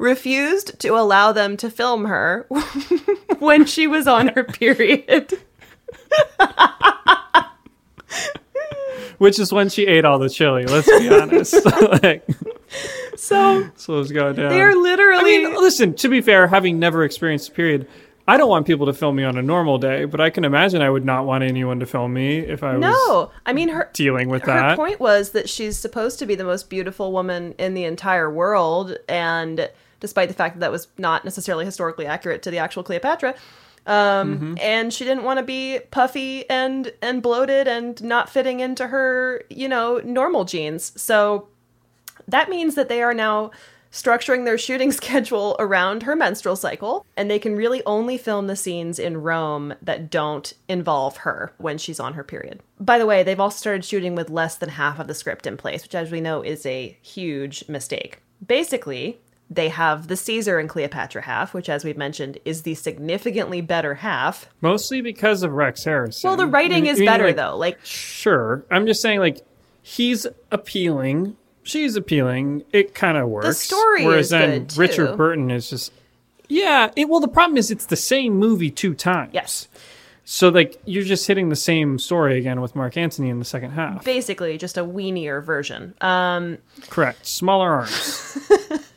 refused 0.00 0.78
to 0.80 0.88
allow 0.96 1.30
them 1.30 1.56
to 1.58 1.70
film 1.70 2.06
her 2.06 2.46
when 3.38 3.66
she 3.66 3.86
was 3.86 4.06
on 4.08 4.28
her 4.28 4.42
period. 4.44 5.38
Which 9.18 9.38
is 9.38 9.52
when 9.52 9.68
she 9.68 9.86
ate 9.86 10.04
all 10.06 10.18
the 10.18 10.30
chili. 10.30 10.64
Let's 10.64 10.88
be 10.88 11.10
honest. 11.10 11.54
like, 12.02 12.26
So 13.16 13.68
so 13.76 13.98
let's 13.98 14.10
go 14.10 14.32
down. 14.32 14.48
They're 14.48 14.74
literally- 14.74 15.20
I 15.20 15.22
mean, 15.24 15.54
listen. 15.56 15.94
To 15.96 16.08
be 16.08 16.22
fair, 16.22 16.46
having 16.46 16.78
never 16.78 17.04
experienced 17.04 17.50
a 17.50 17.52
period, 17.52 17.86
I 18.26 18.38
don't 18.38 18.48
want 18.48 18.66
people 18.66 18.86
to 18.86 18.94
film 18.94 19.16
me 19.16 19.24
on 19.24 19.36
a 19.36 19.42
normal 19.42 19.76
day. 19.76 20.06
But 20.06 20.22
I 20.22 20.30
can 20.30 20.44
imagine 20.46 20.80
I 20.80 20.88
would 20.88 21.04
not 21.04 21.26
want 21.26 21.44
anyone 21.44 21.80
to 21.80 21.86
film 21.86 22.14
me 22.14 22.38
if 22.38 22.62
I 22.62 22.72
was 22.78 22.80
no, 22.80 23.30
I 23.44 23.52
mean 23.52 23.68
her 23.68 23.90
dealing 23.92 24.30
with 24.30 24.42
her 24.44 24.54
that. 24.54 24.76
point 24.76 25.00
was 25.00 25.30
that 25.32 25.50
she's 25.50 25.76
supposed 25.76 26.18
to 26.20 26.26
be 26.26 26.34
the 26.34 26.44
most 26.44 26.70
beautiful 26.70 27.12
woman 27.12 27.52
in 27.58 27.74
the 27.74 27.84
entire 27.84 28.30
world 28.30 28.96
and 29.06 29.68
despite 30.00 30.28
the 30.28 30.34
fact 30.34 30.56
that 30.56 30.60
that 30.60 30.72
was 30.72 30.88
not 30.98 31.24
necessarily 31.24 31.64
historically 31.64 32.06
accurate 32.06 32.42
to 32.42 32.50
the 32.50 32.58
actual 32.58 32.82
cleopatra 32.82 33.34
um, 33.86 34.36
Mm-hmm. 34.36 34.54
and 34.60 34.92
she 34.92 35.04
didn't 35.04 35.24
want 35.24 35.38
to 35.38 35.44
be 35.44 35.78
puffy 35.90 36.48
and 36.50 36.92
and 37.00 37.22
bloated 37.22 37.66
and 37.66 38.02
not 38.02 38.28
fitting 38.28 38.60
into 38.60 38.86
her 38.88 39.42
you 39.48 39.68
know 39.68 40.00
normal 40.04 40.44
jeans 40.44 40.92
so 41.00 41.48
that 42.28 42.50
means 42.50 42.74
that 42.74 42.88
they 42.88 43.02
are 43.02 43.14
now 43.14 43.50
structuring 43.90 44.44
their 44.44 44.58
shooting 44.58 44.92
schedule 45.00 45.56
around 45.58 46.04
her 46.04 46.14
menstrual 46.14 46.54
cycle, 46.54 47.04
and 47.16 47.28
they 47.28 47.40
can 47.40 47.56
really 47.56 47.82
only 47.86 48.16
film 48.16 48.46
the 48.46 48.54
scenes 48.54 49.00
in 49.00 49.20
Rome 49.20 49.74
that 49.82 50.10
don't 50.10 50.52
involve 50.68 51.16
her 51.18 51.52
when 51.58 51.76
she's 51.76 51.98
on 51.98 52.14
her 52.14 52.22
period. 52.22 52.60
By 52.78 52.98
the 52.98 53.06
way, 53.06 53.24
they've 53.24 53.40
also 53.40 53.56
started 53.56 53.84
shooting 53.84 54.14
with 54.14 54.30
less 54.30 54.54
than 54.56 54.68
half 54.68 55.00
of 55.00 55.08
the 55.08 55.14
script 55.14 55.44
in 55.44 55.56
place, 55.56 55.82
which, 55.82 55.94
as 55.96 56.12
we 56.12 56.20
know, 56.20 56.40
is 56.42 56.64
a 56.64 56.96
huge 57.02 57.68
mistake. 57.68 58.20
Basically, 58.46 59.18
They 59.52 59.68
have 59.68 60.06
the 60.06 60.16
Caesar 60.16 60.58
and 60.60 60.68
Cleopatra 60.68 61.22
half, 61.22 61.52
which, 61.54 61.68
as 61.68 61.84
we've 61.84 61.96
mentioned, 61.96 62.38
is 62.44 62.62
the 62.62 62.74
significantly 62.76 63.60
better 63.60 63.94
half. 63.96 64.48
Mostly 64.60 65.00
because 65.00 65.42
of 65.42 65.50
Rex 65.52 65.82
Harrison. 65.82 66.28
Well, 66.28 66.36
the 66.36 66.46
writing 66.46 66.86
I 66.86 66.90
is 66.92 66.98
mean, 67.00 67.06
better, 67.06 67.26
like, 67.26 67.36
though. 67.36 67.56
Like, 67.56 67.78
Sure. 67.84 68.64
I'm 68.70 68.86
just 68.86 69.02
saying, 69.02 69.18
like, 69.18 69.40
he's 69.82 70.24
appealing. 70.52 71.36
She's 71.64 71.96
appealing. 71.96 72.62
It 72.72 72.94
kind 72.94 73.18
of 73.18 73.28
works. 73.28 73.46
The 73.48 73.54
story 73.54 74.06
Whereas 74.06 74.26
is 74.26 74.30
then 74.30 74.50
good, 74.60 74.68
too. 74.70 74.80
Richard 74.80 75.16
Burton 75.16 75.50
is 75.50 75.68
just. 75.68 75.92
Yeah. 76.48 76.90
It, 76.94 77.08
well, 77.08 77.18
the 77.20 77.26
problem 77.28 77.56
is 77.58 77.72
it's 77.72 77.86
the 77.86 77.96
same 77.96 78.34
movie 78.34 78.70
two 78.70 78.94
times. 78.94 79.32
Yes. 79.34 79.66
So, 80.24 80.48
like, 80.48 80.80
you're 80.84 81.02
just 81.02 81.26
hitting 81.26 81.48
the 81.48 81.56
same 81.56 81.98
story 81.98 82.38
again 82.38 82.60
with 82.60 82.76
Mark 82.76 82.96
Antony 82.96 83.30
in 83.30 83.40
the 83.40 83.44
second 83.44 83.72
half. 83.72 84.04
basically, 84.04 84.58
just 84.58 84.78
a 84.78 84.84
weenier 84.84 85.42
version. 85.42 85.94
Um, 86.00 86.58
Correct. 86.88 87.26
Smaller 87.26 87.68
arms. 87.72 88.38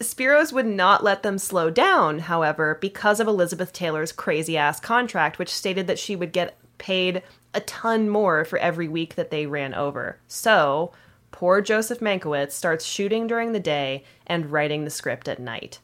Spyros 0.00 0.52
would 0.52 0.66
not 0.66 1.02
let 1.02 1.22
them 1.22 1.38
slow 1.38 1.70
down, 1.70 2.18
however, 2.20 2.76
because 2.80 3.18
of 3.18 3.26
Elizabeth 3.26 3.72
Taylor's 3.72 4.12
crazy 4.12 4.56
ass 4.56 4.78
contract, 4.78 5.38
which 5.38 5.52
stated 5.52 5.86
that 5.86 5.98
she 5.98 6.14
would 6.14 6.32
get 6.32 6.56
paid 6.78 7.22
a 7.54 7.60
ton 7.60 8.08
more 8.08 8.44
for 8.44 8.58
every 8.58 8.88
week 8.88 9.14
that 9.14 9.30
they 9.30 9.46
ran 9.46 9.72
over. 9.72 10.18
So, 10.28 10.92
poor 11.30 11.62
Joseph 11.62 12.00
Mankiewicz 12.00 12.52
starts 12.52 12.84
shooting 12.84 13.26
during 13.26 13.52
the 13.52 13.60
day 13.60 14.04
and 14.26 14.52
writing 14.52 14.84
the 14.84 14.90
script 14.90 15.28
at 15.28 15.40
night. 15.40 15.78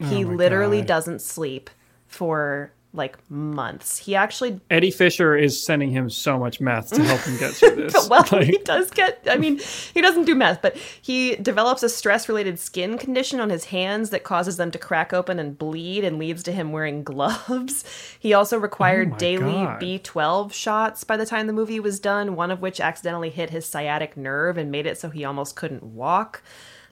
Oh 0.00 0.06
he 0.08 0.24
Oh 0.24 0.28
literally 0.28 0.78
God. 0.80 0.88
doesn't 0.88 1.22
sleep 1.22 1.70
for 2.08 2.72
like 2.92 3.18
months. 3.30 3.98
He 3.98 4.14
actually 4.14 4.60
Eddie 4.70 4.90
Fisher 4.90 5.36
is 5.36 5.62
sending 5.62 5.90
him 5.90 6.08
so 6.08 6.38
much 6.38 6.60
meth 6.60 6.90
to 6.92 7.04
help 7.04 7.20
him 7.20 7.36
get 7.36 7.52
through 7.52 7.74
this. 7.76 7.92
But, 7.92 8.08
well, 8.08 8.40
Like, 8.40 8.46
he 8.48 8.58
does 8.58 8.90
get. 8.90 9.22
I 9.30 9.36
mean, 9.36 9.60
he 9.92 10.00
doesn't 10.00 10.24
do 10.24 10.34
meth, 10.34 10.62
but 10.62 10.76
he 10.76 11.36
develops 11.36 11.82
a 11.82 11.88
stress-related 11.88 12.58
skin 12.58 12.96
condition 12.96 13.38
on 13.38 13.50
his 13.50 13.66
hands 13.66 14.10
that 14.10 14.24
causes 14.24 14.56
them 14.56 14.70
to 14.70 14.78
crack 14.78 15.12
open 15.12 15.38
and 15.38 15.58
bleed, 15.58 16.04
and 16.04 16.18
leads 16.18 16.42
to 16.44 16.52
him 16.52 16.72
wearing 16.72 17.02
gloves. 17.02 17.84
He 18.18 18.32
also 18.34 18.58
required 18.58 19.12
Oh 19.14 19.18
daily 19.18 19.52
God. 19.52 19.80
B12 19.80 20.52
shots 20.52 21.04
by 21.04 21.16
the 21.16 21.26
time 21.26 21.46
the 21.46 21.52
movie 21.52 21.78
was 21.78 22.00
done. 22.00 22.34
One 22.34 22.50
of 22.50 22.60
which 22.60 22.80
accidentally 22.80 23.30
hit 23.30 23.50
his 23.50 23.66
sciatic 23.66 24.16
nerve 24.16 24.58
and 24.58 24.70
made 24.70 24.86
it 24.86 24.98
so 24.98 25.10
he 25.10 25.24
almost 25.24 25.54
couldn't 25.54 25.82
walk. 25.84 26.42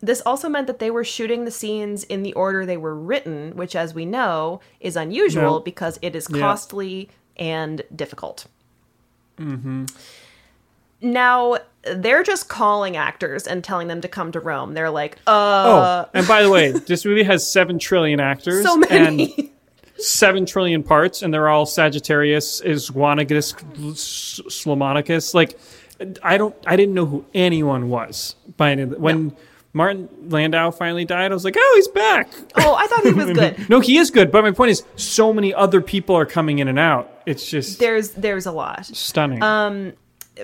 This 0.00 0.20
also 0.26 0.48
meant 0.48 0.66
that 0.66 0.78
they 0.80 0.90
were 0.90 1.04
shooting 1.04 1.44
the 1.44 1.50
scenes 1.50 2.04
in 2.04 2.22
the 2.22 2.32
order 2.34 2.66
they 2.66 2.76
were 2.76 2.94
written, 2.94 3.56
which, 3.56 3.74
as 3.74 3.94
we 3.94 4.04
know, 4.04 4.60
is 4.80 4.96
unusual 4.96 5.54
No. 5.54 5.60
because 5.60 5.98
it 6.02 6.14
is 6.14 6.26
costly 6.28 7.08
and 7.36 7.82
difficult. 7.94 8.46
mm-hmm. 9.38 9.84
Now 11.00 11.58
they're 11.82 12.22
just 12.22 12.48
calling 12.48 12.96
actors 12.96 13.46
and 13.46 13.62
telling 13.62 13.88
them 13.88 14.00
to 14.00 14.08
come 14.08 14.32
to 14.32 14.40
Rome. 14.40 14.72
They're 14.72 14.90
like, 14.90 15.18
Oh, 15.26 15.32
uh, 15.80 16.08
and 16.14 16.26
by 16.26 16.42
the 16.42 16.48
way, 16.50 16.70
this 16.86 17.04
movie 17.04 17.24
has 17.24 17.50
seven 17.50 17.78
trillion 17.78 18.20
actors. 18.20 18.64
so 18.64 18.76
many. 18.76 19.34
And 19.36 19.50
seven 19.98 20.46
trillion 20.46 20.82
parts, 20.82 21.22
and 21.22 21.32
they're 21.32 21.48
all 21.48 21.66
Sagittarius, 21.66 22.60
Is 22.62 22.88
Iguanagus, 22.90 23.52
Slomonicus. 24.48 25.34
Like, 25.34 25.58
I 26.22 26.36
don't, 26.36 26.54
I 26.66 26.76
didn't 26.76 26.94
know 26.94 27.06
who 27.06 27.24
anyone 27.34 27.88
was 27.90 28.34
by 28.56 28.72
any, 28.72 28.84
when 28.84 29.36
Martin 29.74 30.08
Landau 30.28 30.70
finally 30.70 31.04
died. 31.04 31.30
I 31.30 31.34
was 31.34 31.44
like, 31.44 31.56
oh, 31.58 31.72
he's 31.76 31.88
back. 31.88 32.32
oh, 32.56 32.74
I 32.74 32.86
thought 32.86 33.02
he 33.04 33.12
was 33.12 33.30
good. 33.38 33.68
no, 33.68 33.80
he 33.80 33.98
is 33.98 34.10
good. 34.10 34.30
But 34.32 34.44
my 34.44 34.52
point 34.52 34.70
is, 34.70 34.84
so 34.96 35.32
many 35.32 35.52
other 35.52 35.80
people 35.82 36.16
are 36.16 36.24
coming 36.26 36.60
in 36.60 36.68
and 36.68 36.78
out. 36.78 37.10
It's 37.26 37.48
just 37.50 37.78
There's 37.80 38.12
there's 38.12 38.46
a 38.46 38.52
lot. 38.52 38.86
stunning. 38.86 39.42
Um, 39.42 39.92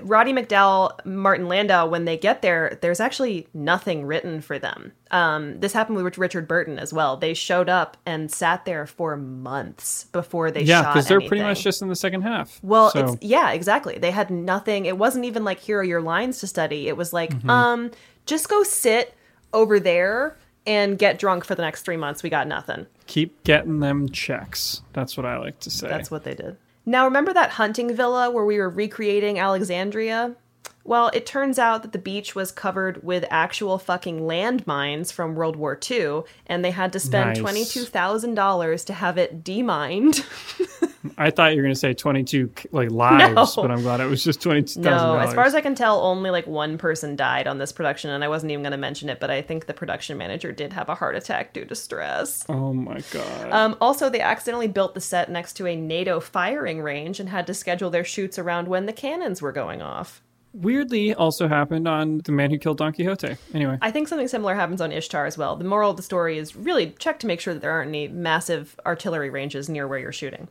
Roddy 0.03 0.33
McDowall, 0.33 1.05
Martin 1.05 1.49
Landau, 1.49 1.85
when 1.89 2.05
they 2.05 2.17
get 2.17 2.43
there, 2.43 2.79
there's 2.81 3.01
actually 3.01 3.49
nothing 3.53 4.07
written 4.07 4.41
for 4.41 4.57
them. 4.57 4.93
Um, 5.11 5.59
this 5.59 5.73
happened 5.73 6.03
with 6.03 6.17
Richard 6.17 6.47
Burton 6.47 6.79
as 6.79 6.93
well. 6.93 7.17
They 7.17 7.35
showed 7.35 7.69
up 7.69 7.97
and 8.07 8.31
sat 8.31 8.65
there 8.65 8.87
for 8.87 9.17
months 9.17 10.05
before 10.13 10.53
they 10.53 10.63
yeah, 10.63 10.83
shot 10.83 10.95
because 10.95 11.09
they're 11.09 11.21
pretty 11.21 11.43
much 11.43 11.65
just 11.65 11.83
in 11.83 11.89
the 11.89 11.97
second 11.97 12.23
half. 12.23 12.61
Well, 12.63 12.91
So- 12.91 13.15
it's 13.15 13.17
yeah, 13.25 13.51
exactly. 13.51 13.99
They 13.99 14.13
had 14.13 14.31
nothing. 14.31 14.87
It 14.87 14.97
wasn't 14.97 15.25
even 15.25 15.43
like 15.43 15.59
here 15.59 15.81
are 15.81 15.85
your 15.85 16.03
lines 16.03 16.39
to 16.41 16.47
study. 16.47 16.87
It 16.87 16.97
was 16.97 17.13
like, 17.13 17.31
Mhm. 17.41 17.51
um, 17.51 17.91
just 18.27 18.49
go 18.49 18.63
sit 18.63 19.13
over 19.53 19.81
there 19.81 20.37
and 20.67 20.99
get 20.99 21.19
drunk 21.19 21.45
for 21.45 21.55
the 21.55 21.63
next 21.63 21.83
three 21.83 21.97
months. 21.97 22.23
We 22.23 22.31
got 22.31 22.47
nothing. 22.47 22.87
keep 23.07 23.43
getting 23.45 23.81
them 23.81 24.09
checks. 24.11 24.83
That's 24.93 25.17
what 25.17 25.27
I 25.27 25.39
like 25.39 25.59
to 25.61 25.71
say. 25.71 25.89
That's 25.89 26.11
what 26.11 26.25
they 26.25 26.35
did. 26.35 26.57
Now, 26.87 27.05
remember 27.05 27.33
that 27.33 27.51
hunting 27.51 27.95
villa 27.95 28.31
where 28.31 28.45
we 28.45 28.59
were 28.59 28.69
recreating 28.71 29.39
Alexandria? 29.39 30.35
Well, 30.83 31.11
it 31.13 31.27
turns 31.27 31.59
out 31.59 31.83
that 31.83 31.93
the 31.93 31.99
beach 31.99 32.35
was 32.35 32.51
covered 32.51 33.03
with 33.05 33.25
actual 33.31 33.79
fucking 33.79 34.21
landmines 34.21 35.13
from 35.13 35.35
World 35.35 35.57
War 35.57 35.79
II, 35.91 36.23
and 36.47 36.65
they 36.65 36.71
had 36.71 36.93
to 36.95 37.01
spend 37.01 37.43
Nice. 37.43 37.67
$22,000 37.93 38.85
to 38.87 38.93
have 38.95 39.19
it 39.19 39.45
demined. 39.45 40.25
I 41.17 41.31
thought 41.31 41.53
you 41.53 41.57
were 41.59 41.63
going 41.63 41.75
to 41.75 41.81
say 41.81 41.95
22 41.95 42.51
like 42.73 42.91
lives, 42.93 43.57
No. 43.57 43.63
but 43.63 43.71
I'm 43.71 43.81
glad 43.83 44.01
it 44.01 44.07
was 44.07 44.23
just 44.23 44.41
$22,000. 44.41 44.77
No, 44.83 45.19
as 45.19 45.33
far 45.33 45.45
as 45.45 45.55
I 45.55 45.61
can 45.61 45.75
tell, 45.75 46.01
only 46.01 46.31
like 46.31 46.47
one 46.47 46.77
person 46.77 47.17
died 47.17 47.47
on 47.47 47.57
this 47.59 47.73
production, 47.73 48.11
and 48.11 48.23
I 48.23 48.29
wasn't 48.29 48.53
even 48.53 48.63
going 48.63 48.73
to 48.73 48.77
mention 48.79 49.09
it, 49.09 49.19
but 49.21 49.31
I 49.31 49.41
think 49.41 49.67
the 49.67 49.73
production 49.75 50.19
manager 50.19 50.53
did 50.53 50.73
have 50.75 50.89
a 50.89 50.95
heart 50.95 51.17
attack 51.17 51.55
due 51.55 51.65
to 51.65 51.75
stress. 51.75 52.45
Oh 52.49 52.75
my 52.75 53.01
god. 53.13 53.51
Um, 53.51 53.77
also, 53.81 54.11
they 54.11 54.21
accidentally 54.21 54.69
built 54.69 54.95
the 54.95 55.01
set 55.01 55.31
next 55.31 55.55
to 55.55 55.67
a 55.67 55.75
NATO 55.75 56.21
firing 56.21 56.83
range 56.83 57.19
and 57.19 57.29
had 57.31 57.47
to 57.47 57.55
schedule 57.55 57.89
their 57.91 58.05
shoots 58.05 58.39
around 58.39 58.69
when 58.69 58.87
the 58.87 58.93
cannons 58.93 59.41
were 59.41 59.53
going 59.53 59.81
off. 59.81 60.21
Weirdly, 60.53 61.15
also 61.15 61.47
happened 61.47 61.87
on 61.87 62.19
The 62.25 62.33
Man 62.33 62.51
Who 62.51 62.59
Killed 62.59 62.79
Don 62.79 62.93
Quixote. 62.93 63.37
Anyway, 63.55 63.79
I 63.81 63.93
think 63.93 64.09
something 64.09 64.27
similar 64.27 64.57
happens 64.57 64.81
on 64.81 64.91
Ishtar 64.91 65.25
as 65.25 65.39
well. 65.39 65.55
The 65.55 65.63
moral 65.65 65.93
of 65.93 65.97
the 65.97 66.03
story 66.03 66.39
is 66.39 66.57
really 66.57 66.91
check 66.99 67.21
to 67.21 67.29
make 67.29 67.41
sure 67.41 67.55
that 67.55 67.61
there 67.61 67.71
aren't 67.71 67.89
any 67.91 68.09
massive 68.09 68.75
artillery 68.85 69.31
ranges 69.31 69.69
near 69.69 69.87
where 69.87 70.01
you're 70.01 70.11
shooting. 70.13 70.49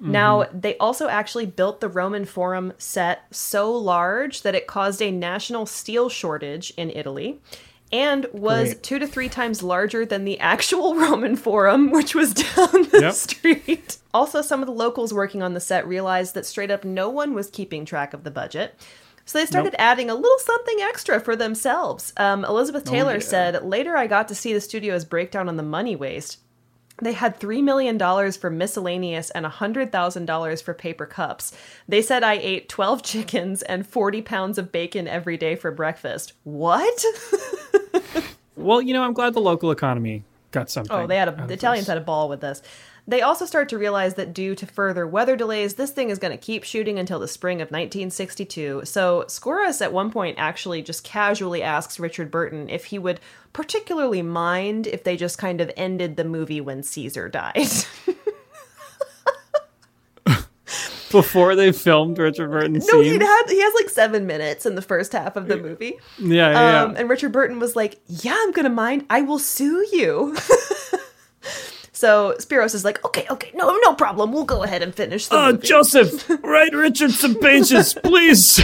Now, 0.00 0.46
they 0.52 0.76
also 0.78 1.08
actually 1.08 1.46
built 1.46 1.80
the 1.80 1.88
Roman 1.88 2.24
Forum 2.24 2.72
set 2.78 3.22
so 3.30 3.72
large 3.72 4.42
that 4.42 4.54
it 4.54 4.66
caused 4.66 5.02
a 5.02 5.10
national 5.10 5.66
steel 5.66 6.08
shortage 6.08 6.72
in 6.76 6.90
Italy 6.90 7.40
and 7.90 8.26
was 8.32 8.68
Great. 8.74 8.82
two 8.82 8.98
to 8.98 9.06
three 9.06 9.28
times 9.28 9.62
larger 9.62 10.04
than 10.06 10.24
the 10.24 10.38
actual 10.40 10.94
Roman 11.00 11.34
Forum, 11.36 11.90
which 11.90 12.14
was 12.14 12.34
down 12.34 12.70
the 12.90 12.98
Yep. 13.02 13.14
street. 13.14 13.96
Also, 14.14 14.42
some 14.42 14.60
of 14.60 14.66
the 14.66 14.72
locals 14.72 15.12
working 15.14 15.42
on 15.42 15.54
the 15.54 15.60
set 15.60 15.86
realized 15.88 16.34
that 16.34 16.46
straight 16.46 16.70
up 16.70 16.84
no 16.84 17.08
one 17.08 17.34
was 17.34 17.50
keeping 17.50 17.84
track 17.84 18.12
of 18.14 18.24
the 18.24 18.30
budget. 18.30 18.74
So 19.24 19.38
they 19.38 19.46
started 19.46 19.72
Nope. 19.72 19.80
adding 19.80 20.10
a 20.10 20.14
little 20.14 20.38
something 20.38 20.78
extra 20.80 21.20
for 21.20 21.34
themselves. 21.36 22.12
Um, 22.16 22.44
Elizabeth 22.44 22.84
Oh, 22.86 22.90
Taylor 22.90 23.14
yeah. 23.14 23.18
said, 23.20 23.64
Later 23.64 23.96
I 23.96 24.06
got 24.06 24.28
to 24.28 24.34
see 24.34 24.52
the 24.54 24.60
studio's 24.60 25.04
breakdown 25.04 25.48
on 25.48 25.56
the 25.56 25.62
money 25.62 25.96
waste. 25.96 26.38
They 27.00 27.12
had 27.12 27.38
$3 27.38 27.62
million 27.62 27.98
for 28.32 28.50
miscellaneous 28.50 29.30
and 29.30 29.46
$100,000 29.46 30.62
for 30.62 30.74
paper 30.74 31.06
cups. 31.06 31.52
They 31.86 32.02
said 32.02 32.22
I 32.22 32.34
ate 32.34 32.68
12 32.68 33.02
chickens 33.04 33.62
and 33.62 33.86
40 33.86 34.22
pounds 34.22 34.58
of 34.58 34.72
bacon 34.72 35.06
every 35.06 35.36
day 35.36 35.54
for 35.54 35.70
breakfast. 35.70 36.32
What? 36.44 37.04
well, 38.56 38.82
you 38.82 38.92
know, 38.92 39.02
I'm 39.02 39.12
glad 39.12 39.34
the 39.34 39.40
local 39.40 39.70
economy 39.70 40.24
got 40.50 40.70
something. 40.70 40.94
Oh, 40.94 41.06
they 41.06 41.16
had 41.16 41.28
a 41.28 41.46
the 41.46 41.54
Italians 41.54 41.86
this. 41.86 41.92
had 41.92 41.98
a 41.98 42.04
ball 42.04 42.28
with 42.28 42.40
this. 42.40 42.62
They 43.08 43.22
also 43.22 43.46
start 43.46 43.70
to 43.70 43.78
realize 43.78 44.16
that 44.16 44.34
due 44.34 44.54
to 44.54 44.66
further 44.66 45.06
weather 45.06 45.34
delays, 45.34 45.74
this 45.76 45.90
thing 45.90 46.10
is 46.10 46.18
going 46.18 46.30
to 46.30 46.36
keep 46.36 46.62
shooting 46.62 46.98
until 46.98 47.18
the 47.18 47.26
spring 47.26 47.62
of 47.62 47.68
1962. 47.70 48.82
So 48.84 49.24
Skouras 49.28 49.80
at 49.80 49.94
one 49.94 50.10
point 50.10 50.36
actually 50.38 50.82
just 50.82 51.04
casually 51.04 51.62
asks 51.62 51.98
Richard 51.98 52.30
Burton 52.30 52.68
if 52.68 52.84
he 52.84 52.98
would 52.98 53.18
particularly 53.54 54.20
mind 54.20 54.86
if 54.86 55.04
they 55.04 55.16
just 55.16 55.38
kind 55.38 55.62
of 55.62 55.70
ended 55.74 56.16
the 56.16 56.24
movie 56.24 56.60
when 56.60 56.82
Caesar 56.82 57.30
died. 57.30 57.66
Before 61.10 61.56
they 61.56 61.72
filmed 61.72 62.18
Richard 62.18 62.50
Burton 62.50 62.74
no, 62.74 63.00
he 63.00 63.08
had 63.18 63.42
he 63.48 63.58
has 63.62 63.72
like 63.74 63.88
seven 63.88 64.26
minutes 64.26 64.66
in 64.66 64.74
the 64.74 64.82
first 64.82 65.12
half 65.12 65.36
of 65.36 65.48
the 65.48 65.56
movie. 65.56 65.94
Yeah, 66.18 66.50
yeah, 66.50 66.82
Um, 66.82 66.92
yeah. 66.92 67.00
and 67.00 67.08
Richard 67.08 67.32
Burton 67.32 67.58
was 67.58 67.74
like, 67.74 67.98
"Yeah, 68.06 68.36
I'm 68.36 68.52
gonna 68.52 68.68
mind. 68.68 69.06
I 69.08 69.22
will 69.22 69.38
sue 69.38 69.86
you." 69.90 70.36
so 71.98 72.34
Spyros 72.38 72.74
is 72.74 72.84
like, 72.84 73.04
"Okay, 73.04 73.26
okay, 73.30 73.50
no, 73.54 73.76
no 73.84 73.94
problem. 73.94 74.32
We'll 74.32 74.44
go 74.44 74.62
ahead 74.62 74.82
and 74.82 74.94
finish 74.94 75.26
the 75.26 75.36
Oh, 75.36 75.52
movie." 75.52 75.66
Joseph, 75.66 76.28
write 76.44 76.72
Richard 76.72 77.10
some 77.10 77.34
pages, 77.36 77.94
please. 78.04 78.60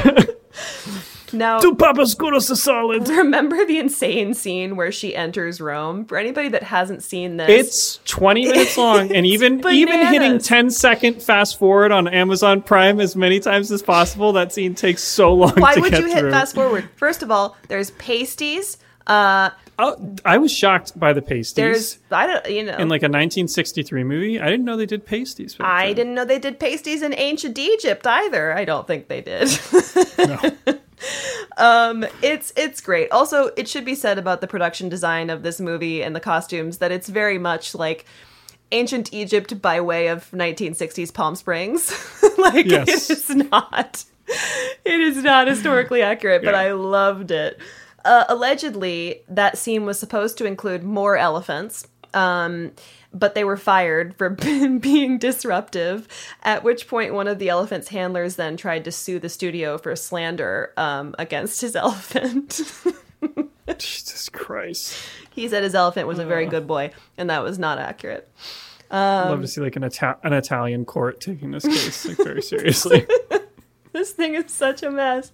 Now, 1.33 1.59
Do 1.59 1.75
Papa 1.75 2.03
Skouras 2.03 2.49
a 2.51 2.55
solid. 2.55 3.09
Remember 3.09 3.65
the 3.65 3.79
insane 3.79 4.35
scene 4.35 4.77
where 4.77 4.93
she 4.93 5.17
enters 5.17 5.61
Rome? 5.61 6.05
For 6.05 6.17
anybody 6.17 6.49
that 6.51 6.63
hasn't 6.63 7.03
seen 7.03 7.39
this, 7.39 7.49
It's 7.49 7.99
20 8.05 8.47
minutes 8.47 8.77
long, 8.79 9.11
and 9.13 9.27
even 9.35 9.55
even 9.69 9.99
hitting 9.99 10.21
bananas. 10.21 10.47
10 10.47 10.71
second 10.71 11.23
fast 11.23 11.59
forward 11.59 11.91
on 11.91 12.07
Amazon 12.07 12.63
Prime 12.63 13.01
as 13.01 13.17
many 13.17 13.41
times 13.41 13.73
as 13.73 13.83
possible, 13.83 14.33
that 14.35 14.53
scene 14.53 14.77
takes 14.77 15.03
so 15.03 15.35
long 15.35 15.55
why 15.57 15.75
would 15.77 15.99
you 15.99 16.07
hit 16.07 16.31
fast 16.31 16.55
forward? 16.55 16.89
First 16.95 17.25
of 17.25 17.33
all, 17.33 17.57
there's 17.67 17.91
pasties. 17.93 18.79
Uh, 19.09 19.51
oh, 19.79 20.15
I 20.25 20.39
was 20.39 20.53
shocked 20.53 20.99
by 20.99 21.13
the 21.13 21.23
pasties. 21.23 21.55
there's 21.55 21.99
I 22.11 22.27
don't 22.27 22.51
you 22.51 22.63
know 22.65 22.77
in 22.77 22.89
like 22.89 23.03
a 23.03 23.11
1963 23.11 24.05
movie, 24.05 24.41
I 24.41 24.47
didn't 24.51 24.65
know 24.65 24.77
they 24.77 24.87
did 24.87 25.05
pasties. 25.07 25.57
I 25.61 25.87
then. 25.89 25.97
didn't 25.97 26.15
know 26.15 26.25
they 26.25 26.39
did 26.39 26.59
pasties 26.61 27.03
in 27.03 27.15
ancient 27.15 27.59
Egypt 27.59 28.07
either. 28.07 28.53
I 28.57 28.65
don't 28.65 28.87
think 28.87 29.09
they 29.09 29.21
did. 29.21 29.49
um, 31.57 32.05
it's 32.23 32.53
it's 32.57 32.81
great. 32.81 33.11
Also, 33.11 33.47
it 33.57 33.69
should 33.69 33.85
be 33.85 33.95
said 33.95 34.19
about 34.19 34.41
the 34.41 34.47
production 34.47 34.89
design 34.89 35.31
of 35.31 35.43
this 35.43 35.61
movie 35.61 36.03
and 36.03 36.15
the 36.15 36.21
costumes 36.21 36.79
that 36.79 36.93
it's 36.93 37.09
very 37.09 37.39
much 37.39 37.75
like 37.75 38.05
ancient 38.73 39.13
Egypt 39.13 39.61
by 39.63 39.81
way 39.81 40.09
of 40.09 40.31
1960s 40.33 41.13
Palm 41.13 41.37
Springs. 41.37 41.93
like 42.39 42.67
Yes. 42.67 43.11
it 43.11 43.19
is 43.19 43.29
not. 43.31 44.05
It 44.85 45.01
is 45.01 45.19
not 45.19 45.47
historically 45.49 46.03
accurate, 46.03 46.43
but 46.43 46.55
I 46.55 46.73
loved 46.73 47.31
it. 47.31 47.59
Uh, 48.05 48.25
allegedly, 48.29 49.23
that 49.29 49.57
scene 49.59 49.85
was 49.87 49.99
supposed 49.99 50.37
to 50.39 50.45
include 50.45 50.83
more 50.83 51.17
elephants, 51.17 51.87
um, 52.13 52.73
but 53.13 53.35
they 53.35 53.45
were 53.45 53.57
fired 53.57 54.15
for 54.17 54.29
being 54.81 55.19
disruptive. 55.19 56.07
At 56.43 56.63
which 56.65 56.87
point, 56.89 57.15
one 57.15 57.29
of 57.29 57.39
the 57.39 57.49
elephant's 57.49 57.89
handlers 57.89 58.37
then 58.37 58.57
tried 58.57 58.85
to 58.85 58.93
sue 58.93 59.19
the 59.19 59.29
studio 59.29 59.79
for 59.79 59.95
slander 59.97 60.73
um, 60.77 61.15
against 61.19 61.61
his 61.61 61.75
elephant. 61.85 62.61
Jesus 63.79 64.29
Christ. 64.29 64.97
he 65.35 65.49
said 65.49 65.63
his 65.63 65.75
elephant 65.75 66.07
was 66.07 66.19
a 66.19 66.27
very 66.27 66.47
good 66.47 66.67
boy, 66.67 66.91
and 67.17 67.31
that 67.31 67.43
was 67.43 67.59
not 67.59 67.79
accurate. 67.79 68.29
I'd 68.91 69.23
Um, 69.25 69.31
love 69.31 69.41
to 69.41 69.49
see 69.49 69.61
like 69.63 69.77
an, 69.77 69.85
Ita- 69.85 70.19
an 70.23 70.35
Italian 70.35 70.85
court 70.85 71.21
taking 71.21 71.51
this 71.51 71.65
case 71.65 72.07
like 72.07 72.19
very 72.19 72.43
seriously. 72.43 73.07
this 73.93 74.13
thing 74.13 74.35
is 74.35 74.53
such 74.53 74.83
a 74.83 74.91
mess. 74.91 75.33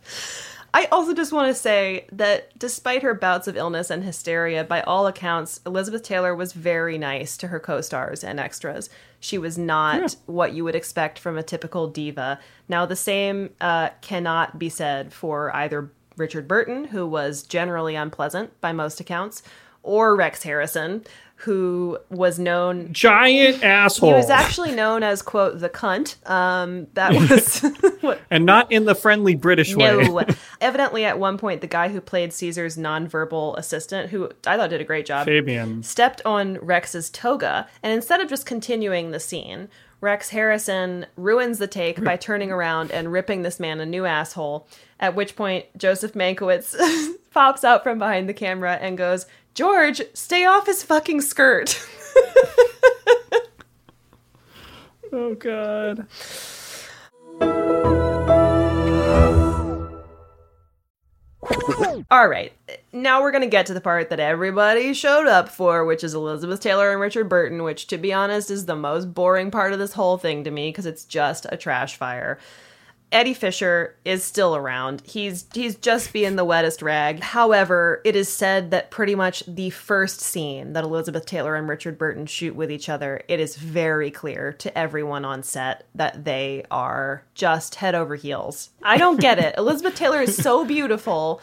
I 0.72 0.86
also 0.86 1.14
just 1.14 1.32
want 1.32 1.48
to 1.48 1.54
say 1.54 2.06
that 2.12 2.56
despite 2.58 3.02
her 3.02 3.14
bouts 3.14 3.48
of 3.48 3.56
illness 3.56 3.90
and 3.90 4.04
hysteria, 4.04 4.62
by 4.62 4.82
all 4.82 5.06
accounts, 5.06 5.60
Elizabeth 5.66 6.02
Taylor 6.02 6.34
was 6.34 6.52
very 6.52 6.96
nice 6.96 7.36
to 7.38 7.48
her 7.48 7.58
co 7.58 7.80
stars 7.80 8.22
and 8.22 8.38
extras. 8.38 8.88
She 9.18 9.36
was 9.36 9.58
not 9.58 10.16
what 10.26 10.52
you 10.52 10.64
would 10.64 10.76
expect 10.76 11.18
from 11.18 11.36
a 11.36 11.42
typical 11.42 11.88
diva. 11.88 12.38
Now, 12.68 12.86
the 12.86 12.96
same 12.96 13.50
uh, 13.60 13.90
cannot 14.00 14.58
be 14.58 14.68
said 14.68 15.12
for 15.12 15.54
either 15.54 15.90
Richard 16.16 16.46
Burton, 16.46 16.84
who 16.84 17.06
was 17.06 17.42
generally 17.42 17.96
unpleasant 17.96 18.58
by 18.60 18.72
most 18.72 19.00
accounts, 19.00 19.42
or 19.82 20.16
Rex 20.16 20.42
Harrison, 20.42 21.04
who 21.36 21.98
was 22.10 22.38
known 22.38 22.92
Giant 22.92 23.64
asshole. 23.64 24.08
He 24.10 24.14
was 24.14 24.28
actually 24.28 24.72
known 24.72 25.02
as 25.02 25.22
quote 25.22 25.58
the 25.58 25.70
cunt. 25.70 26.16
Um, 26.28 26.86
that 26.94 27.12
was 27.30 27.60
what 28.02 28.20
and 28.30 28.44
not 28.44 28.70
in 28.70 28.84
the 28.84 28.94
friendly 28.94 29.34
British 29.34 29.74
way. 29.74 29.96
no. 29.96 30.24
Evidently, 30.60 31.04
at 31.04 31.18
one 31.18 31.38
point, 31.38 31.62
the 31.62 31.66
guy 31.66 31.88
who 31.88 32.00
played 32.00 32.32
Caesar's 32.32 32.76
nonverbal 32.76 33.56
assistant, 33.56 34.10
who 34.10 34.30
I 34.46 34.56
thought 34.56 34.70
did 34.70 34.80
a 34.80 34.84
great 34.84 35.06
job, 35.06 35.26
Fabian. 35.26 35.82
stepped 35.82 36.20
on 36.24 36.58
Rex's 36.58 37.08
toga, 37.08 37.66
and 37.82 37.92
instead 37.92 38.20
of 38.20 38.28
just 38.28 38.44
continuing 38.44 39.10
the 39.10 39.20
scene, 39.20 39.68
Rex 40.02 40.30
Harrison 40.30 41.06
ruins 41.16 41.58
the 41.58 41.66
take 41.66 42.02
by 42.02 42.16
turning 42.16 42.50
around 42.50 42.90
and 42.90 43.12
ripping 43.12 43.42
this 43.42 43.60
man 43.60 43.80
a 43.80 43.86
new 43.86 44.06
asshole. 44.06 44.66
At 44.98 45.14
which 45.14 45.36
point, 45.36 45.66
Joseph 45.76 46.12
Mankiewicz 46.12 46.74
pops 47.32 47.64
out 47.64 47.82
from 47.82 47.98
behind 47.98 48.28
the 48.28 48.34
camera 48.34 48.74
and 48.80 48.96
goes, 48.98 49.26
"George, 49.60 50.00
stay 50.14 50.46
off 50.46 50.64
his 50.64 50.82
fucking 50.82 51.20
skirt." 51.20 51.86
Oh 55.12 55.34
god. 55.34 56.06
All 62.12 62.28
right, 62.28 62.52
now 62.92 63.20
we're 63.20 63.32
going 63.32 63.42
to 63.42 63.48
get 63.48 63.66
to 63.66 63.74
the 63.74 63.80
part 63.80 64.10
that 64.10 64.20
everybody 64.20 64.94
showed 64.94 65.26
up 65.26 65.48
for, 65.48 65.84
which 65.84 66.04
is 66.04 66.14
Elizabeth 66.14 66.60
Taylor 66.60 66.92
and 66.92 67.00
Richard 67.00 67.28
Burton, 67.28 67.62
which, 67.64 67.88
to 67.88 67.98
be 67.98 68.12
honest, 68.12 68.50
is 68.50 68.66
the 68.66 68.76
most 68.76 69.14
boring 69.14 69.50
part 69.50 69.72
of 69.72 69.80
this 69.80 69.94
whole 69.94 70.16
thing 70.16 70.44
to 70.44 70.50
me 70.50 70.68
because 70.68 70.86
it's 70.86 71.04
just 71.04 71.46
a 71.50 71.56
trash 71.56 71.96
fire. 71.96 72.38
Eddie 73.12 73.34
Fisher 73.34 73.96
is 74.04 74.22
still 74.22 74.54
around. 74.54 75.02
He's 75.04 75.46
he's 75.52 75.74
just 75.74 76.12
being 76.12 76.36
the 76.36 76.44
wettest 76.44 76.80
rag. 76.80 77.20
However, 77.20 78.00
it 78.04 78.14
is 78.14 78.28
said 78.28 78.70
that 78.70 78.90
pretty 78.90 79.16
much 79.16 79.42
the 79.46 79.70
first 79.70 80.20
scene 80.20 80.74
that 80.74 80.84
Elizabeth 80.84 81.26
Taylor 81.26 81.56
and 81.56 81.68
Richard 81.68 81.98
Burton 81.98 82.26
shoot 82.26 82.54
with 82.54 82.70
each 82.70 82.88
other, 82.88 83.22
it 83.26 83.40
is 83.40 83.56
very 83.56 84.10
clear 84.12 84.52
to 84.54 84.76
everyone 84.78 85.24
on 85.24 85.42
set 85.42 85.86
that 85.94 86.24
they 86.24 86.64
are 86.70 87.24
just 87.34 87.76
head 87.76 87.96
over 87.96 88.14
heels. 88.14 88.70
I 88.82 88.96
don't 88.96 89.20
get 89.20 89.40
it. 89.40 89.54
Elizabeth 89.58 89.96
Taylor 89.96 90.22
is 90.22 90.36
so 90.36 90.64
beautiful. 90.64 91.40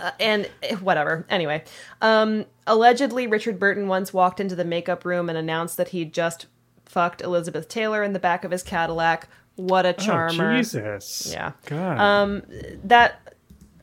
Uh, 0.00 0.12
and 0.20 0.48
eh, 0.62 0.76
whatever. 0.76 1.26
Anyway, 1.28 1.64
um, 2.00 2.44
allegedly, 2.68 3.26
Richard 3.26 3.58
Burton 3.58 3.88
once 3.88 4.14
walked 4.14 4.38
into 4.38 4.54
the 4.54 4.64
makeup 4.64 5.04
room 5.04 5.28
and 5.28 5.36
announced 5.36 5.76
that 5.76 5.88
he'd 5.88 6.14
just 6.14 6.46
fucked 6.84 7.20
Elizabeth 7.20 7.68
Taylor 7.68 8.04
in 8.04 8.12
the 8.12 8.20
back 8.20 8.44
of 8.44 8.52
his 8.52 8.62
Cadillac. 8.62 9.28
What 9.66 9.86
a 9.86 9.92
charmer! 9.92 10.52
Oh, 10.52 10.56
Jesus. 10.56 11.30
Yeah. 11.32 11.52
God. 11.66 11.98
Um, 11.98 12.42
that 12.84 13.20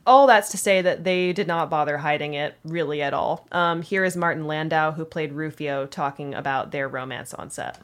all 0.06 0.26
that's 0.26 0.50
to 0.50 0.58
say 0.58 0.80
that 0.80 1.04
they 1.04 1.32
did 1.32 1.46
not 1.46 1.68
bother 1.68 1.98
hiding 1.98 2.34
it 2.34 2.56
really 2.64 3.02
at 3.02 3.12
all. 3.12 3.46
Um, 3.52 3.82
here 3.82 4.04
is 4.04 4.16
Martin 4.16 4.46
Landau, 4.46 4.92
who 4.92 5.04
played 5.04 5.32
Rufio, 5.32 5.86
talking 5.86 6.34
about 6.34 6.70
their 6.72 6.88
romance 6.88 7.34
on 7.34 7.50
set. 7.50 7.78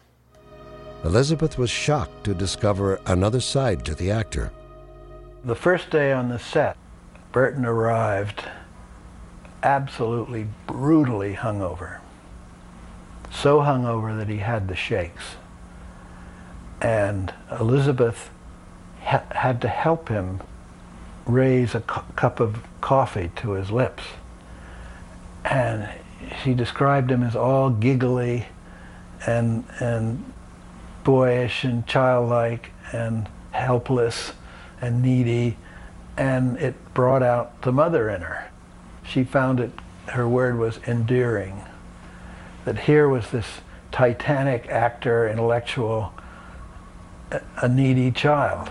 Elizabeth 1.04 1.58
was 1.58 1.68
shocked 1.68 2.24
to 2.24 2.32
discover 2.32 2.98
another 3.06 3.40
side 3.40 3.84
to 3.84 3.94
the 3.94 4.10
actor. 4.10 4.50
The 5.44 5.54
first 5.54 5.90
day 5.90 6.12
on 6.12 6.30
the 6.30 6.38
set, 6.38 6.78
Burton 7.30 7.66
arrived 7.66 8.42
absolutely 9.62 10.46
brutally 10.66 11.34
hungover. 11.34 11.98
So 13.30 13.58
hungover 13.60 14.16
that 14.16 14.28
he 14.28 14.38
had 14.38 14.66
the 14.66 14.76
shakes. 14.76 15.36
And 16.80 17.32
Elizabeth 17.58 18.30
ha- 19.02 19.24
had 19.30 19.60
to 19.62 19.68
help 19.68 20.08
him 20.08 20.40
raise 21.26 21.74
a 21.74 21.80
cu- 21.80 22.02
cup 22.16 22.40
of 22.40 22.62
coffee 22.80 23.30
to 23.36 23.52
his 23.52 23.70
lips. 23.70 24.02
And 25.44 25.88
she 26.42 26.54
described 26.54 27.10
him 27.10 27.22
as 27.22 27.36
all 27.36 27.70
giggly 27.70 28.46
and, 29.26 29.64
and 29.80 30.32
boyish 31.02 31.64
and 31.64 31.86
childlike 31.86 32.70
and 32.92 33.28
helpless 33.52 34.32
and 34.80 35.02
needy, 35.02 35.56
and 36.16 36.56
it 36.58 36.74
brought 36.94 37.22
out 37.22 37.62
the 37.62 37.72
mother 37.72 38.08
in 38.10 38.22
her. 38.22 38.50
She 39.02 39.24
found 39.24 39.60
it, 39.60 39.72
her 40.08 40.28
word 40.28 40.58
was 40.58 40.78
endearing, 40.86 41.62
that 42.64 42.80
here 42.80 43.08
was 43.08 43.30
this 43.30 43.46
titanic 43.92 44.68
actor, 44.68 45.28
intellectual, 45.28 46.12
a- 47.30 47.40
a 47.62 47.68
needy 47.68 48.10
child. 48.10 48.70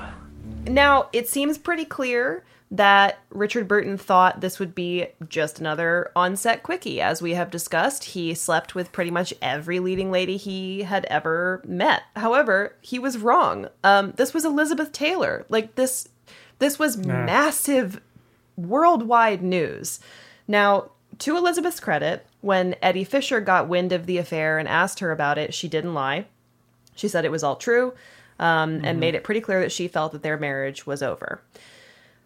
Now, 0.68 1.10
it 1.14 1.28
seems 1.28 1.58
pretty 1.58 1.86
clear 1.86 2.44
that 2.72 3.20
Richard 3.30 3.68
Burton 3.68 3.98
thought 3.98 4.42
this 4.42 4.58
would 4.60 4.74
be 4.74 5.08
just 5.30 5.60
another 5.60 6.12
on-set 6.16 6.64
quickie. 6.64 7.00
As 7.00 7.22
we 7.22 7.36
have 7.36 7.52
discussed, 7.52 8.04
he 8.06 8.34
slept 8.34 8.74
with 8.74 8.92
pretty 8.92 9.12
much 9.12 9.34
every 9.44 9.80
leading 9.80 10.10
lady 10.10 10.38
he 10.38 10.82
had 10.84 11.06
ever 11.06 11.62
met. 11.66 12.04
However, 12.16 12.76
he 12.82 12.98
was 12.98 13.20
wrong. 13.20 13.68
Um, 13.84 14.14
this 14.16 14.34
was 14.34 14.44
Elizabeth 14.44 14.92
Taylor. 14.92 15.46
Like 15.50 15.76
this, 15.76 16.08
this 16.58 16.80
was 16.80 16.98
Nah. 16.98 17.26
massive 17.26 18.02
worldwide 18.58 19.44
news. 19.44 20.00
Now, 20.48 20.92
to 21.20 21.38
Elizabeth's 21.38 21.80
credit, 21.80 22.26
when 22.42 22.76
Eddie 22.82 23.04
Fisher 23.04 23.40
got 23.40 23.68
wind 23.68 23.92
of 23.92 24.08
the 24.08 24.18
affair 24.18 24.58
and 24.58 24.68
asked 24.68 25.00
her 25.00 25.12
about 25.12 25.38
it, 25.38 25.54
she 25.54 25.68
didn't 25.68 25.94
lie. 25.94 26.26
She 26.96 27.08
said 27.08 27.24
it 27.24 27.32
was 27.32 27.44
all 27.44 27.56
true 27.56 27.94
um, 28.40 28.82
and 28.84 28.98
Mhm. 28.98 29.00
made 29.00 29.16
it 29.16 29.24
pretty 29.24 29.42
clear 29.42 29.60
that 29.62 29.72
she 29.72 29.88
felt 29.88 30.12
that 30.12 30.24
their 30.24 30.38
marriage 30.38 30.86
was 30.86 31.02
over. 31.04 31.42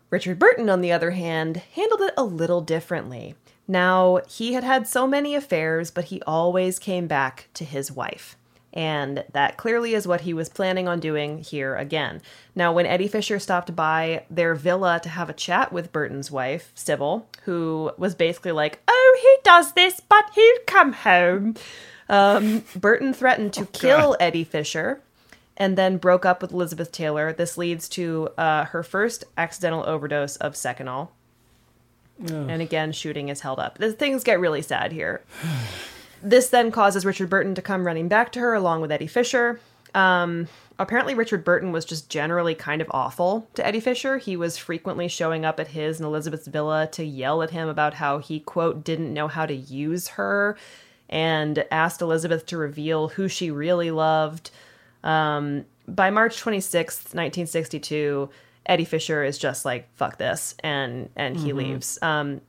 Richard 0.09 0.39
Burton, 0.39 0.69
on 0.69 0.81
the 0.81 0.91
other 0.91 1.11
hand, 1.11 1.61
handled 1.75 2.01
it 2.01 2.13
a 2.17 2.23
little 2.23 2.61
differently. 2.61 3.35
Now, 3.67 4.21
he 4.29 4.53
had 4.53 4.63
had 4.63 4.87
so 4.87 5.05
many 5.05 5.35
affairs, 5.35 5.91
but 5.91 6.05
he 6.05 6.21
always 6.25 6.79
came 6.79 7.07
back 7.07 7.49
to 7.55 7.65
his 7.65 7.91
wife. 7.91 8.37
And 8.71 9.25
that 9.33 9.57
clearly 9.57 9.93
is 9.95 10.07
what 10.07 10.21
he 10.21 10.33
was 10.33 10.49
planning 10.49 10.87
on 10.87 10.99
doing 10.99 11.39
here 11.39 11.75
again. 11.75 12.21
Now, 12.55 12.71
when 12.71 12.85
Eddie 12.85 13.07
Fisher 13.07 13.39
stopped 13.39 13.75
by 13.75 14.23
their 14.29 14.53
villa 14.55 14.99
to 15.03 15.09
have 15.09 15.29
a 15.29 15.33
chat 15.33 15.73
with 15.73 15.91
Burton's 15.91 16.29
wife, 16.29 16.71
Sybil, 16.75 17.27
who 17.43 17.91
was 17.97 18.13
basically 18.15 18.51
like, 18.51 18.79
Oh, 18.87 19.19
he 19.21 19.35
does 19.43 19.73
this, 19.73 19.99
but 19.99 20.25
he'll 20.35 20.59
come 20.67 20.93
home. 20.93 21.55
Um, 22.07 22.63
Burton 22.75 23.13
threatened 23.13 23.51
to 23.53 23.65
kill 23.65 24.15
Eddie 24.19 24.43
Fisher 24.45 25.01
and 25.57 25.77
then 25.77 25.97
broke 25.97 26.25
up 26.25 26.41
with 26.41 26.53
Elizabeth 26.53 26.91
Taylor. 26.91 27.33
This 27.33 27.57
leads 27.57 27.89
to 27.89 28.29
uh, 28.37 28.65
her 28.65 28.83
first 28.83 29.25
accidental 29.37 29.83
overdose 29.85 30.37
of 30.37 30.53
Seconal. 30.53 31.09
And 32.49 32.61
again, 32.61 32.91
shooting 32.91 33.29
is 33.29 33.41
held 33.41 33.59
up. 33.59 33.77
The 33.77 33.91
things 33.91 34.23
get 34.23 34.39
really 34.39 34.61
sad 34.61 34.91
here. 34.91 35.21
this 36.23 36.49
then 36.49 36.71
causes 36.71 37.05
Richard 37.05 37.29
Burton 37.29 37.55
to 37.55 37.61
come 37.61 37.85
running 37.85 38.07
back 38.07 38.31
to 38.33 38.39
her 38.39 38.53
along 38.53 38.81
with 38.81 38.91
Eddie 38.91 39.07
Fisher. 39.07 39.59
Um, 39.93 40.47
apparently, 40.79 41.15
Richard 41.15 41.43
Burton 41.43 41.71
was 41.71 41.85
just 41.85 42.09
generally 42.09 42.55
kind 42.55 42.81
of 42.81 42.87
awful 42.91 43.47
to 43.55 43.65
Eddie 43.65 43.79
Fisher. 43.79 44.17
He 44.17 44.35
was 44.35 44.57
frequently 44.57 45.07
showing 45.07 45.45
up 45.45 45.59
at 45.59 45.69
his 45.69 45.99
and 45.99 46.05
Elizabeth's 46.05 46.47
villa 46.47 46.87
to 46.91 47.03
yell 47.03 47.43
at 47.43 47.51
him 47.51 47.67
about 47.67 47.95
how 47.95 48.19
he, 48.19 48.39
quote, 48.39 48.83
didn't 48.83 49.13
know 49.13 49.27
how 49.27 49.45
to 49.45 49.55
use 49.55 50.09
her 50.09 50.57
and 51.09 51.65
asked 51.71 52.01
Elizabeth 52.01 52.45
to 52.47 52.57
reveal 52.57 53.09
who 53.09 53.27
she 53.27 53.49
really 53.49 53.91
loved. 53.91 54.51
Um, 55.03 55.65
by 55.87 56.09
March 56.09 56.41
26th, 56.41 57.13
1962, 57.15 58.29
Eddie 58.65 58.85
Fisher 58.85 59.23
is 59.23 59.37
just 59.37 59.63
like 59.63 59.87
fuck 59.95 60.17
this 60.17 60.53
and 60.61 61.09
and 61.15 61.37
he 61.37 61.51
Mhm. 61.51 61.55
leaves. 61.55 61.97
Um 62.01 62.41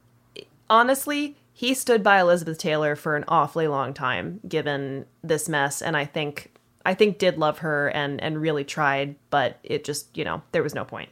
honestly, 0.68 1.36
he 1.52 1.74
stood 1.74 2.02
by 2.02 2.20
Elizabeth 2.20 2.58
Taylor 2.58 2.96
for 2.96 3.16
an 3.16 3.24
awfully 3.28 3.68
long 3.68 3.94
time 3.94 4.40
given 4.48 5.06
this 5.22 5.48
mess 5.48 5.80
and 5.82 5.96
I 5.96 6.04
think 6.04 6.52
I 6.84 6.94
think 6.94 7.18
did 7.18 7.38
love 7.38 7.58
her 7.58 7.88
and 7.88 8.20
and 8.20 8.40
really 8.40 8.64
tried, 8.64 9.14
but 9.30 9.58
it 9.62 9.84
just, 9.84 10.16
you 10.16 10.24
know, 10.24 10.42
there 10.52 10.62
was 10.62 10.74
no 10.74 10.84
point. 10.84 11.10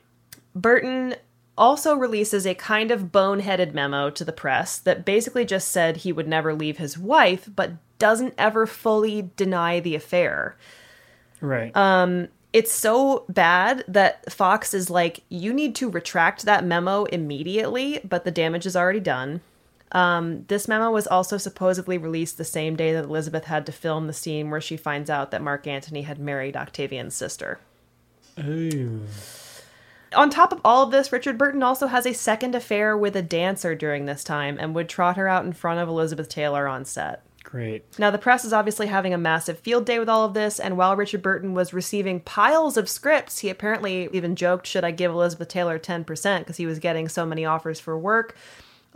Burton 0.54 1.14
also 1.58 1.94
releases 1.94 2.46
a 2.46 2.54
kind 2.54 2.90
of 2.90 3.12
boneheaded 3.12 3.72
memo 3.74 4.10
to 4.10 4.24
the 4.24 4.32
press 4.32 4.78
that 4.78 5.04
basically 5.04 5.44
just 5.44 5.68
said 5.68 5.98
he 5.98 6.12
would 6.12 6.28
never 6.28 6.52
leave 6.54 6.78
his 6.78 6.98
wife, 6.98 7.48
but 7.54 7.72
doesn't 7.98 8.34
ever 8.36 8.66
fully 8.66 9.30
deny 9.36 9.80
the 9.80 9.94
affair. 9.94 10.56
Right. 11.40 11.76
Um, 11.76 12.28
it's 12.52 12.72
so 12.72 13.24
bad 13.28 13.84
that 13.88 14.32
Fox 14.32 14.72
is 14.72 14.88
like, 14.88 15.22
you 15.28 15.52
need 15.52 15.74
to 15.76 15.90
retract 15.90 16.44
that 16.44 16.64
memo 16.64 17.04
immediately, 17.04 18.00
but 18.02 18.24
the 18.24 18.30
damage 18.30 18.64
is 18.64 18.76
already 18.76 19.00
done. 19.00 19.42
Um, 19.92 20.44
this 20.48 20.66
memo 20.66 20.90
was 20.90 21.06
also 21.06 21.36
supposedly 21.36 21.98
released 21.98 22.38
the 22.38 22.44
same 22.44 22.74
day 22.74 22.92
that 22.92 23.04
Elizabeth 23.04 23.44
had 23.44 23.66
to 23.66 23.72
film 23.72 24.06
the 24.06 24.12
scene 24.12 24.50
where 24.50 24.60
she 24.60 24.76
finds 24.76 25.10
out 25.10 25.30
that 25.30 25.42
Mark 25.42 25.66
Antony 25.66 26.02
had 26.02 26.18
married 26.18 26.56
Octavian's 26.56 27.14
sister. 27.14 27.58
Ooh. 28.38 29.02
On 30.14 30.30
top 30.30 30.52
of 30.52 30.60
all 30.64 30.82
of 30.82 30.90
this, 30.90 31.12
Richard 31.12 31.36
Burton 31.36 31.62
also 31.62 31.88
has 31.88 32.06
a 32.06 32.14
second 32.14 32.54
affair 32.54 32.96
with 32.96 33.16
a 33.16 33.22
dancer 33.22 33.74
during 33.74 34.06
this 34.06 34.24
time 34.24 34.56
and 34.58 34.74
would 34.74 34.88
trot 34.88 35.16
her 35.16 35.28
out 35.28 35.44
in 35.44 35.52
front 35.52 35.80
of 35.80 35.88
Elizabeth 35.88 36.28
Taylor 36.28 36.66
on 36.66 36.84
set. 36.84 37.22
Great. 37.46 37.84
Now, 37.96 38.10
the 38.10 38.18
press 38.18 38.44
is 38.44 38.52
obviously 38.52 38.88
having 38.88 39.14
a 39.14 39.18
massive 39.18 39.60
field 39.60 39.86
day 39.86 40.00
with 40.00 40.08
all 40.08 40.24
of 40.24 40.34
this, 40.34 40.58
and 40.58 40.76
while 40.76 40.96
Richard 40.96 41.22
Burton 41.22 41.54
was 41.54 41.72
receiving 41.72 42.18
piles 42.18 42.76
of 42.76 42.88
scripts, 42.88 43.38
he 43.38 43.48
apparently 43.48 44.08
even 44.12 44.34
joked, 44.34 44.66
Should 44.66 44.82
I 44.82 44.90
give 44.90 45.12
Elizabeth 45.12 45.46
Taylor 45.46 45.78
10%? 45.78 46.40
because 46.40 46.56
he 46.56 46.66
was 46.66 46.80
getting 46.80 47.08
so 47.08 47.24
many 47.24 47.44
offers 47.44 47.78
for 47.78 47.96
work. 47.96 48.36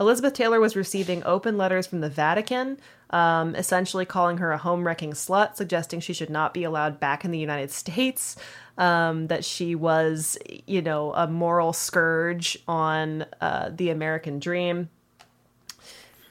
Elizabeth 0.01 0.33
Taylor 0.33 0.59
was 0.59 0.75
receiving 0.75 1.23
open 1.25 1.57
letters 1.59 1.87
from 1.87 2.01
the 2.01 2.11
Vatican, 2.11 2.79
um, 3.11 3.55
essentially 3.55 4.05
calling 4.05 4.39
her 4.39 4.51
a 4.51 4.59
home 4.59 4.85
wrecking 4.85 5.13
slut, 5.13 5.55
suggesting 5.55 6.01
she 6.01 6.13
should 6.13 6.31
not 6.31 6.53
be 6.53 6.65
allowed 6.65 6.99
back 6.99 7.25
in 7.25 7.31
the 7.31 7.39
United 7.39 7.71
States, 7.71 8.35
um, 8.79 9.29
that 9.29 9.45
she 9.45 9.77
was, 9.77 10.37
you 10.67 10.83
know, 10.83 11.15
a 11.15 11.29
moral 11.29 11.73
scourge 11.73 12.59
on 12.67 13.27
uh, 13.41 13.71
the 13.73 13.91
American 13.91 14.41
dream. 14.41 14.89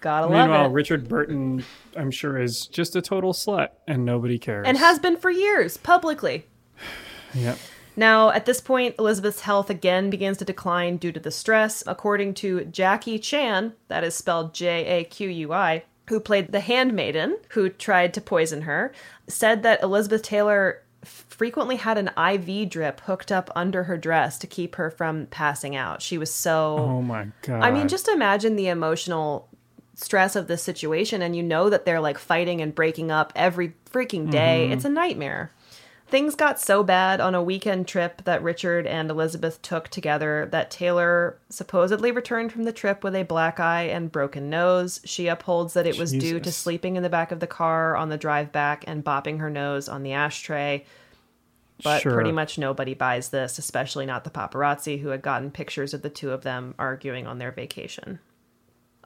Gotta 0.02 0.28
love 0.28 0.48
Meanwhile, 0.48 0.68
it. 0.68 0.74
Richard 0.74 1.08
Burton, 1.10 1.64
I'm 1.96 2.12
sure, 2.12 2.38
is 2.42 2.68
just 2.68 2.96
a 2.96 3.02
total 3.02 3.34
slut, 3.34 3.70
and 3.88 4.06
nobody 4.06 4.40
cares. 4.40 4.66
and 4.68 4.78
has 4.78 5.00
been 5.00 5.18
for 5.18 5.30
years 5.30 5.78
publicly. 5.78 6.46
Yep. 7.36 7.60
Now, 7.96 8.32
at 8.32 8.48
this 8.48 8.60
point, 8.60 8.96
Elizabeth's 8.98 9.42
health 9.42 9.70
again 9.70 10.10
begins 10.10 10.38
to 10.38 10.46
decline 10.46 10.98
due 10.98 11.12
to 11.12 11.20
the 11.20 11.30
stress. 11.30 11.84
According 11.86 12.34
to 12.36 12.62
Jacqui 12.62 13.22
Chan, 13.22 13.74
that 13.88 14.04
is 14.04 14.16
spelled 14.16 14.56
J 14.56 14.86
A 14.86 15.04
Q 15.04 15.28
U 15.28 15.54
I, 15.54 15.84
who 16.08 16.20
played 16.20 16.52
the 16.52 16.62
handmaiden 16.62 17.38
who 17.50 17.70
tried 17.70 18.16
to 18.16 18.22
poison 18.22 18.64
her, 18.64 18.94
said 19.28 19.62
that 19.62 19.84
Elizabeth 19.84 20.24
Taylor 20.24 20.82
frequently 21.04 21.76
had 21.76 21.98
an 21.98 22.10
IV 22.18 22.70
drip 22.70 23.02
hooked 23.02 23.32
up 23.32 23.50
under 23.56 23.84
her 23.84 23.98
dress 23.98 24.38
to 24.40 24.48
keep 24.48 24.76
her 24.76 24.90
from 24.90 25.28
passing 25.28 25.76
out. 25.76 26.02
She 26.02 26.18
was 26.18 26.34
so. 26.34 26.78
Oh 26.80 27.02
my 27.02 27.28
god. 27.42 27.62
I 27.62 27.70
mean, 27.70 27.88
just 27.88 28.08
imagine 28.08 28.56
the 28.56 28.70
emotional 28.70 29.50
stress 30.00 30.36
of 30.36 30.48
this 30.48 30.64
situation, 30.64 31.22
and 31.22 31.36
you 31.36 31.44
know 31.44 31.70
that 31.70 31.86
they're 31.86 32.00
like 32.00 32.18
fighting 32.18 32.62
and 32.62 32.74
breaking 32.74 33.12
up 33.12 33.34
every 33.36 33.74
freaking 33.92 34.30
day. 34.32 34.68
Mhm. 34.70 34.74
It's 34.74 34.86
a 34.86 34.90
nightmare. 34.90 35.52
Things 36.08 36.34
got 36.34 36.60
so 36.60 36.82
bad 36.82 37.22
on 37.22 37.36
a 37.36 37.44
weekend 37.44 37.88
trip 37.88 38.24
that 38.24 38.42
Richard 38.42 38.88
and 38.88 39.12
Elizabeth 39.12 39.62
took 39.62 39.90
together 39.90 40.48
that 40.52 40.72
Taylor 40.72 41.38
supposedly 41.50 42.12
returned 42.12 42.52
from 42.52 42.64
the 42.64 42.72
trip 42.74 43.04
with 43.04 43.14
a 43.14 43.22
black 43.22 43.60
eye 43.60 43.84
and 43.84 44.12
broken 44.12 44.50
nose. 44.50 45.02
She 45.06 45.28
upholds 45.28 45.76
that 45.76 45.86
it 45.86 46.00
was 46.00 46.12
due 46.12 46.40
to 46.40 46.52
sleeping 46.52 46.96
in 46.96 47.04
the 47.04 47.10
back 47.10 47.32
of 47.32 47.40
the 47.40 47.46
car 47.46 47.96
on 47.96 48.10
the 48.10 48.18
drive 48.18 48.52
back 48.52 48.84
and 48.88 49.06
bopping 49.06 49.40
her 49.40 49.52
nose 49.52 49.88
on 49.88 50.02
the 50.02 50.14
ashtray. 50.14 50.84
But 51.84 52.02
Sure. 52.02 52.14
pretty 52.14 52.32
much 52.32 52.58
nobody 52.58 52.96
buys 52.96 53.30
this, 53.30 53.60
especially 53.60 54.08
not 54.08 54.24
the 54.24 54.32
paparazzi 54.32 55.00
who 55.02 55.10
had 55.10 55.22
gotten 55.22 55.52
pictures 55.52 55.94
of 55.94 56.02
the 56.02 56.10
two 56.10 56.32
of 56.32 56.42
them 56.42 56.74
arguing 56.80 57.28
on 57.28 57.38
their 57.38 57.52
vacation. 57.52 58.18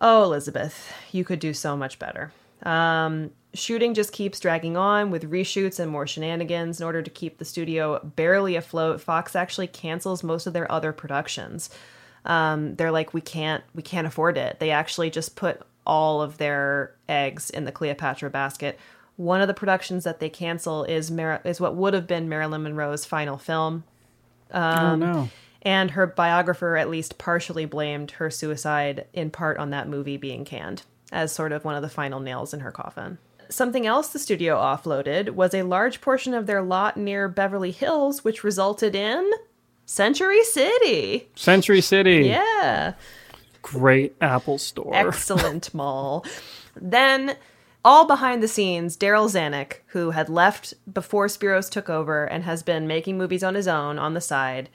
Oh, 0.05 0.23
Elizabeth, 0.23 0.93
you 1.13 1.23
could 1.23 1.39
do 1.39 1.53
so 1.53 1.77
much 1.77 1.97
better. 1.97 2.33
Um, 2.63 3.31
shooting 3.53 3.93
just 3.93 4.11
keeps 4.11 4.37
dragging 4.37 4.75
on 4.75 5.11
with 5.11 5.31
reshoots 5.31 5.79
and 5.79 5.89
more 5.89 6.05
shenanigans. 6.05 6.81
In 6.81 6.85
order 6.85 7.01
to 7.01 7.09
keep 7.09 7.37
the 7.37 7.45
studio 7.45 7.99
barely 8.03 8.57
afloat, 8.57 8.99
Fox 8.99 9.33
actually 9.33 9.67
cancels 9.67 10.21
most 10.21 10.45
of 10.45 10.51
their 10.51 10.69
other 10.69 10.91
productions. 10.91 11.69
Um, 12.25 12.75
they're 12.75 12.91
like, 12.91 13.13
we 13.13 13.21
can't, 13.21 13.63
we 13.73 13.81
can't 13.81 14.05
afford 14.05 14.37
it. 14.37 14.59
They 14.59 14.71
actually 14.71 15.09
just 15.09 15.37
put 15.37 15.61
all 15.87 16.21
of 16.21 16.37
their 16.37 16.95
eggs 17.07 17.49
in 17.49 17.63
the 17.63 17.71
Cleopatra 17.71 18.29
basket. 18.29 18.77
One 19.15 19.39
of 19.39 19.47
the 19.47 19.53
productions 19.53 20.03
that 20.03 20.19
they 20.19 20.29
cancel 20.29 20.83
is 20.83 21.09
Mar- 21.11 21.41
is 21.45 21.61
what 21.61 21.75
would 21.75 21.93
have 21.93 22.07
been 22.07 22.27
Marilyn 22.27 22.63
Monroe's 22.63 23.05
final 23.05 23.37
film. 23.37 23.85
Um, 24.51 24.79
oh 24.79 24.95
no. 24.95 25.29
And 25.63 25.91
her 25.91 26.05
biographer 26.05 26.77
at 26.77 26.89
least 26.89 27.17
partially 27.17 27.65
blamed 27.65 28.11
her 28.11 28.29
suicide 28.29 29.07
in 29.13 29.31
part 29.31 29.57
on 29.57 29.69
that 29.71 29.87
movie 29.87 30.17
being 30.17 30.45
canned 30.45 30.83
as 31.11 31.31
sort 31.31 31.51
of 31.51 31.63
one 31.63 31.75
of 31.75 31.81
the 31.81 31.89
final 31.89 32.19
nails 32.19 32.53
in 32.53 32.59
her 32.59 32.71
coffin. 32.71 33.17
Something 33.49 33.85
else 33.85 34.09
the 34.09 34.19
studio 34.19 34.57
offloaded 34.57 35.31
was 35.31 35.53
a 35.53 35.63
large 35.63 36.01
portion 36.01 36.33
of 36.33 36.47
their 36.47 36.61
lot 36.61 36.97
near 36.97 37.29
Beverly 37.29 37.71
Hills, 37.71 38.23
which 38.23 38.43
resulted 38.43 38.95
in 38.95 39.29
Century 39.85 40.43
City. 40.43 41.29
Century 41.35 41.81
City. 41.81 42.27
Yeah. 42.27 42.93
Great 43.61 44.15
Apple 44.19 44.57
store. 44.57 44.93
Excellent 44.93 45.73
mall. 45.73 46.25
Then, 46.75 47.35
all 47.85 48.05
behind 48.05 48.41
the 48.41 48.47
scenes, 48.47 48.97
Darryl 48.97 49.29
Zanuck, 49.29 49.75
who 49.87 50.11
had 50.11 50.29
left 50.29 50.73
before 50.91 51.27
Spyros 51.27 51.69
took 51.69 51.89
over 51.89 52.25
and 52.25 52.43
has 52.43 52.63
been 52.63 52.87
making 52.87 53.17
movies 53.17 53.43
on 53.43 53.55
his 53.55 53.67
own 53.67 53.99
on 53.99 54.13
the 54.13 54.21
side, 54.21 54.69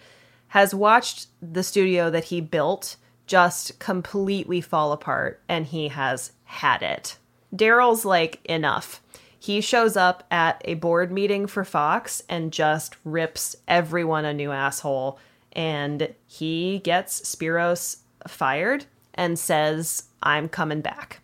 has 0.48 0.74
watched 0.74 1.28
the 1.40 1.62
studio 1.62 2.10
that 2.10 2.24
he 2.24 2.40
built 2.40 2.96
just 3.26 3.78
completely 3.78 4.60
fall 4.60 4.92
apart 4.92 5.40
and 5.48 5.66
he 5.66 5.88
has 5.88 6.32
had 6.44 6.82
it. 6.82 7.18
Darryl's 7.54 8.04
like, 8.04 8.40
enough. 8.44 9.02
He 9.38 9.60
shows 9.60 9.96
up 9.96 10.24
at 10.30 10.60
a 10.64 10.74
board 10.74 11.12
meeting 11.12 11.46
for 11.46 11.64
Fox 11.64 12.22
and 12.28 12.52
just 12.52 12.96
rips 13.04 13.56
everyone 13.68 14.24
a 14.24 14.34
new 14.34 14.50
asshole. 14.50 15.18
And 15.52 16.14
he 16.26 16.80
gets 16.80 17.20
Spyros 17.20 17.98
fired 18.26 18.86
and 19.14 19.38
says, 19.38 20.04
I'm 20.22 20.48
coming 20.48 20.80
back. 20.80 21.20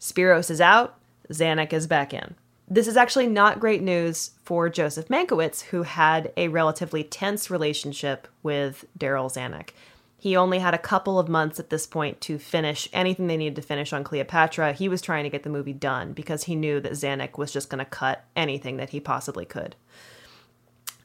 Spyros 0.00 0.50
is 0.50 0.60
out, 0.60 0.98
Zanuck 1.32 1.72
is 1.72 1.86
back 1.86 2.12
in. 2.12 2.34
This 2.70 2.86
is 2.86 2.98
actually 2.98 3.28
not 3.28 3.60
great 3.60 3.82
news 3.82 4.32
for 4.44 4.68
Joseph 4.68 5.08
Mankiewicz, 5.08 5.62
who 5.62 5.84
had 5.84 6.32
a 6.36 6.48
relatively 6.48 7.02
tense 7.02 7.50
relationship 7.50 8.28
with 8.42 8.84
Darryl 8.98 9.32
Zanuck. 9.32 9.70
He 10.18 10.36
only 10.36 10.58
had 10.58 10.74
a 10.74 10.78
couple 10.78 11.18
of 11.18 11.30
months 11.30 11.58
at 11.58 11.70
this 11.70 11.86
point 11.86 12.20
to 12.22 12.38
finish 12.38 12.86
anything 12.92 13.26
they 13.26 13.38
needed 13.38 13.56
to 13.56 13.62
finish 13.62 13.92
on 13.94 14.04
Cleopatra. 14.04 14.74
He 14.74 14.88
was 14.88 15.00
trying 15.00 15.24
to 15.24 15.30
get 15.30 15.44
the 15.44 15.50
movie 15.50 15.72
done 15.72 16.12
because 16.12 16.44
he 16.44 16.56
knew 16.56 16.78
that 16.80 16.92
Zanuck 16.92 17.38
was 17.38 17.52
just 17.52 17.70
going 17.70 17.78
to 17.78 17.84
cut 17.86 18.24
anything 18.36 18.76
that 18.76 18.90
he 18.90 19.00
possibly 19.00 19.46
could. 19.46 19.74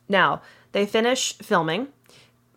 Now, 0.09 0.41
they 0.73 0.85
finish 0.85 1.37
filming, 1.37 1.89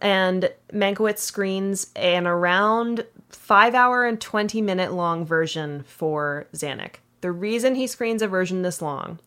and 0.00 0.50
Mankiewicz 0.72 1.18
screens 1.18 1.92
an 1.94 2.26
around 2.26 3.06
five 3.28 3.74
hour 3.74 4.04
and 4.04 4.20
20 4.20 4.60
minute 4.62 4.92
long 4.92 5.24
version 5.24 5.84
for 5.84 6.48
Zanuck. 6.54 6.96
The 7.26 7.32
reason 7.32 7.74
he 7.74 7.88
screens 7.88 8.22
a 8.22 8.28
version 8.28 8.62
this 8.62 8.80
long 8.80 9.18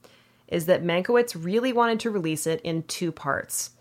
is 0.47 0.67
that 0.67 0.85
Mankiewicz 0.85 1.35
really 1.37 1.73
wanted 1.73 1.99
to 1.99 2.09
release 2.09 2.47
it 2.47 2.61
in 2.61 2.83
two 2.83 3.11
parts. 3.11 3.71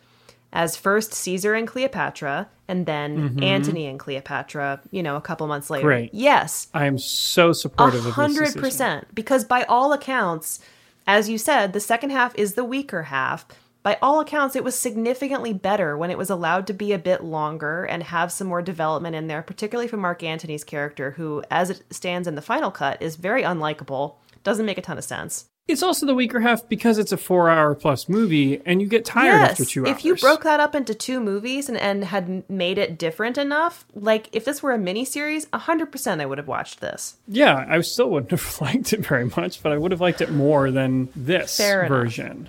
As 0.52 0.74
first 0.74 1.14
Caesar 1.14 1.54
and 1.54 1.68
Cleopatra, 1.68 2.48
and 2.66 2.84
then 2.84 3.36
Mhm. 3.36 3.44
Antony 3.44 3.86
and 3.86 3.96
Cleopatra, 3.96 4.80
you 4.90 5.04
know, 5.04 5.14
a 5.14 5.20
couple 5.20 5.46
months 5.46 5.70
later. 5.70 5.86
Great. 5.86 6.12
Yes. 6.12 6.66
I 6.74 6.86
am 6.86 6.98
so 6.98 7.52
supportive 7.52 8.00
of 8.00 8.06
this 8.06 8.14
100%. 8.16 9.14
Because 9.14 9.44
by 9.44 9.62
all 9.68 9.92
accounts, 9.92 10.58
as 11.06 11.28
you 11.28 11.38
said, 11.38 11.72
the 11.72 11.78
second 11.78 12.10
half 12.10 12.34
is 12.34 12.54
the 12.54 12.64
weaker 12.64 13.04
half. 13.04 13.46
By 13.82 13.96
all 14.02 14.20
accounts, 14.20 14.56
it 14.56 14.64
was 14.64 14.76
significantly 14.76 15.52
better 15.52 15.96
when 15.96 16.10
it 16.10 16.18
was 16.18 16.30
allowed 16.30 16.66
to 16.66 16.72
be 16.72 16.92
a 16.92 16.98
bit 16.98 17.22
longer 17.22 17.84
and 17.84 18.02
have 18.02 18.32
some 18.32 18.48
more 18.48 18.62
development 18.62 19.14
in 19.14 19.28
there, 19.28 19.42
particularly 19.42 19.88
for 19.88 19.96
Mark 19.96 20.22
Antony's 20.22 20.64
character, 20.64 21.12
who, 21.12 21.42
as 21.50 21.70
it 21.70 21.82
stands 21.90 22.26
in 22.28 22.34
the 22.34 22.42
final 22.42 22.70
cut, 22.70 23.00
is 23.00 23.16
very 23.16 23.42
unlikable. 23.42 24.16
Doesn't 24.44 24.66
make 24.66 24.78
a 24.78 24.82
ton 24.82 24.98
of 24.98 25.04
sense. 25.04 25.48
It's 25.68 25.82
also 25.82 26.06
the 26.06 26.14
weaker 26.14 26.40
half 26.40 26.66
because 26.66 26.96
it's 26.96 27.12
a 27.12 27.18
four-hour 27.18 27.74
plus 27.74 28.08
movie, 28.08 28.62
and 28.64 28.80
you 28.80 28.88
get 28.88 29.04
tired 29.04 29.50
after 29.50 29.66
two 29.66 29.86
hours. 29.86 29.98
if 29.98 30.04
you 30.04 30.16
broke 30.16 30.42
that 30.44 30.60
up 30.60 30.74
into 30.74 30.94
two 30.94 31.20
movies 31.20 31.68
and, 31.68 31.76
and 31.76 32.04
had 32.04 32.48
made 32.48 32.78
it 32.78 32.98
different 32.98 33.36
enough, 33.36 33.84
like 33.94 34.30
if 34.32 34.46
this 34.46 34.62
were 34.62 34.72
a 34.72 34.78
miniseries, 34.78 35.46
100% 35.48 36.20
I 36.22 36.26
would 36.26 36.38
have 36.38 36.48
watched 36.48 36.80
this. 36.80 37.18
yeah, 37.28 37.66
I 37.68 37.78
still 37.82 38.08
wouldn't 38.08 38.30
have 38.32 38.60
liked 38.62 38.94
it 38.94 39.00
very 39.00 39.26
much, 39.26 39.62
but 39.62 39.70
I 39.70 39.76
would 39.76 39.90
have 39.90 40.00
liked 40.00 40.22
it 40.22 40.32
more 40.32 40.70
than 40.70 41.10
this 41.14 41.58
Fair 41.58 41.84
enough. 41.84 42.48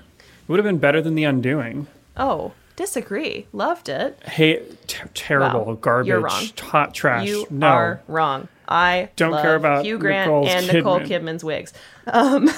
It 0.50 0.52
would 0.54 0.58
have 0.58 0.66
been 0.66 0.80
better 0.80 1.00
than 1.00 1.14
The 1.14 1.26
Undoing. 1.26 1.86
Oh, 2.18 2.54
Disagree. 2.76 3.46
Loved 3.54 3.88
it. 3.88 4.18
Hey, 4.24 4.64
t- 4.88 4.98
terrible, 5.14 5.66
Wow. 5.66 5.74
garbage, 5.74 6.08
You're 6.08 6.22
wrong. 6.22 6.44
hot 6.62 6.94
trash. 6.96 7.28
You 7.28 7.46
no. 7.52 7.68
are 7.68 8.02
wrong. 8.08 8.48
I 8.68 9.10
Don't 9.16 9.34
care 9.42 9.56
about 9.56 9.84
Hugh 9.86 10.00
Grant 10.00 10.28
Nicole 10.28 10.48
and 10.48 10.68
Nicole 10.74 11.00
Kidman's 11.02 11.44
wigs. 11.44 11.72
Um, 12.08 12.50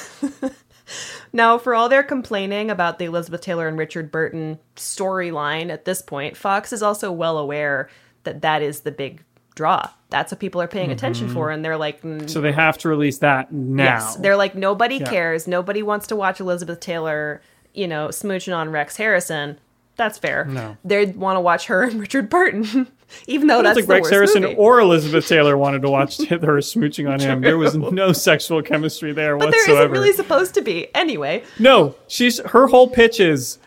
now, 1.34 1.58
for 1.58 1.74
all 1.74 1.90
their 1.90 2.04
complaining 2.04 2.70
about 2.70 3.00
the 3.00 3.06
Elizabeth 3.06 3.42
Taylor 3.42 3.68
and 3.68 3.78
Richard 3.78 4.12
Burton 4.12 4.60
storyline 4.76 5.70
at 5.70 5.86
this 5.86 6.02
point, 6.02 6.38
Fox 6.38 6.72
is 6.72 6.84
also 6.84 7.12
well 7.12 7.38
aware 7.38 7.90
that 8.24 8.42
that 8.42 8.62
is 8.62 8.82
the 8.82 8.92
big 8.92 9.24
draw. 9.56 9.90
That's 10.12 10.32
what 10.32 10.40
people 10.40 10.62
are 10.62 10.68
paying 10.68 10.92
attention 10.92 11.30
Mhm. 11.30 11.34
for, 11.34 11.50
and 11.50 11.66
they're 11.66 11.78
like, 11.78 12.04
mm, 12.04 12.30
So 12.30 12.42
they 12.42 12.52
have 12.52 12.78
to 12.80 12.90
release 12.90 13.18
that 13.18 13.52
now. 13.52 13.84
Yes, 13.84 14.16
they're 14.18 14.38
like 14.38 14.54
nobody 14.56 14.98
Yeah. 14.98 15.10
cares. 15.10 15.48
Nobody 15.48 15.82
wants 15.82 16.08
to 16.08 16.16
watch 16.16 16.40
Elizabeth 16.40 16.80
Taylor, 16.80 17.42
you 17.74 17.88
know, 17.88 18.08
smooching 18.10 18.56
on 18.56 18.70
Rex 18.70 18.98
Harrison. 18.98 19.58
That's 19.98 20.18
fair. 20.18 20.46
No. 20.46 20.78
They 20.84 21.06
want 21.06 21.36
to 21.38 21.42
watch 21.42 21.68
her 21.68 21.84
and 21.84 22.00
Richard 22.02 22.30
Burton, 22.30 22.88
even 23.28 23.48
though 23.48 23.56
I 23.56 23.58
don't 23.58 23.64
that's 23.66 23.76
think 23.76 23.88
the 23.88 23.94
Rex 23.96 24.10
Harrison 24.10 24.44
movie. 24.44 24.56
or 24.56 24.80
Elizabeth 24.80 25.28
Taylor 25.28 25.58
wanted 25.58 25.82
to 25.84 25.90
watch 25.90 26.18
her 26.30 26.38
smooching 26.38 27.12
on 27.12 27.20
him. 27.20 27.42
There 27.42 27.58
was 27.58 27.76
no 27.76 28.12
sexual 28.14 28.62
chemistry 28.62 29.12
there 29.14 29.38
but 29.38 29.52
there 29.52 29.60
whatsoever. 29.60 29.82
isn't 29.82 29.92
really 29.92 30.14
supposed 30.14 30.54
to 30.56 30.62
be. 30.62 30.88
Anyway, 30.96 31.44
No, 31.60 31.96
she's 32.08 32.40
her 32.40 32.68
whole 32.68 32.88
pitch 32.90 33.20
is, 33.20 33.60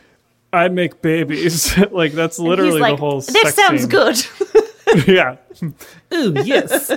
"I 0.52 0.68
make 0.68 1.02
babies." 1.02 1.76
like 1.92 2.12
that's 2.12 2.38
literally 2.38 2.80
like, 2.80 2.94
the 2.94 3.00
whole. 3.00 3.20
This 3.20 3.54
sounds 3.54 3.82
scene. 3.82 3.90
good. 3.90 5.06
yeah. 5.06 5.36
Ooh, 6.12 6.34
yes. 6.44 6.90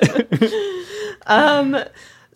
um, 1.28 1.78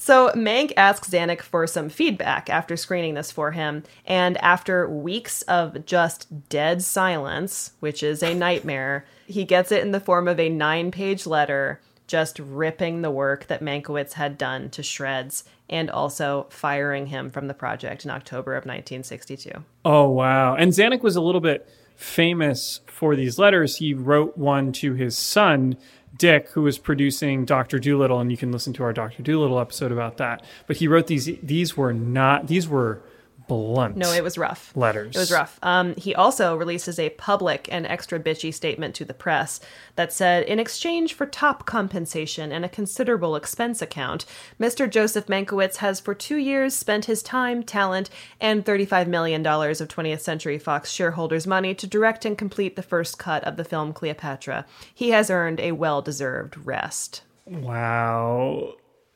so 0.01 0.31
Mank 0.31 0.73
asks 0.75 1.11
Zanuck 1.11 1.43
for 1.43 1.67
some 1.67 1.87
feedback 1.87 2.49
after 2.49 2.75
screening 2.75 3.13
this 3.13 3.31
for 3.31 3.51
him, 3.51 3.83
and 4.03 4.35
after 4.39 4.89
weeks 4.89 5.43
of 5.43 5.85
just 5.85 6.49
dead 6.49 6.81
silence, 6.81 7.73
which 7.81 8.01
is 8.01 8.23
a 8.23 8.33
nightmare, 8.33 9.05
he 9.27 9.45
gets 9.45 9.71
it 9.71 9.83
in 9.83 9.91
the 9.91 9.99
form 9.99 10.27
of 10.27 10.39
a 10.39 10.49
nine-page 10.49 11.27
letter 11.27 11.79
just 12.07 12.39
ripping 12.39 13.03
the 13.03 13.11
work 13.11 13.45
that 13.45 13.61
Mankiewicz 13.61 14.13
had 14.13 14.39
done 14.39 14.71
to 14.71 14.81
shreds 14.81 15.43
and 15.69 15.91
also 15.91 16.47
firing 16.49 17.05
him 17.05 17.29
from 17.29 17.47
the 17.47 17.53
project 17.53 18.03
in 18.03 18.09
October 18.09 18.53
of 18.53 18.65
1962. 18.65 19.51
Oh 19.85 20.09
wow! 20.09 20.55
And 20.55 20.71
Zanuck 20.71 21.03
was 21.03 21.15
a 21.15 21.21
little 21.21 21.41
bit 21.41 21.69
famous 21.95 22.79
for 22.87 23.15
these 23.15 23.37
letters. 23.37 23.77
He 23.77 23.93
wrote 23.93 24.35
one 24.35 24.71
to 24.73 24.95
his 24.95 25.15
son 25.15 25.77
Dick, 26.15 26.49
who 26.49 26.61
was 26.61 26.77
producing 26.77 27.45
Doctor 27.45 27.79
Dolittle, 27.79 28.19
and 28.19 28.31
you 28.31 28.37
can 28.37 28.51
listen 28.51 28.73
to 28.73 28.83
our 28.83 28.93
Doctor 28.93 29.23
Dolittle 29.23 29.59
episode 29.59 29.91
about 29.91 30.17
that. 30.17 30.43
But 30.67 30.77
he 30.77 30.87
wrote 30.87 31.07
these. 31.07 31.29
These 31.41 31.77
were 31.77 31.93
not. 31.93 32.47
These 32.47 32.67
were 32.67 33.01
blunt. 33.51 33.97
No, 33.97 34.13
it 34.13 34.23
was 34.23 34.37
rough. 34.37 34.71
Letters. 34.77 35.13
It 35.13 35.19
was 35.19 35.31
rough. 35.31 35.59
Um, 35.61 35.93
he 35.95 36.15
also 36.15 36.55
releases 36.55 36.97
a 36.97 37.09
public 37.09 37.67
and 37.69 37.85
extra 37.85 38.17
bitchy 38.17 38.53
statement 38.53 38.95
to 38.95 39.03
the 39.03 39.13
press 39.13 39.59
that 39.97 40.13
said, 40.13 40.43
in 40.43 40.57
exchange 40.57 41.13
for 41.13 41.25
top 41.25 41.65
compensation 41.65 42.53
and 42.53 42.63
a 42.63 42.69
considerable 42.69 43.35
expense 43.35 43.81
account, 43.81 44.25
Mr. 44.57 44.89
Joseph 44.89 45.27
Mankiewicz 45.27 45.77
has 45.77 45.99
for 45.99 46.15
two 46.15 46.37
years 46.37 46.73
spent 46.73 47.05
his 47.05 47.21
time, 47.21 47.61
talent, 47.61 48.09
and 48.39 48.63
$35 48.63 49.07
million 49.07 49.45
of 49.45 49.87
20th 49.87 50.21
Century 50.21 50.57
Fox 50.57 50.89
shareholders' 50.89 51.45
money 51.45 51.75
to 51.75 51.85
direct 51.85 52.23
and 52.23 52.37
complete 52.37 52.77
the 52.77 52.81
first 52.81 53.19
cut 53.19 53.43
of 53.43 53.57
the 53.57 53.65
film 53.65 53.91
Cleopatra. 53.91 54.65
He 54.93 55.09
has 55.09 55.29
earned 55.29 55.59
a 55.59 55.73
well 55.73 56.01
deserved 56.01 56.55
rest. 56.65 57.23
Wow. 57.45 58.75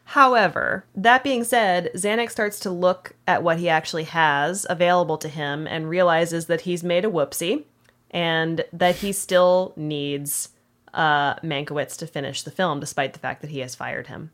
However, 0.09 0.85
that 0.95 1.23
being 1.23 1.43
said, 1.43 1.91
Zanuck 1.95 2.29
starts 2.29 2.59
to 2.61 2.69
look 2.69 3.13
at 3.27 3.43
what 3.43 3.57
he 3.59 3.67
actually 3.67 4.03
has 4.05 4.65
available 4.69 5.17
to 5.17 5.27
him 5.27 5.65
and 5.67 5.89
realizes 5.89 6.45
that 6.45 6.61
he's 6.61 6.83
made 6.83 7.05
a 7.05 7.09
whoopsie 7.09 7.63
and 8.11 8.63
that 8.71 8.97
he 8.97 9.11
still 9.11 9.73
needs 9.75 10.49
uh, 10.93 11.35
Mankiewicz 11.37 11.97
to 11.97 12.07
finish 12.07 12.43
the 12.43 12.51
film, 12.51 12.79
despite 12.79 13.13
the 13.13 13.19
fact 13.19 13.41
that 13.41 13.49
he 13.49 13.59
has 13.59 13.75
fired 13.75 14.07
him. 14.07 14.31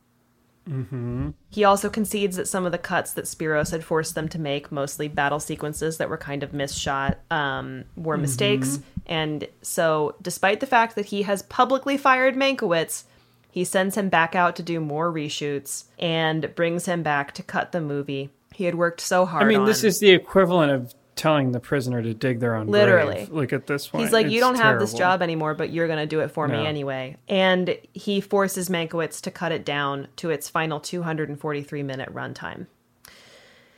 Mm-hmm. 0.70 1.32
He 1.50 1.64
also 1.64 1.90
concedes 1.90 2.36
that 2.36 2.48
some 2.48 2.66
of 2.66 2.72
the 2.72 2.78
cuts 2.78 3.14
that 3.14 3.26
Spyros 3.26 3.72
had 3.72 3.84
forced 3.84 4.14
them 4.14 4.28
to 4.30 4.40
make, 4.40 4.72
mostly 4.72 5.08
battle 5.08 5.40
sequences 5.40 5.98
that 5.98 6.10
were 6.10 6.18
kind 6.18 6.44
of 6.44 6.54
misshot, 6.54 7.18
um, 7.32 7.86
were 7.96 8.18
mistakes. 8.18 8.78
Mhm. 8.78 8.84
And 9.08 9.48
so, 9.64 10.16
despite 10.22 10.60
the 10.60 10.68
fact 10.68 10.96
that 10.96 11.08
he 11.08 11.24
has 11.24 11.42
publicly 11.44 11.98
fired 11.98 12.36
Mankiewicz, 12.36 13.06
he 13.52 13.64
sends 13.64 13.96
him 13.96 14.10
back 14.10 14.34
out 14.36 14.56
to 14.56 14.64
do 14.64 14.80
more 14.80 15.12
reshoots 15.12 15.84
and 16.00 16.56
brings 16.56 16.86
him 16.86 17.04
back 17.04 17.34
to 17.34 17.44
cut 17.44 17.72
the 17.72 17.82
movie 17.82 18.30
he 18.54 18.66
had 18.66 18.76
worked 18.76 19.00
so 19.02 19.26
hard 19.26 19.44
I 19.44 19.48
mean, 19.48 19.62
on. 19.62 19.66
this 19.66 19.84
is 19.84 20.00
the 20.00 20.12
equivalent 20.12 20.72
of 20.72 20.94
telling 21.16 21.52
the 21.52 21.60
prisoner 21.60 22.02
to 22.02 22.14
dig 22.14 22.40
their 22.40 22.56
own 22.56 22.68
Literally. 22.68 23.14
grave. 23.16 23.30
Like 23.30 23.54
at 23.54 23.66
this 23.68 23.88
point, 23.88 24.04
He's 24.04 24.14
like, 24.14 24.30
you 24.30 24.40
don't 24.40 24.56
have 24.56 24.80
this 24.80 24.94
job 24.94 25.22
anymore, 25.22 25.54
but 25.54 25.70
you're 25.72 25.88
going 25.88 26.00
to 26.00 26.06
do 26.06 26.20
it 26.20 26.30
for 26.32 26.48
No. 26.48 26.60
me 26.60 26.68
anyway. 26.68 27.18
And 27.28 27.78
he 27.94 28.22
forces 28.22 28.70
Mankiewicz 28.70 29.22
to 29.22 29.32
cut 29.32 29.52
it 29.52 29.64
down 29.64 30.08
to 30.18 30.30
its 30.32 30.50
final 30.50 30.80
243 30.80 31.84
minute 31.84 32.14
runtime. 32.14 32.68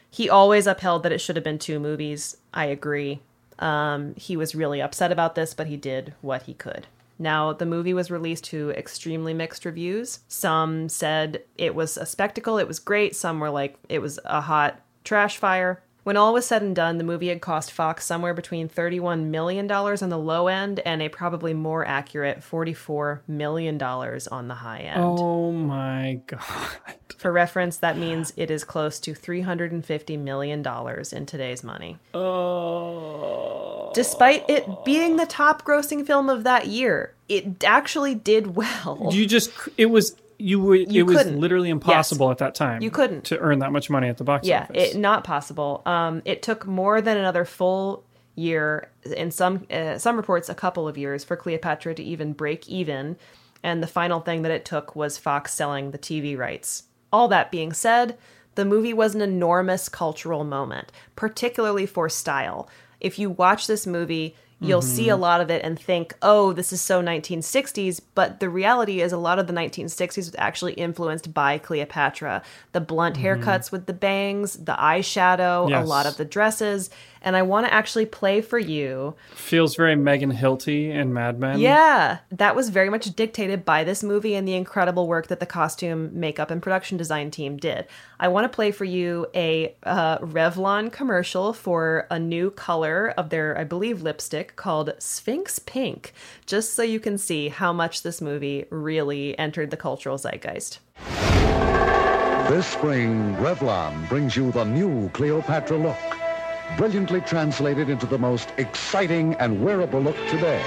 He 0.09 0.30
always 0.30 0.67
upheld 0.67 1.03
that 1.03 1.11
it 1.11 1.19
should 1.19 1.36
have 1.36 1.43
been 1.45 1.59
two 1.59 1.80
movies. 1.80 2.38
I 2.53 2.65
agree. 2.65 3.21
Um, 3.59 4.13
he 4.15 4.36
was 4.38 4.55
really 4.55 4.82
upset 4.82 5.11
about 5.11 5.36
this, 5.36 5.53
but 5.53 5.67
he 5.67 5.78
did 5.78 6.13
what 6.21 6.43
he 6.43 6.53
could. 6.53 6.88
Now, 7.20 7.53
the 7.53 7.66
movie 7.66 7.93
was 7.93 8.11
released 8.11 8.45
to 8.45 8.72
extremely 8.72 9.34
mixed 9.34 9.66
reviews. 9.66 10.20
Some 10.28 10.89
said 10.89 11.43
it 11.57 11.76
was 11.76 11.97
a 11.97 12.05
spectacle, 12.05 12.57
it 12.57 12.68
was 12.68 12.80
great. 12.80 13.16
Some 13.16 13.39
were 13.39 13.49
like, 13.49 13.78
it 13.89 13.99
was 13.99 14.20
a 14.26 14.41
hot 14.41 14.82
trash 15.03 15.38
fire. 15.38 15.84
When 16.04 16.18
all 16.18 16.34
was 16.34 16.45
said 16.45 16.62
and 16.62 16.76
done, 16.76 16.97
the 16.97 17.04
movie 17.06 17.30
had 17.30 17.39
cost 17.39 17.72
Fox 17.72 18.06
somewhere 18.06 18.34
between 18.34 18.68
$31 18.68 19.26
million 19.26 19.72
on 19.72 20.10
the 20.10 20.18
low 20.18 20.47
end 20.47 20.82
and 20.82 21.01
a 21.01 21.08
probably 21.08 21.54
more 21.54 21.86
accurate 21.86 22.41
$44 22.41 23.22
million 23.26 23.82
on 23.82 24.47
the 24.49 24.56
high 24.56 24.80
end. 24.80 25.01
Oh 25.01 25.51
my 25.54 26.20
god! 26.28 26.41
For 27.18 27.32
reference, 27.32 27.78
that 27.78 27.97
means 27.97 28.34
it 28.36 28.51
is 28.51 28.66
close 28.66 28.99
to 28.99 29.14
$350 29.14 30.20
million 30.20 30.66
in 31.14 31.26
today's 31.26 31.64
money. 31.64 31.97
Oh. 32.14 33.91
Despite 33.93 34.49
it 34.49 34.68
being 34.84 35.16
the 35.16 35.26
top 35.26 35.64
grossing 35.64 36.06
film 36.06 36.30
of 36.30 36.43
that 36.43 36.68
year, 36.68 37.14
it 37.30 37.64
actually 37.64 38.16
did 38.16 38.56
well. 38.56 39.10
You 39.12 39.26
just 39.26 39.51
it 39.78 39.86
was 39.86 40.18
you 40.39 40.59
would 40.59 40.91
You 40.91 41.01
it 41.03 41.07
was 41.07 41.17
couldn't. 41.17 41.39
literally 41.39 41.69
impossible 41.69 42.31
at 42.31 42.38
that 42.39 42.55
time. 42.55 42.81
You 42.81 42.91
couldn't. 42.91 43.25
to 43.25 43.39
earn 43.39 43.59
that 43.59 43.71
much 43.71 43.89
money 43.89 44.07
at 44.09 44.17
the 44.17 44.23
box 44.23 44.47
yeah, 44.47 44.63
office. 44.63 44.93
it 44.93 44.97
not 44.97 45.23
possible. 45.23 45.81
Um, 45.86 46.21
it 46.25 46.41
took 46.41 46.65
more 46.65 47.01
than 47.01 47.17
another 47.17 47.45
full 47.45 48.03
year. 48.36 48.89
In 49.15 49.31
some 49.31 49.65
uh, 49.71 49.97
some 49.97 50.15
reports, 50.17 50.49
a 50.49 50.55
couple 50.55 50.88
of 50.88 50.97
years 50.97 51.23
for 51.23 51.36
Cleopatra 51.36 51.95
to 51.95 52.03
even 52.03 52.34
break 52.34 52.67
even. 52.67 53.17
And 53.63 53.81
the 53.81 53.88
final 53.88 54.19
thing 54.19 54.41
that 54.41 54.51
it 54.51 54.65
took 54.65 54.95
was 54.95 55.17
Fox 55.17 55.53
selling 55.53 55.91
the 55.91 55.97
TV 55.97 56.38
rights. 56.38 56.84
All 57.13 57.27
that 57.29 57.51
being 57.51 57.71
said, 57.71 58.17
the 58.55 58.65
movie 58.65 58.93
was 58.93 59.15
an 59.15 59.21
enormous 59.21 59.88
cultural 59.88 60.43
moment, 60.43 60.91
particularly 61.15 61.86
for 61.86 62.09
style. 62.09 62.67
If 62.99 63.17
you 63.19 63.29
watch 63.29 63.67
this 63.67 63.88
movie, 63.88 64.36
you'll 64.64 64.82
Mm-hmm. 64.82 64.95
see 64.95 65.09
a 65.09 65.18
lot 65.18 65.41
of 65.41 65.49
it 65.51 65.64
and 65.64 65.80
think, 65.80 66.14
oh, 66.22 66.53
this 66.53 66.74
is 66.74 66.82
so 66.82 67.01
1960s. 67.01 68.01
But 68.16 68.39
the 68.39 68.49
reality 68.49 69.01
is, 69.01 69.11
a 69.11 69.18
lot 69.18 69.39
of 69.39 69.47
the 69.47 69.53
1960s 69.53 70.18
was 70.18 70.36
actually 70.38 70.74
influenced 70.74 71.34
by 71.34 71.57
Cleopatra. 71.57 72.41
The 72.72 72.82
blunt 72.82 73.18
haircuts 73.18 73.72
with 73.72 73.86
the 73.86 73.93
bangs, 73.93 74.53
the 74.55 74.74
eyeshadow, 74.74 75.70
a 75.82 75.86
lot 75.86 76.05
of 76.05 76.18
the 76.18 76.26
dresses. 76.26 76.89
And 77.24 77.36
I 77.36 77.41
want 77.41 77.65
to 77.65 77.74
actually 77.74 78.05
play 78.05 78.41
for 78.41 78.59
you. 78.59 79.15
Feels 79.32 79.76
very 79.76 79.95
Megan 79.95 80.34
Hilty 80.34 80.91
and 80.93 81.13
Mad 81.13 81.39
Men. 81.39 81.59
Yeah, 81.59 82.19
that 82.32 82.55
was 82.55 82.69
very 82.69 82.89
much 82.89 83.15
dictated 83.15 83.63
by 83.63 83.84
this 83.84 84.03
movie 84.03 84.36
and 84.36 84.47
the 84.47 84.55
incredible 84.55 85.07
work 85.07 85.28
that 85.28 85.39
the 85.39 85.45
costume, 85.45 86.11
makeup, 86.13 86.51
and 86.51 86.61
production 86.61 86.97
design 86.97 87.32
team 87.32 87.57
did. 87.57 87.88
I 88.19 88.28
want 88.28 88.45
to 88.45 88.55
play 88.55 88.71
for 88.71 88.86
you 88.86 89.28
a 89.34 89.76
uh, 89.84 90.17
Revlon 90.19 90.91
commercial 90.91 91.53
for 91.53 92.07
a 92.11 92.19
new 92.19 92.51
color 92.51 93.13
of 93.17 93.30
their, 93.30 93.57
I 93.57 93.63
believe, 93.63 94.01
lipstick 94.01 94.55
called 94.55 94.93
Sphinx 94.99 95.59
Pink, 95.59 96.13
just 96.45 96.74
so 96.74 96.84
you 96.84 96.99
can 96.99 97.17
see 97.17 97.49
how 97.49 97.71
much 97.74 98.03
this 98.03 98.21
movie 98.21 98.65
really 98.69 99.38
entered 99.39 99.71
the 99.71 99.78
cultural 99.78 100.17
zeitgeist. 100.17 100.80
This 102.49 102.67
spring, 102.67 103.36
Revlon 103.38 104.07
brings 104.09 104.36
you 104.36 104.51
the 104.51 104.65
new 104.65 105.09
Cleopatra 105.09 105.78
look, 105.78 105.97
brilliantly 106.78 107.22
translated 107.22 107.89
into 107.89 108.05
the 108.05 108.18
most 108.18 108.49
exciting 108.57 109.36
and 109.36 109.64
wearable 109.64 110.01
look 110.01 110.18
today. 110.30 110.64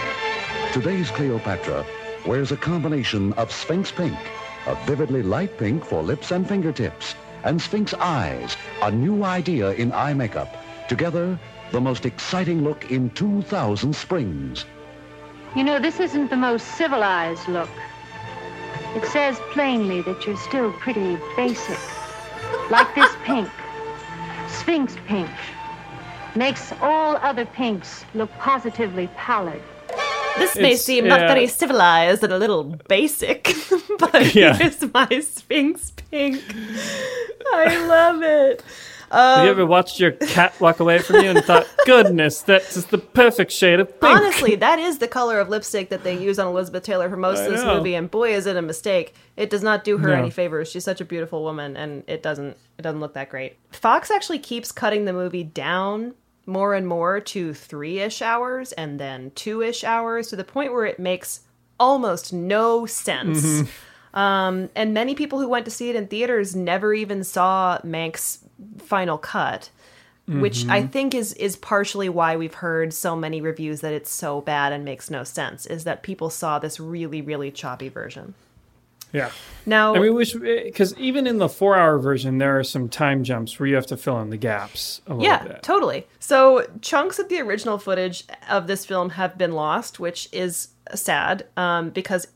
Today's 0.72 1.10
Cleopatra 1.10 1.84
wears 2.26 2.52
a 2.52 2.56
combination 2.56 3.32
of 3.34 3.52
Sphinx 3.52 3.90
pink, 3.90 4.18
a 4.66 4.74
vividly 4.86 5.22
light 5.22 5.56
pink 5.58 5.84
for 5.84 6.02
lips 6.02 6.30
and 6.30 6.46
fingertips, 6.46 7.14
and 7.44 7.60
Sphinx 7.60 7.94
eyes, 7.94 8.56
a 8.82 8.90
new 8.90 9.24
idea 9.24 9.72
in 9.72 9.92
eye 9.92 10.14
makeup. 10.14 10.56
Together, 10.88 11.38
the 11.72 11.80
most 11.80 12.06
exciting 12.06 12.62
look 12.62 12.90
in 12.90 13.10
2,000 13.10 13.94
springs. 13.94 14.64
You 15.54 15.64
know, 15.64 15.78
this 15.78 16.00
isn't 16.00 16.30
the 16.30 16.36
most 16.36 16.66
civilized 16.76 17.48
look. 17.48 17.70
It 18.94 19.04
says 19.06 19.38
plainly 19.52 20.02
that 20.02 20.26
you're 20.26 20.36
still 20.36 20.72
pretty 20.72 21.18
basic. 21.36 21.78
Like 22.70 22.94
this 22.94 23.10
pink. 23.24 23.48
Sphinx 24.48 24.96
pink. 25.06 25.30
Makes 26.36 26.72
all 26.80 27.16
other 27.16 27.46
pinks 27.46 28.04
look 28.14 28.30
positively 28.38 29.08
pallid. 29.16 29.62
This 30.38 30.54
may 30.56 30.72
It's- 30.72 30.82
seem 30.84 31.08
not 31.08 31.20
very 31.20 31.46
civilized 31.46 32.22
and 32.22 32.32
a 32.32 32.38
little 32.38 32.64
basic, 32.88 33.54
but 33.98 34.34
Yeah. 34.34 34.54
here's 34.54 34.82
my 34.92 35.08
Sphinx 35.20 35.92
pink. 36.10 36.42
I 37.52 37.86
love 37.86 38.22
it. 38.22 38.62
Have 39.10 39.38
Um, 39.38 39.44
you 39.44 39.50
ever 39.52 39.64
watched 39.64 40.00
your 40.00 40.10
cat 40.10 40.52
walk 40.60 40.80
away 40.80 40.98
from 40.98 41.20
you 41.22 41.30
and 41.30 41.42
thought, 41.44 41.64
goodness, 41.86 42.42
that's 42.42 42.74
just 42.74 42.90
the 42.90 42.98
perfect 42.98 43.52
shade 43.52 43.78
of 43.78 43.88
pink? 44.00 44.16
Honestly, 44.16 44.56
that 44.56 44.80
is 44.80 44.98
the 44.98 45.06
color 45.06 45.38
of 45.38 45.48
lipstick 45.48 45.90
that 45.90 46.02
they 46.02 46.18
use 46.18 46.40
on 46.40 46.48
Elizabeth 46.48 46.82
Taylor 46.82 47.08
for 47.08 47.16
most 47.16 47.38
I 47.38 47.44
of 47.46 47.52
this 47.52 47.62
know. 47.62 47.76
movie, 47.76 47.94
and 47.94 48.10
boy, 48.10 48.34
is 48.34 48.46
it 48.46 48.56
a 48.56 48.62
mistake! 48.62 49.14
It 49.36 49.48
does 49.48 49.62
not 49.62 49.84
do 49.84 49.98
her 49.98 50.08
No. 50.08 50.14
any 50.14 50.30
favors. 50.30 50.68
She's 50.68 50.82
such 50.84 51.00
a 51.00 51.04
beautiful 51.04 51.44
woman, 51.44 51.76
and 51.76 52.02
it 52.08 52.20
doesn't 52.22 52.56
it 52.78 52.82
doesn't 52.82 52.98
look 53.00 53.14
that 53.14 53.30
great. 53.30 53.56
Fox 53.70 54.10
actually 54.10 54.40
keeps 54.40 54.72
cutting 54.72 55.04
the 55.04 55.12
movie 55.12 55.44
down 55.44 56.14
more 56.46 56.74
and 56.74 56.86
more 56.86 57.20
to 57.20 57.52
three 57.52 57.98
ish 57.98 58.22
hours, 58.22 58.72
and 58.72 58.98
then 59.00 59.32
two 59.34 59.62
ish 59.62 59.82
hours 59.84 60.28
to 60.28 60.36
the 60.36 60.44
point 60.44 60.72
where 60.72 60.86
it 60.86 60.98
makes 60.98 61.40
almost 61.78 62.32
no 62.32 62.86
sense. 62.86 63.42
Mhm. 63.44 63.68
Um, 64.14 64.70
and 64.74 64.94
many 64.94 65.14
people 65.14 65.40
who 65.40 65.48
went 65.48 65.64
to 65.66 65.70
see 65.70 65.90
it 65.90 65.96
in 65.96 66.06
theaters 66.06 66.56
never 66.56 66.94
even 66.94 67.22
saw 67.22 67.78
Mank's 67.84 68.38
final 68.78 69.18
cut, 69.18 69.68
which 70.26 70.66
I 70.68 70.82
Mhm. 70.82 70.90
think 70.90 71.14
is 71.14 71.34
is 71.34 71.56
partially 71.56 72.08
why 72.08 72.34
we've 72.36 72.54
heard 72.54 72.94
so 72.94 73.14
many 73.14 73.40
reviews 73.42 73.80
that 73.82 73.92
it's 73.92 74.10
so 74.10 74.40
bad 74.40 74.72
and 74.72 74.84
makes 74.84 75.10
no 75.10 75.22
sense. 75.22 75.66
Is 75.66 75.84
that 75.84 76.02
people 76.02 76.30
saw 76.30 76.58
this 76.58 76.80
really 76.80 77.20
really 77.20 77.50
choppy 77.50 77.88
version. 77.90 78.34
Yeah. 79.16 79.30
Now, 79.68 79.96
I 79.96 79.98
mean, 79.98 80.16
because 80.64 80.96
even 80.96 81.26
in 81.26 81.38
the 81.38 81.48
four-hour 81.48 81.98
version, 81.98 82.38
there 82.38 82.56
are 82.56 82.62
some 82.62 82.88
time 82.88 83.24
jumps 83.24 83.58
where 83.58 83.66
you 83.66 83.74
have 83.74 83.86
to 83.86 83.96
fill 83.96 84.20
in 84.20 84.30
the 84.30 84.36
gaps 84.36 85.00
a 85.08 85.14
little 85.14 85.24
yeah, 85.24 85.42
bit. 85.42 85.62
totally. 85.64 86.06
So 86.20 86.64
chunks 86.82 87.18
of 87.18 87.28
the 87.28 87.40
original 87.40 87.78
footage 87.78 88.24
of 88.48 88.68
this 88.68 88.86
film 88.86 89.10
have 89.10 89.36
been 89.36 89.52
lost, 89.52 89.98
which 89.98 90.28
is 90.32 90.68
sad 90.94 91.46
um, 91.56 91.90
because 91.90 92.28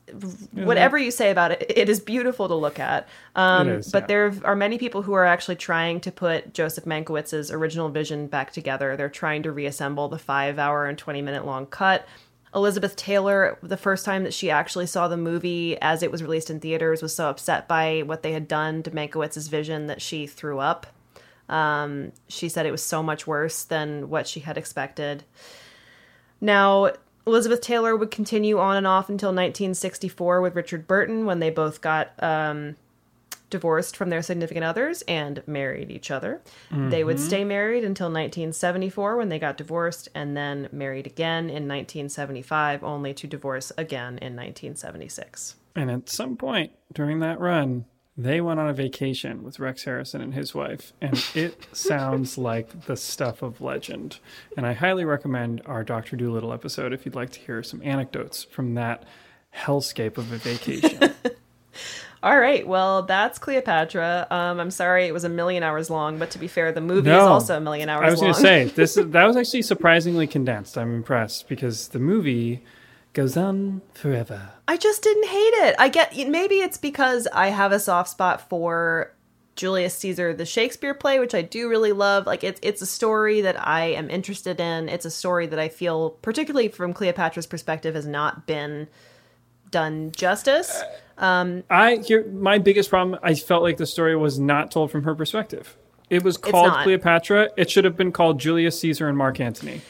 whatever 0.50 0.98
you 0.98 1.12
say 1.12 1.30
about 1.30 1.52
it, 1.52 1.66
it 1.68 1.88
is 1.88 2.00
beautiful 2.00 2.48
to 2.48 2.54
look 2.56 2.80
at. 2.80 3.08
Um, 3.36 3.68
is, 3.68 3.92
but 3.92 4.02
yeah. 4.02 4.06
there 4.08 4.34
are 4.44 4.56
many 4.56 4.76
people 4.76 5.02
who 5.02 5.12
are 5.12 5.24
actually 5.24 5.54
trying 5.54 6.00
to 6.00 6.10
put 6.10 6.52
Joseph 6.52 6.84
Mankiewicz's 6.84 7.52
original 7.52 7.90
vision 7.90 8.26
back 8.26 8.52
together. 8.52 8.96
They're 8.96 9.08
trying 9.08 9.44
to 9.44 9.52
reassemble 9.52 10.08
the 10.08 10.18
five-hour 10.18 10.86
and 10.86 10.98
twenty-minute 10.98 11.46
long 11.46 11.66
cut. 11.66 12.08
Elizabeth 12.54 12.96
Taylor, 12.96 13.58
the 13.62 13.76
first 13.76 14.04
time 14.04 14.24
that 14.24 14.34
she 14.34 14.50
actually 14.50 14.86
saw 14.86 15.06
the 15.06 15.16
movie 15.16 15.80
as 15.80 16.02
it 16.02 16.10
was 16.10 16.22
released 16.22 16.50
in 16.50 16.58
theaters, 16.58 17.02
was 17.02 17.14
so 17.14 17.28
upset 17.28 17.68
by 17.68 18.00
what 18.00 18.22
they 18.22 18.32
had 18.32 18.48
done 18.48 18.82
to 18.82 18.90
Mankiewicz's 18.90 19.48
vision 19.48 19.86
that 19.86 20.02
she 20.02 20.26
threw 20.26 20.58
up. 20.58 20.86
Um, 21.48 22.12
she 22.28 22.48
said 22.48 22.66
it 22.66 22.72
was 22.72 22.82
so 22.82 23.02
much 23.02 23.26
worse 23.26 23.62
than 23.62 24.08
what 24.08 24.26
she 24.26 24.40
had 24.40 24.58
expected. 24.58 25.24
Now, 26.40 26.92
Elizabeth 27.26 27.60
Taylor 27.60 27.94
would 27.94 28.10
continue 28.10 28.58
on 28.58 28.76
and 28.76 28.86
off 28.86 29.08
until 29.08 29.28
1964 29.28 30.40
with 30.40 30.56
Richard 30.56 30.86
Burton 30.86 31.26
when 31.26 31.38
they 31.38 31.50
both 31.50 31.80
got 31.80 32.10
um, 32.22 32.76
divorced 33.50 33.96
from 33.96 34.08
their 34.10 34.22
significant 34.22 34.64
others 34.64 35.02
and 35.08 35.42
married 35.46 35.90
each 35.90 36.10
other. 36.10 36.40
They 36.70 37.04
would 37.04 37.16
Mhm. 37.16 37.26
stay 37.26 37.44
married 37.44 37.84
until 37.84 38.08
1974 38.08 39.16
when 39.16 39.28
they 39.28 39.38
got 39.38 39.56
divorced 39.56 40.08
and 40.14 40.36
then 40.36 40.68
married 40.72 41.06
again 41.06 41.50
in 41.50 41.66
1975, 41.66 42.82
only 42.84 43.12
to 43.14 43.26
divorce 43.26 43.72
again 43.76 44.18
in 44.18 44.34
1976. 44.36 45.56
And 45.76 45.90
at 45.90 46.08
some 46.08 46.36
point 46.36 46.72
during 46.92 47.20
that 47.20 47.38
run, 47.40 47.84
they 48.16 48.40
went 48.40 48.60
on 48.60 48.68
a 48.68 48.72
vacation 48.74 49.42
with 49.42 49.58
Rex 49.60 49.84
Harrison 49.84 50.20
and 50.20 50.34
his 50.34 50.54
wife, 50.54 50.92
and 51.00 51.24
it 51.34 51.66
sounds 51.72 52.36
like 52.36 52.86
the 52.86 52.96
stuff 52.96 53.40
of 53.40 53.60
legend. 53.60 54.18
And 54.56 54.66
I 54.66 54.72
highly 54.74 55.04
recommend 55.04 55.62
our 55.64 55.82
Doctor 55.84 56.16
Dolittle 56.16 56.52
episode 56.52 56.92
if 56.92 57.06
you'd 57.06 57.14
like 57.14 57.30
to 57.30 57.40
hear 57.40 57.62
some 57.62 57.80
anecdotes 57.82 58.44
from 58.44 58.74
that 58.74 59.04
hellscape 59.56 60.18
of 60.18 60.32
a 60.32 60.36
vacation. 60.36 61.14
All 62.22 62.38
right, 62.38 62.66
well, 62.66 63.02
that's 63.02 63.38
Cleopatra. 63.38 64.26
Um, 64.30 64.60
I'm 64.60 64.70
sorry 64.70 65.06
it 65.06 65.12
was 65.12 65.24
a 65.24 65.28
million 65.30 65.62
hours 65.62 65.88
long, 65.88 66.18
but 66.18 66.30
to 66.32 66.38
be 66.38 66.48
fair, 66.48 66.70
the 66.70 66.80
movie 66.80 67.10
is 67.10 67.16
also 67.16 67.56
a 67.56 67.60
million 67.60 67.88
hours 67.88 68.00
long. 68.00 68.08
I 68.08 68.10
was 68.10 68.20
going 68.20 68.34
to 68.34 68.40
say 68.40 68.64
this. 68.64 68.98
That 69.10 69.24
was 69.24 69.36
actually 69.36 69.62
surprisingly 69.62 70.26
condensed. 70.26 70.76
I'm 70.76 70.94
impressed 70.94 71.48
because 71.48 71.88
the 71.88 71.98
movie 71.98 72.62
goes 73.14 73.36
on 73.36 73.80
forever. 73.94 74.50
I 74.68 74.76
just 74.76 75.02
didn't 75.02 75.28
hate 75.28 75.54
it. 75.66 75.76
I 75.78 75.88
get 75.88 76.14
maybe 76.28 76.56
it's 76.56 76.76
because 76.76 77.26
I 77.32 77.48
have 77.48 77.72
a 77.72 77.80
soft 77.80 78.10
spot 78.10 78.48
for 78.48 79.12
Julius 79.56 79.94
Caesar 79.96 80.32
the 80.32 80.46
Shakespeare 80.46 80.94
play, 80.94 81.18
which 81.18 81.34
I 81.34 81.42
do 81.42 81.68
really 81.68 81.92
love. 81.92 82.26
Like 82.26 82.44
it's 82.44 82.60
it's 82.62 82.82
a 82.82 82.86
story 82.86 83.40
that 83.40 83.66
I 83.66 83.86
am 83.86 84.10
interested 84.10 84.60
in. 84.60 84.88
It's 84.88 85.04
a 85.04 85.10
story 85.10 85.46
that 85.46 85.58
I 85.58 85.68
feel 85.68 86.10
particularly 86.22 86.68
from 86.68 86.92
Cleopatra's 86.92 87.46
perspective 87.46 87.94
has 87.94 88.06
not 88.06 88.46
been 88.46 88.88
done 89.70 90.12
justice. 90.16 90.82
Um 91.18 91.64
I 91.70 91.96
here 91.96 92.26
my 92.28 92.58
biggest 92.58 92.90
problem. 92.90 93.18
I 93.22 93.34
felt 93.34 93.62
like 93.62 93.76
the 93.76 93.86
story 93.86 94.16
was 94.16 94.38
not 94.38 94.70
told 94.70 94.90
from 94.90 95.04
her 95.04 95.14
perspective. 95.14 95.76
It 96.08 96.24
was 96.24 96.36
called. 96.36 96.72
Cleopatra. 96.82 97.50
It 97.56 97.70
should 97.70 97.84
have 97.84 97.96
been 97.96 98.10
called 98.10 98.40
Julius 98.40 98.80
Caesar 98.80 99.06
and 99.08 99.16
Mark 99.16 99.38
Antony, 99.38 99.80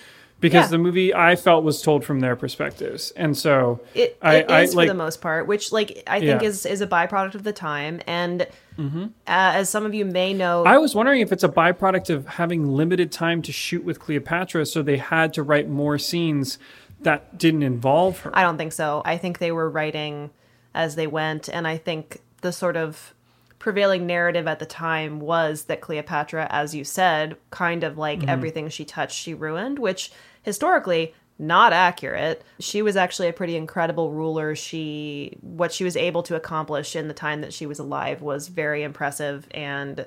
because 0.40 0.64
Yeah. 0.66 0.72
the 0.72 0.78
movie 0.78 1.14
I 1.14 1.34
felt 1.34 1.64
was 1.64 1.80
told 1.80 2.04
from 2.04 2.20
their 2.20 2.36
perspectives, 2.36 3.10
and 3.16 3.34
so 3.38 3.80
it, 3.94 4.18
I, 4.20 4.34
it 4.36 4.50
I 4.50 4.60
is 4.60 4.74
like 4.74 4.88
for 4.88 4.92
the 4.92 4.98
most 4.98 5.22
part, 5.22 5.46
which 5.46 5.72
like 5.72 6.02
I 6.06 6.18
think 6.20 6.42
Yeah. 6.42 6.48
is 6.48 6.66
is 6.66 6.80
a 6.82 6.86
byproduct 6.86 7.36
of 7.36 7.42
the 7.44 7.52
time. 7.54 8.00
And 8.06 8.46
Mhm. 8.78 9.04
uh, 9.06 9.10
as 9.26 9.70
some 9.70 9.86
of 9.86 9.94
you 9.94 10.04
may 10.04 10.34
know, 10.34 10.64
I 10.64 10.76
was 10.78 10.94
wondering 10.94 11.20
if 11.22 11.32
it's 11.32 11.44
a 11.44 11.48
byproduct 11.48 12.10
of 12.10 12.26
having 12.26 12.70
limited 12.70 13.10
time 13.12 13.40
to 13.42 13.52
shoot 13.52 13.82
with 13.84 13.98
Cleopatra, 14.00 14.66
so 14.66 14.82
they 14.82 14.96
had 14.98 15.32
to 15.34 15.42
write 15.42 15.68
more 15.70 15.96
scenes 15.98 16.58
that 17.02 17.38
didn't 17.38 17.62
involve 17.62 18.20
her. 18.20 18.30
I 18.34 18.42
don't 18.42 18.58
think 18.58 18.72
so. 18.72 19.02
I 19.04 19.16
think 19.16 19.38
they 19.38 19.52
were 19.52 19.68
writing 19.70 20.30
as 20.74 20.94
they 20.96 21.06
went, 21.06 21.48
and 21.48 21.66
I 21.66 21.76
think 21.76 22.20
the 22.42 22.52
sort 22.52 22.76
of 22.76 23.14
prevailing 23.58 24.06
narrative 24.06 24.46
at 24.46 24.58
the 24.58 24.66
time 24.66 25.20
was 25.20 25.64
that 25.64 25.80
Cleopatra, 25.82 26.46
as 26.50 26.74
you 26.74 26.84
said, 26.84 27.36
kind 27.50 27.84
of 27.84 27.98
like 27.98 28.20
Mhm. 28.20 28.28
everything 28.28 28.68
she 28.70 28.84
touched, 28.84 29.16
she 29.16 29.34
ruined, 29.34 29.78
which 29.78 30.10
historically 30.42 31.14
not 31.38 31.72
accurate. 31.72 32.42
She 32.58 32.80
was 32.82 32.96
actually 32.96 33.28
a 33.28 33.32
pretty 33.32 33.56
incredible 33.56 34.10
ruler. 34.12 34.54
She 34.54 35.36
what 35.42 35.72
she 35.72 35.84
was 35.84 35.96
able 35.96 36.22
to 36.24 36.36
accomplish 36.36 36.94
in 36.96 37.08
the 37.08 37.14
time 37.14 37.40
that 37.40 37.52
she 37.52 37.66
was 37.66 37.78
alive 37.78 38.20
was 38.22 38.48
very 38.48 38.82
impressive 38.82 39.46
and 39.52 40.04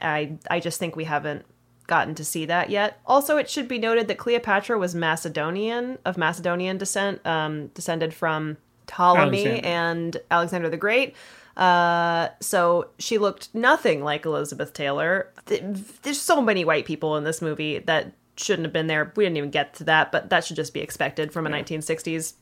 I 0.00 0.38
I 0.48 0.60
just 0.60 0.78
think 0.78 0.94
we 0.96 1.04
haven't 1.04 1.44
gotten 1.90 2.14
to 2.14 2.24
see 2.24 2.46
that 2.46 2.70
yet. 2.70 3.00
Also, 3.04 3.36
it 3.36 3.50
should 3.50 3.66
be 3.66 3.76
noted 3.76 4.06
that 4.06 4.16
Cleopatra 4.16 4.78
was 4.78 4.94
Macedonian 4.94 5.98
of 6.04 6.16
Macedonian 6.16 6.78
descent, 6.78 7.20
um, 7.26 7.66
descended 7.74 8.14
from 8.14 8.56
Ptolemy 8.86 9.44
Alexander. 9.44 9.66
and 9.66 10.16
Alexander 10.30 10.70
the 10.70 10.76
Great. 10.76 11.16
Uh, 11.56 12.28
so 12.38 12.86
she 13.00 13.18
looked 13.18 13.52
nothing 13.52 14.04
like 14.04 14.24
Elizabeth 14.24 14.72
Taylor. 14.72 15.32
There's 15.46 16.20
so 16.20 16.40
many 16.40 16.64
white 16.64 16.86
people 16.86 17.16
in 17.16 17.24
this 17.24 17.42
movie 17.42 17.80
that 17.80 18.12
shouldn't 18.36 18.64
have 18.64 18.72
been 18.72 18.86
there. 18.86 19.12
We 19.16 19.24
didn't 19.24 19.38
even 19.38 19.50
get 19.50 19.74
to 19.74 19.84
that, 19.84 20.12
but 20.12 20.30
that 20.30 20.44
should 20.44 20.56
just 20.56 20.72
be 20.72 20.80
expected 20.80 21.32
from 21.32 21.44
a 21.44 21.50
1960s 21.50 22.34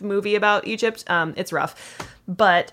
movie 0.00 0.34
about 0.34 0.66
Egypt. 0.66 1.04
Um, 1.08 1.34
it's 1.36 1.52
rough, 1.52 2.08
but 2.26 2.72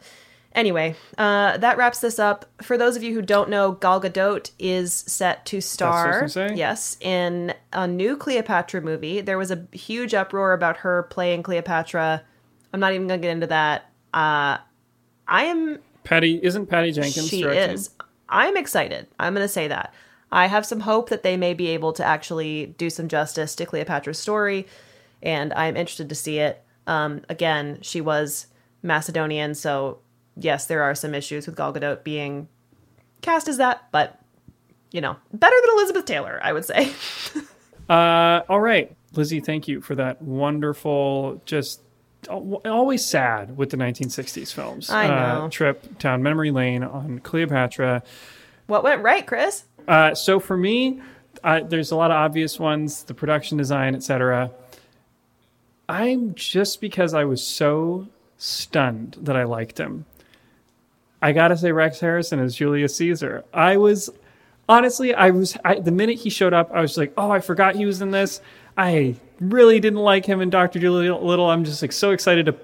anyway, 0.53 0.95
uh, 1.17 1.57
that 1.57 1.77
wraps 1.77 1.99
this 1.99 2.19
up. 2.19 2.45
For 2.61 2.77
those 2.77 2.95
of 2.95 3.03
you 3.03 3.13
who 3.13 3.21
don't 3.21 3.49
know, 3.49 3.73
Gal 3.73 4.01
Gadot 4.01 4.51
is 4.59 4.93
set 4.93 5.45
to 5.47 5.57
what 5.57 5.81
I 5.81 6.21
was 6.23 6.33
star. 6.33 6.53
Yes, 6.53 6.97
in 7.01 7.53
a 7.73 7.87
new 7.87 8.17
Cleopatra 8.17 8.81
movie. 8.81 9.21
There 9.21 9.37
was 9.37 9.51
a 9.51 9.67
huge 9.71 10.13
uproar 10.13 10.53
about 10.53 10.77
her 10.77 11.03
playing 11.03 11.43
Cleopatra. 11.43 12.23
I'm 12.73 12.79
not 12.79 12.93
even 12.93 13.07
gonna 13.07 13.21
get 13.21 13.31
into 13.31 13.47
that. 13.47 13.89
Uh, 14.13 14.57
I 15.27 15.43
am 15.45 15.79
Patty 16.03 16.39
isn't 16.41 16.67
Patty 16.67 16.91
Jenkins. 16.91 17.27
she 17.27 17.41
directing? 17.41 17.75
is. 17.75 17.89
I'm 18.29 18.57
excited. 18.57 19.07
I'm 19.19 19.33
going 19.33 19.43
to 19.43 19.49
say 19.51 19.67
that. 19.67 19.93
I 20.31 20.47
have 20.47 20.65
some 20.65 20.79
hope 20.81 21.09
that 21.09 21.23
they 21.23 21.35
may 21.35 21.53
be 21.53 21.67
able 21.67 21.91
to 21.93 22.05
actually 22.05 22.67
do 22.77 22.89
some 22.89 23.09
justice 23.09 23.53
to 23.55 23.65
Cleopatra's 23.65 24.17
story, 24.17 24.65
and 25.21 25.51
I'm 25.53 25.75
interested 25.75 26.07
to 26.09 26.15
see 26.15 26.39
it. 26.39 26.63
Um, 26.87 27.21
again, 27.27 27.79
she 27.81 27.99
was 27.99 28.47
Macedonian, 28.81 29.53
so 29.53 29.99
yes, 30.37 30.65
there 30.65 30.83
are 30.83 30.95
some 30.95 31.13
issues 31.15 31.45
with 31.45 31.55
Gal 31.55 31.73
Gadot 31.73 32.03
being 32.03 32.47
cast 33.21 33.47
as 33.47 33.57
that, 33.57 33.83
but 33.91 34.19
you 34.91 34.99
know, 35.01 35.15
better 35.33 35.55
than 35.61 35.75
Elizabeth 35.77 36.05
Taylor, 36.05 36.39
I 36.43 36.53
would 36.53 36.65
say. 36.65 36.91
Uh, 37.89 38.41
all 38.47 38.61
right, 38.61 38.95
Lizzie, 39.15 39.41
thank 39.41 39.67
you 39.67 39.81
for 39.81 39.95
that 39.95 40.21
wonderful, 40.21 41.41
just 41.45 41.81
always 42.29 43.05
sad 43.05 43.57
with 43.57 43.69
the 43.69 43.75
1960s 43.75 44.53
films. 44.53 44.89
I 44.89 45.07
Uh, 45.07 45.39
know. 45.41 45.49
trip 45.49 45.97
down 45.99 46.23
memory 46.23 46.51
lane 46.51 46.83
on 46.83 47.19
Cleopatra. 47.19 48.01
what 48.67 48.83
went 48.83 49.03
right, 49.03 49.27
Chris? 49.27 49.65
Uh, 49.89 50.15
so 50.15 50.39
for 50.39 50.55
me, 50.55 51.01
I, 51.43 51.63
there's 51.63 51.91
a 51.91 51.97
lot 51.97 52.11
of 52.11 52.15
obvious 52.17 52.57
ones, 52.57 53.03
the 53.03 53.13
production 53.13 53.57
design, 53.57 53.93
etc. 53.93 54.51
I'm 55.89 56.33
just 56.35 56.79
because 56.79 57.13
I 57.13 57.25
was 57.25 57.45
so 57.45 58.07
stunned 58.37 59.17
that 59.21 59.35
I 59.35 59.43
liked 59.43 59.77
him. 59.79 60.05
I 61.21 61.31
gotta 61.31 61.57
say, 61.57 61.71
Rex 61.71 61.99
Harrison 61.99 62.39
as 62.39 62.55
Julius 62.55 62.95
Caesar. 62.95 63.43
I 63.53 63.77
was, 63.77 64.09
honestly, 64.67 65.13
I 65.13 65.29
was 65.31 65.57
I, 65.63 65.79
the 65.79 65.91
minute 65.91 66.17
he 66.17 66.29
showed 66.29 66.53
up, 66.53 66.71
I 66.73 66.81
was 66.81 66.97
like, 66.97 67.13
oh, 67.17 67.31
I 67.31 67.39
forgot 67.39 67.75
he 67.75 67.85
was 67.85 68.01
in 68.01 68.11
this. 68.11 68.41
I 68.77 69.15
really 69.39 69.79
didn't 69.79 69.99
like 69.99 70.25
him 70.25 70.41
in 70.41 70.49
Doctor 70.49 70.79
Dolittle. 70.79 71.49
I'm 71.49 71.63
just 71.63 71.81
like 71.81 71.91
so 71.91 72.11
excited 72.11 72.45
to 72.47 72.55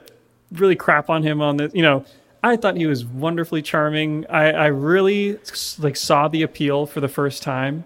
really 0.52 0.76
crap 0.76 1.10
on 1.10 1.24
him 1.24 1.42
on 1.42 1.58
this. 1.58 1.74
You 1.74 1.82
know, 1.82 2.06
I 2.44 2.56
thought 2.56 2.78
he 2.78 2.86
was 2.86 3.06
wonderfully 3.06 3.62
charming. 3.62 4.26
I, 4.28 4.52
I 4.52 4.68
really 4.68 5.38
like 5.80 5.96
saw 5.96 6.28
the 6.28 6.44
appeal 6.44 6.86
for 6.86 7.02
the 7.02 7.08
first 7.08 7.44
time, 7.44 7.84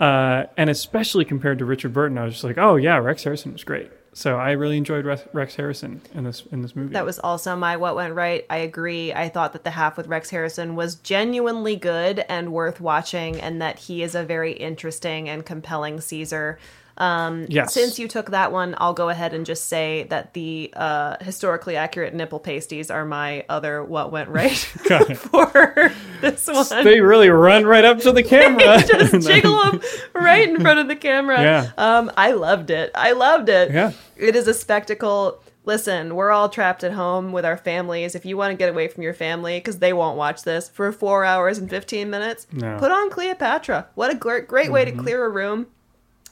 uh, 0.00 0.44
and 0.56 0.70
especially 0.70 1.24
compared 1.24 1.58
to 1.58 1.64
Richard 1.64 1.92
Burton, 1.92 2.18
I 2.18 2.24
was 2.24 2.34
just 2.34 2.44
like, 2.44 2.58
oh 2.58 2.76
yeah, 2.76 2.96
Rex 2.96 3.24
Harrison 3.24 3.52
was 3.52 3.64
great. 3.64 3.90
So 4.18 4.36
I 4.36 4.50
really 4.50 4.76
enjoyed 4.76 5.04
Rex, 5.04 5.54
Harrison 5.54 6.02
in 6.12 6.24
this 6.24 6.42
in 6.50 6.60
this 6.60 6.74
movie. 6.74 6.92
That 6.92 7.04
was 7.04 7.20
also 7.20 7.54
my 7.54 7.76
what 7.76 7.94
went 7.94 8.16
right. 8.16 8.44
I 8.50 8.56
agree. 8.56 9.12
I 9.14 9.28
thought 9.28 9.52
that 9.52 9.62
the 9.62 9.70
half 9.70 9.96
with 9.96 10.08
Rex 10.08 10.30
Harrison 10.30 10.74
was 10.74 10.96
genuinely 10.96 11.76
good 11.76 12.24
and 12.28 12.52
worth 12.52 12.80
watching, 12.80 13.40
and 13.40 13.62
that 13.62 13.78
he 13.78 14.02
is 14.02 14.16
a 14.16 14.24
very 14.24 14.54
interesting 14.54 15.28
and 15.28 15.46
compelling 15.46 16.00
Caesar. 16.00 16.58
Um, 16.98 17.46
Yes. 17.48 17.72
Since 17.72 17.98
you 17.98 18.08
took 18.08 18.30
that 18.32 18.52
one, 18.52 18.74
I'll 18.78 18.92
go 18.92 19.08
ahead 19.08 19.32
and 19.32 19.46
just 19.46 19.66
say 19.66 20.06
that 20.10 20.34
the 20.34 20.72
uh, 20.76 21.16
historically 21.22 21.76
accurate 21.76 22.12
nipple 22.12 22.40
pasties 22.40 22.90
are 22.90 23.04
my 23.04 23.44
other 23.48 23.82
what 23.84 24.10
went 24.12 24.28
right 24.28 24.50
for 25.16 25.92
this 26.20 26.46
one. 26.46 26.84
They 26.84 27.00
really 27.00 27.30
run 27.30 27.64
right 27.66 27.84
up 27.84 27.98
to 28.00 28.12
the 28.12 28.22
camera. 28.34 28.82
just 28.86 29.26
jiggle 29.26 29.56
them 29.62 29.80
right 30.14 30.48
in 30.48 30.60
front 30.60 30.80
of 30.80 30.88
the 30.88 30.96
camera. 30.96 31.40
Yeah. 31.40 31.70
Um, 31.78 32.10
I 32.16 32.32
loved 32.32 32.70
it. 32.70 32.90
I 32.94 33.12
loved 33.12 33.48
it. 33.48 33.70
Yeah. 33.70 33.92
It 34.16 34.36
is 34.36 34.48
a 34.48 34.54
spectacle. 34.54 35.42
Listen, 35.64 36.14
we're 36.16 36.30
all 36.30 36.48
trapped 36.48 36.82
at 36.82 36.92
home 36.92 37.30
with 37.30 37.44
our 37.44 37.58
families. 37.58 38.14
If 38.14 38.24
you 38.24 38.36
want 38.38 38.52
to 38.52 38.56
get 38.56 38.70
away 38.70 38.88
from 38.88 39.02
your 39.02 39.12
family, 39.12 39.58
because 39.58 39.78
they 39.80 39.92
won't 39.92 40.16
watch 40.16 40.42
this 40.42 40.68
for 40.68 40.90
four 40.92 41.24
hours 41.26 41.58
and 41.58 41.68
15 41.68 42.08
minutes, 42.08 42.46
No. 42.52 42.78
put 42.78 42.90
on 42.90 43.10
Cleopatra. 43.10 43.86
What 43.94 44.10
a 44.10 44.14
great, 44.14 44.48
great 44.48 44.72
way 44.72 44.86
to 44.86 44.92
clear 44.92 45.24
a 45.24 45.28
room. 45.28 45.66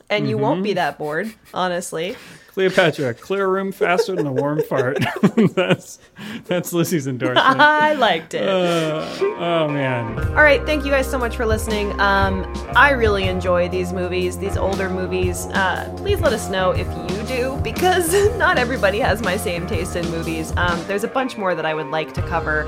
And 0.09 0.29
you 0.29 0.39
won't 0.39 0.63
be 0.63 0.75
that 0.75 0.99
bored, 0.99 1.33
honestly. 1.53 2.17
Cleopatra, 2.57 3.13
clear 3.13 3.45
a 3.45 3.49
room 3.49 3.71
faster 3.71 4.17
than 4.17 4.27
a 4.27 4.33
warm 4.33 4.63
fart. 4.69 4.97
that's 5.55 5.99
that's 6.47 6.73
Lizzie's 6.73 7.07
endorsement. 7.07 7.61
I 7.61 7.93
liked 7.93 8.33
it. 8.33 8.49
Uh, 8.49 9.07
oh 9.21 9.69
man. 9.69 10.19
All 10.29 10.37
right, 10.37 10.65
thank 10.65 10.87
you 10.87 10.91
guys 10.91 11.07
so 11.11 11.19
much 11.19 11.37
for 11.37 11.45
listening. 11.45 11.93
Um, 12.01 12.51
I 12.75 12.93
really 12.93 13.25
enjoy 13.25 13.69
these 13.69 13.93
movies, 13.93 14.39
these 14.39 14.57
older 14.57 14.89
movies. 14.89 15.45
Uh, 15.49 15.93
please 15.99 16.19
let 16.21 16.33
us 16.33 16.49
know 16.49 16.71
if 16.71 16.87
you 17.13 17.27
do, 17.27 17.61
because 17.63 18.15
not 18.39 18.57
everybody 18.57 19.01
has 19.01 19.21
my 19.21 19.37
same 19.37 19.67
taste 19.67 19.95
in 19.95 20.11
movies. 20.11 20.55
Um, 20.57 20.83
there's 20.87 21.05
a 21.05 21.09
bunch 21.09 21.37
more 21.37 21.55
that 21.55 21.67
I 21.67 21.75
would 21.75 21.89
like 21.89 22.15
to 22.15 22.23
cover, 22.23 22.67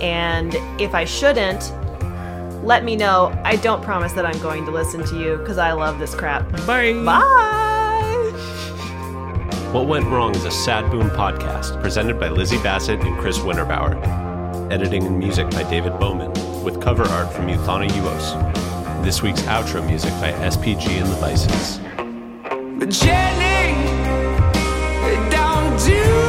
and 0.00 0.52
if 0.80 0.96
I 0.96 1.04
shouldn't, 1.04 1.72
let 2.68 2.84
me 2.84 2.94
know. 2.94 3.32
I 3.46 3.56
don't 3.56 3.82
promise 3.82 4.12
that 4.12 4.26
I'm 4.26 4.38
going 4.40 4.66
to 4.66 4.70
listen 4.70 5.02
to 5.06 5.18
you 5.18 5.38
because 5.38 5.56
I 5.56 5.72
love 5.72 5.98
this 5.98 6.14
crap. 6.14 6.46
Bye. 6.66 6.92
Bye. 7.02 8.30
What 9.72 9.88
Went 9.88 10.04
Wrong 10.08 10.34
is 10.36 10.44
a 10.44 10.50
Sad 10.50 10.90
Boom 10.90 11.08
podcast 11.08 11.80
presented 11.80 12.20
by 12.20 12.28
Lizzie 12.28 12.62
Bassett 12.62 13.00
and 13.00 13.18
Chris 13.18 13.38
Winterbauer. 13.38 13.96
Editing 14.70 15.06
and 15.06 15.18
music 15.18 15.48
by 15.50 15.62
David 15.70 15.98
Bowman, 15.98 16.30
with 16.62 16.78
cover 16.78 17.04
art 17.04 17.32
from 17.32 17.46
Euthana 17.46 17.88
Uos. 17.88 19.02
This 19.02 19.22
week's 19.22 19.40
outro 19.42 19.84
music 19.86 20.12
by 20.20 20.32
SPG 20.32 20.88
and 21.00 21.10
the 21.10 21.16
Vices. 21.16 21.78
But 22.78 22.90
Jenny, 22.90 23.72
don't 25.30 25.78
do 25.86 26.27